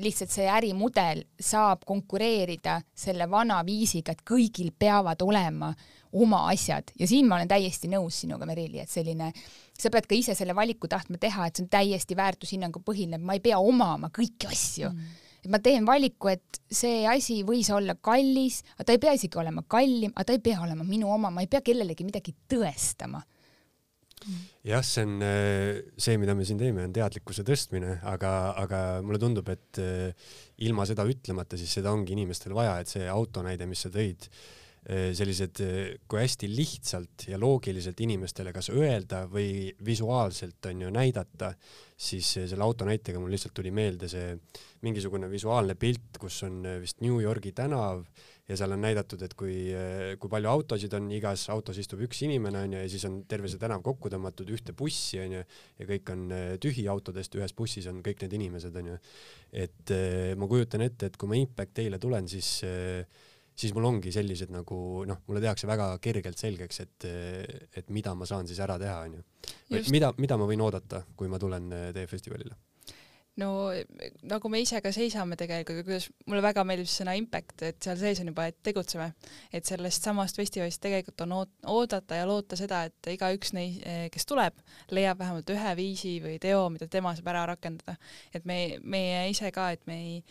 lihtsalt 0.00 0.32
see 0.32 0.46
ärimudel 0.50 1.22
saab 1.38 1.84
konkureerida 1.86 2.80
selle 2.94 3.28
vana 3.30 3.60
viisiga, 3.66 4.12
et 4.12 4.24
kõigil 4.26 4.72
peavad 4.72 5.20
olema 5.22 5.74
oma 6.12 6.46
asjad 6.48 6.90
ja 6.98 7.06
siin 7.06 7.28
ma 7.28 7.36
olen 7.36 7.52
täiesti 7.52 7.88
nõus 7.92 8.22
sinuga, 8.24 8.48
Merili, 8.48 8.80
et 8.80 8.90
selline, 8.90 9.30
sa 9.78 9.92
pead 9.92 10.08
ka 10.08 10.16
ise 10.16 10.34
selle 10.34 10.56
valiku 10.56 10.88
tahtma 10.88 11.20
teha, 11.20 11.46
et 11.46 11.56
see 11.56 11.68
on 11.68 11.70
täiesti 11.70 12.16
väärtushinnangu 12.16 12.80
põhine, 12.80 13.20
ma 13.20 13.36
ei 13.36 13.44
pea 13.44 13.60
omama 13.60 14.08
kõiki 14.08 14.48
asju 14.48 14.90
mm 14.90 15.22
ma 15.52 15.60
teen 15.62 15.86
valiku, 15.88 16.30
et 16.32 16.60
see 16.72 17.04
asi 17.08 17.42
võis 17.46 17.70
olla 17.74 17.96
kallis, 18.00 18.62
aga 18.76 18.88
ta 18.88 18.96
ei 18.96 19.02
pea 19.02 19.14
isegi 19.18 19.40
olema 19.40 19.64
kallim, 19.68 20.12
aga 20.14 20.28
ta 20.28 20.36
ei 20.36 20.42
pea 20.44 20.60
olema 20.64 20.86
minu 20.86 21.10
oma, 21.12 21.30
ma 21.30 21.44
ei 21.44 21.50
pea 21.50 21.62
kellelegi 21.64 22.06
midagi 22.06 22.34
tõestama. 22.50 23.22
Jah, 24.66 24.82
see 24.82 25.04
on 25.06 25.20
äh, 25.22 25.78
see, 26.00 26.16
mida 26.18 26.34
me 26.34 26.44
siin 26.48 26.58
teeme, 26.58 26.86
on 26.88 26.94
teadlikkuse 26.94 27.44
tõstmine, 27.46 27.98
aga, 28.10 28.30
aga 28.58 28.80
mulle 29.06 29.20
tundub, 29.22 29.48
et 29.52 29.78
äh, 29.82 30.30
ilma 30.66 30.86
seda 30.88 31.04
ütlemata, 31.06 31.58
siis 31.60 31.76
seda 31.78 31.92
ongi 31.94 32.16
inimestel 32.16 32.56
vaja, 32.56 32.80
et 32.82 32.90
see 32.90 33.06
auto 33.12 33.44
näide, 33.46 33.68
mis 33.70 33.84
sa 33.86 33.92
tõid, 33.94 34.26
sellised, 34.86 35.58
kui 36.06 36.20
hästi 36.20 36.46
lihtsalt 36.46 37.24
ja 37.32 37.40
loogiliselt 37.42 37.98
inimestele 38.04 38.52
kas 38.54 38.68
öelda 38.70 39.24
või 39.26 39.72
visuaalselt 39.84 40.68
on 40.70 40.84
ju 40.84 40.92
näidata, 40.94 41.48
siis 41.96 42.28
selle 42.36 42.62
auto 42.62 42.86
näitega 42.86 43.18
mul 43.18 43.34
lihtsalt 43.34 43.56
tuli 43.56 43.72
meelde 43.74 44.06
see 44.12 44.36
mingisugune 44.86 45.28
visuaalne 45.30 45.76
pilt, 45.78 46.18
kus 46.20 46.38
on 46.46 46.64
äh, 46.66 46.80
vist 46.82 47.02
New 47.04 47.18
Yorgi 47.22 47.52
tänav 47.56 48.04
ja 48.46 48.56
seal 48.58 48.74
on 48.76 48.82
näidatud, 48.84 49.22
et 49.26 49.34
kui, 49.38 49.54
äh, 49.74 50.14
kui 50.20 50.30
palju 50.32 50.50
autosid 50.52 50.94
on, 50.98 51.08
igas 51.16 51.48
autos 51.52 51.80
istub 51.82 52.02
üks 52.06 52.22
inimene 52.26 52.62
onju 52.66 52.82
ja 52.82 52.90
siis 52.92 53.06
on 53.08 53.18
terve 53.28 53.50
see 53.50 53.62
tänav 53.62 53.82
kokku 53.86 54.12
tõmmatud 54.12 54.50
ühte 54.54 54.76
bussi 54.76 55.20
onju 55.22 55.42
ja 55.42 55.88
kõik 55.88 56.12
on 56.14 56.26
äh, 56.34 56.50
tühi 56.62 56.86
autodest, 56.92 57.34
ühes 57.38 57.56
bussis 57.56 57.88
on 57.90 58.02
kõik 58.06 58.22
need 58.24 58.36
inimesed 58.38 58.82
onju. 58.82 58.98
et 59.56 59.92
ma 60.36 60.48
kujutan 60.50 60.82
ette, 60.84 61.08
et 61.08 61.16
kui 61.16 61.30
ma 61.30 61.38
Impact 61.38 61.76
teile 61.78 61.98
tulen, 62.02 62.28
siis 62.28 62.58
siis 63.56 63.72
mul 63.74 63.88
ongi 63.88 64.12
sellised 64.14 64.52
nagu 64.52 64.78
noh, 65.08 65.22
mulle 65.26 65.42
tehakse 65.44 65.68
väga 65.68 65.90
kergelt 66.04 66.38
selgeks, 66.40 66.80
et, 66.84 67.08
et 67.80 67.90
mida 67.94 68.14
ma 68.14 68.28
saan 68.28 68.48
siis 68.48 68.60
ära 68.62 68.78
teha, 68.80 69.00
onju. 69.08 69.24
mida, 69.94 70.12
mida 70.20 70.38
ma 70.38 70.48
võin 70.48 70.64
oodata, 70.64 71.06
kui 71.16 71.32
ma 71.32 71.40
tulen 71.42 71.72
teie 71.96 72.08
festivalile 72.10 72.56
no 73.40 73.68
nagu 74.28 74.50
me 74.50 74.60
ise 74.64 74.80
ka 74.84 74.90
seisame 74.94 75.36
tegelikult, 75.38 75.84
kuidas 75.86 76.08
mulle 76.28 76.42
väga 76.44 76.64
meeldib 76.68 76.88
see 76.88 77.02
sõna 77.02 77.16
impact, 77.18 77.64
et 77.68 77.78
seal 77.84 77.98
sees 78.00 78.20
on 78.22 78.30
juba, 78.32 78.48
et 78.50 78.58
tegutseme, 78.64 79.10
et 79.52 79.68
sellest 79.68 80.06
samast 80.08 80.40
festivalist 80.40 80.80
tegelikult 80.84 81.26
on 81.26 81.34
oodata 81.76 82.20
ja 82.20 82.28
loota 82.28 82.58
seda, 82.58 82.84
et 82.88 83.10
igaüks 83.12 83.52
neist, 83.56 83.82
kes 84.14 84.28
tuleb, 84.28 84.56
leiab 84.96 85.20
vähemalt 85.20 85.52
ühe 85.52 85.74
viisi 85.78 86.16
või 86.24 86.38
teo, 86.42 86.66
mida 86.72 86.88
tema 86.92 87.14
saab 87.16 87.32
ära 87.34 87.46
rakendada. 87.52 87.96
et 88.34 88.48
me, 88.48 88.78
meie 88.82 89.26
ise 89.32 89.52
ka, 89.52 89.70
et 89.76 89.84
me 89.86 90.00
ei 90.00 90.22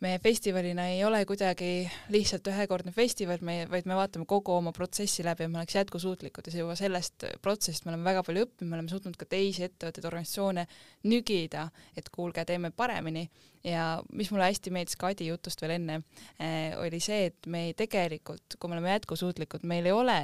me 0.00 0.18
festivalina 0.22 0.86
ei 0.92 1.00
ole 1.04 1.24
kuidagi 1.26 1.90
lihtsalt 2.14 2.46
ühekordne 2.52 2.92
festival, 2.94 3.40
me, 3.42 3.64
vaid 3.70 3.88
me 3.90 3.96
vaatame 3.98 4.28
kogu 4.30 4.54
oma 4.54 4.72
protsessi 4.72 5.24
läbi, 5.26 5.46
et 5.46 5.52
me 5.52 5.58
oleks 5.58 5.74
jätkusuutlikud 5.74 6.46
ja 6.46 6.54
see 6.54 6.62
juba 6.62 6.76
sellest 6.78 7.26
protsessist 7.42 7.86
me 7.86 7.92
oleme 7.92 8.06
väga 8.06 8.22
palju 8.26 8.46
õppinud, 8.46 8.70
me 8.70 8.78
oleme 8.78 8.92
suutnud 8.92 9.18
ka 9.18 9.26
teisi 9.26 9.66
ettevõtteid, 9.66 10.06
organisatsioone 10.06 10.66
nügida, 11.10 11.66
et 11.98 12.10
kuulge, 12.14 12.46
teeme 12.46 12.70
paremini 12.70 13.26
ja 13.66 13.98
mis 14.14 14.30
mulle 14.30 14.46
hästi 14.46 14.70
meeldis 14.74 14.98
Kadi 14.98 15.26
jutust 15.32 15.62
veel 15.62 15.74
enne 15.78 16.00
eh,, 16.38 16.76
oli 16.78 17.00
see, 17.02 17.32
et 17.32 17.50
me 17.50 17.66
ei 17.68 17.74
tegelikult, 17.78 18.54
kui 18.54 18.70
me 18.70 18.78
oleme 18.78 18.94
jätkusuutlikud, 18.94 19.66
meil 19.66 19.88
ei 19.88 19.94
ole 19.94 20.18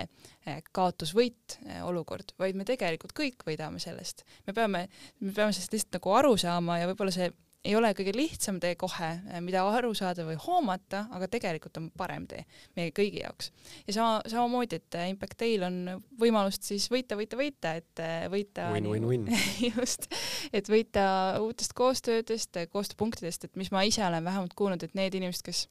eh, 0.46 0.60
kaotus-võit 0.70 1.58
eh, 1.66 1.82
olukord, 1.82 2.36
vaid 2.38 2.54
me 2.58 2.66
tegelikult 2.68 3.14
kõik 3.16 3.42
võidame 3.48 3.82
sellest. 3.82 4.22
me 4.46 4.54
peame, 4.54 4.86
me 5.18 5.34
peame 5.34 5.52
sellest 5.56 5.74
lihtsalt 5.74 5.98
nagu 5.98 6.14
aru 6.20 6.36
saama 6.38 6.78
ja 6.78 6.90
võib-olla 6.90 7.14
see 7.14 7.32
ei 7.64 7.76
ole 7.76 7.90
kõige 7.96 8.12
lihtsam 8.16 8.58
tee 8.60 8.74
kohe, 8.78 9.10
mida 9.44 9.62
aru 9.64 9.92
saada 9.96 10.26
või 10.26 10.36
hoomata, 10.40 11.04
aga 11.16 11.28
tegelikult 11.32 11.78
on 11.80 11.88
parem 11.96 12.26
tee 12.30 12.44
meie 12.76 12.92
kõigi 12.96 13.22
jaoks. 13.22 13.50
ja 13.86 13.96
sama, 13.96 14.18
samamoodi, 14.30 14.80
et 14.80 14.98
Impact 15.08 15.38
Day'l 15.40 15.66
on 15.68 15.78
võimalust 16.20 16.66
siis 16.68 16.90
võita, 16.92 17.16
võita, 17.18 17.38
võita, 17.40 17.74
et 17.80 18.04
võita 18.32 18.68
win, 18.74 18.90
win, 18.90 19.08
win. 19.08 19.28
just, 19.70 20.10
et 20.52 20.68
võita 20.68 21.06
uutest 21.44 21.76
koostöödest, 21.78 22.60
koostööpunktidest, 22.72 23.48
et 23.48 23.60
mis 23.60 23.72
ma 23.74 23.84
ise 23.88 24.04
olen 24.06 24.24
vähemalt 24.24 24.56
kuulnud, 24.58 24.84
et 24.84 24.96
need 24.98 25.16
inimesed, 25.16 25.44
kes 25.46 25.66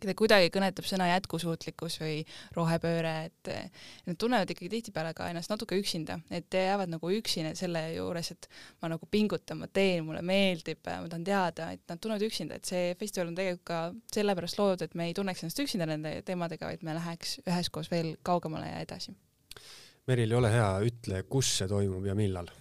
keda 0.00 0.14
kuidagi 0.18 0.50
kõnetab 0.54 0.86
sõna 0.88 1.08
jätkusuutlikkus 1.10 1.98
või 2.02 2.16
rohepööre, 2.56 3.14
et 3.30 3.50
nad 4.06 4.18
tunnevad 4.20 4.50
ikkagi 4.52 4.70
tihtipeale 4.72 5.14
ka 5.16 5.30
ennast 5.30 5.52
natuke 5.52 5.78
üksinda, 5.80 6.18
et 6.30 6.52
jäävad 6.52 6.92
nagu 6.92 7.10
üksi 7.16 7.44
selle 7.58 7.82
juures, 7.94 8.32
et 8.34 8.48
ma 8.82 8.90
nagu 8.92 9.08
pingutan, 9.10 9.62
ma 9.62 9.70
teen, 9.72 10.04
mulle 10.06 10.22
meeldib, 10.26 10.82
ma 10.84 11.08
tahan 11.08 11.24
teada, 11.26 11.70
et 11.76 11.84
nad 11.88 12.02
tunnevad 12.02 12.26
üksinda, 12.28 12.60
et 12.60 12.68
see 12.68 12.92
festival 13.00 13.32
on 13.32 13.38
tegelikult 13.38 13.66
ka 13.66 13.80
sellepärast 14.14 14.60
loodud, 14.60 14.84
et 14.84 14.98
me 14.98 15.08
ei 15.08 15.16
tunneks 15.16 15.44
ennast 15.44 15.64
üksinda 15.64 15.88
nende 15.88 16.18
teemadega, 16.26 16.68
vaid 16.68 16.84
me 16.86 16.96
läheks 16.98 17.40
üheskoos 17.46 17.90
veel 17.92 18.14
kaugemale 18.26 18.68
ja 18.68 18.84
edasi. 18.84 19.16
Meril, 20.06 20.36
ole 20.38 20.52
hea, 20.52 20.70
ütle, 20.86 21.24
kus 21.30 21.56
see 21.58 21.68
toimub 21.70 22.04
ja 22.06 22.14
millal 22.14 22.52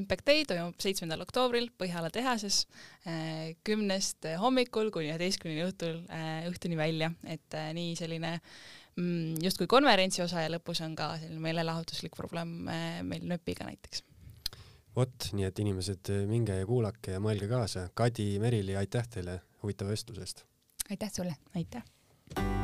Impact 0.00 0.26
Day 0.26 0.44
toimub 0.48 0.78
seitsmendal 0.82 1.24
oktoobril 1.24 1.68
Põhjala 1.78 2.10
tehases 2.12 2.62
äh, 3.06 3.52
kümnest 3.66 4.28
hommikul 4.40 4.92
kuni 4.94 5.10
üheteistkümneni 5.12 5.66
õhtul, 5.66 5.98
äh, 6.12 6.46
õhtuni 6.50 6.78
välja, 6.78 7.10
et 7.28 7.58
nii 7.76 7.92
selline 7.98 8.32
mm, 8.38 9.42
justkui 9.44 9.68
konverentsi 9.70 10.24
osa 10.24 10.46
ja 10.46 10.52
lõpus 10.54 10.82
on 10.86 10.96
ka 10.98 11.12
selline 11.20 11.42
meelelahutuslik 11.44 12.16
probleem 12.16 12.54
meil 13.08 13.28
nööpiga 13.28 13.68
näiteks. 13.68 14.04
vot, 14.96 15.30
nii 15.32 15.48
et 15.48 15.62
inimesed, 15.64 16.12
minge 16.28 16.56
ja 16.56 16.66
kuulake 16.68 17.16
ja 17.16 17.22
mõelge 17.22 17.48
kaasa. 17.52 17.88
Kadi, 17.94 18.34
Merili, 18.42 18.76
aitäh 18.76 19.08
teile 19.08 19.40
huvitava 19.62 19.96
vestluse 19.96 20.26
eest! 20.26 20.44
aitäh 20.90 21.12
sulle! 21.12 21.36
aitäh! 21.56 22.61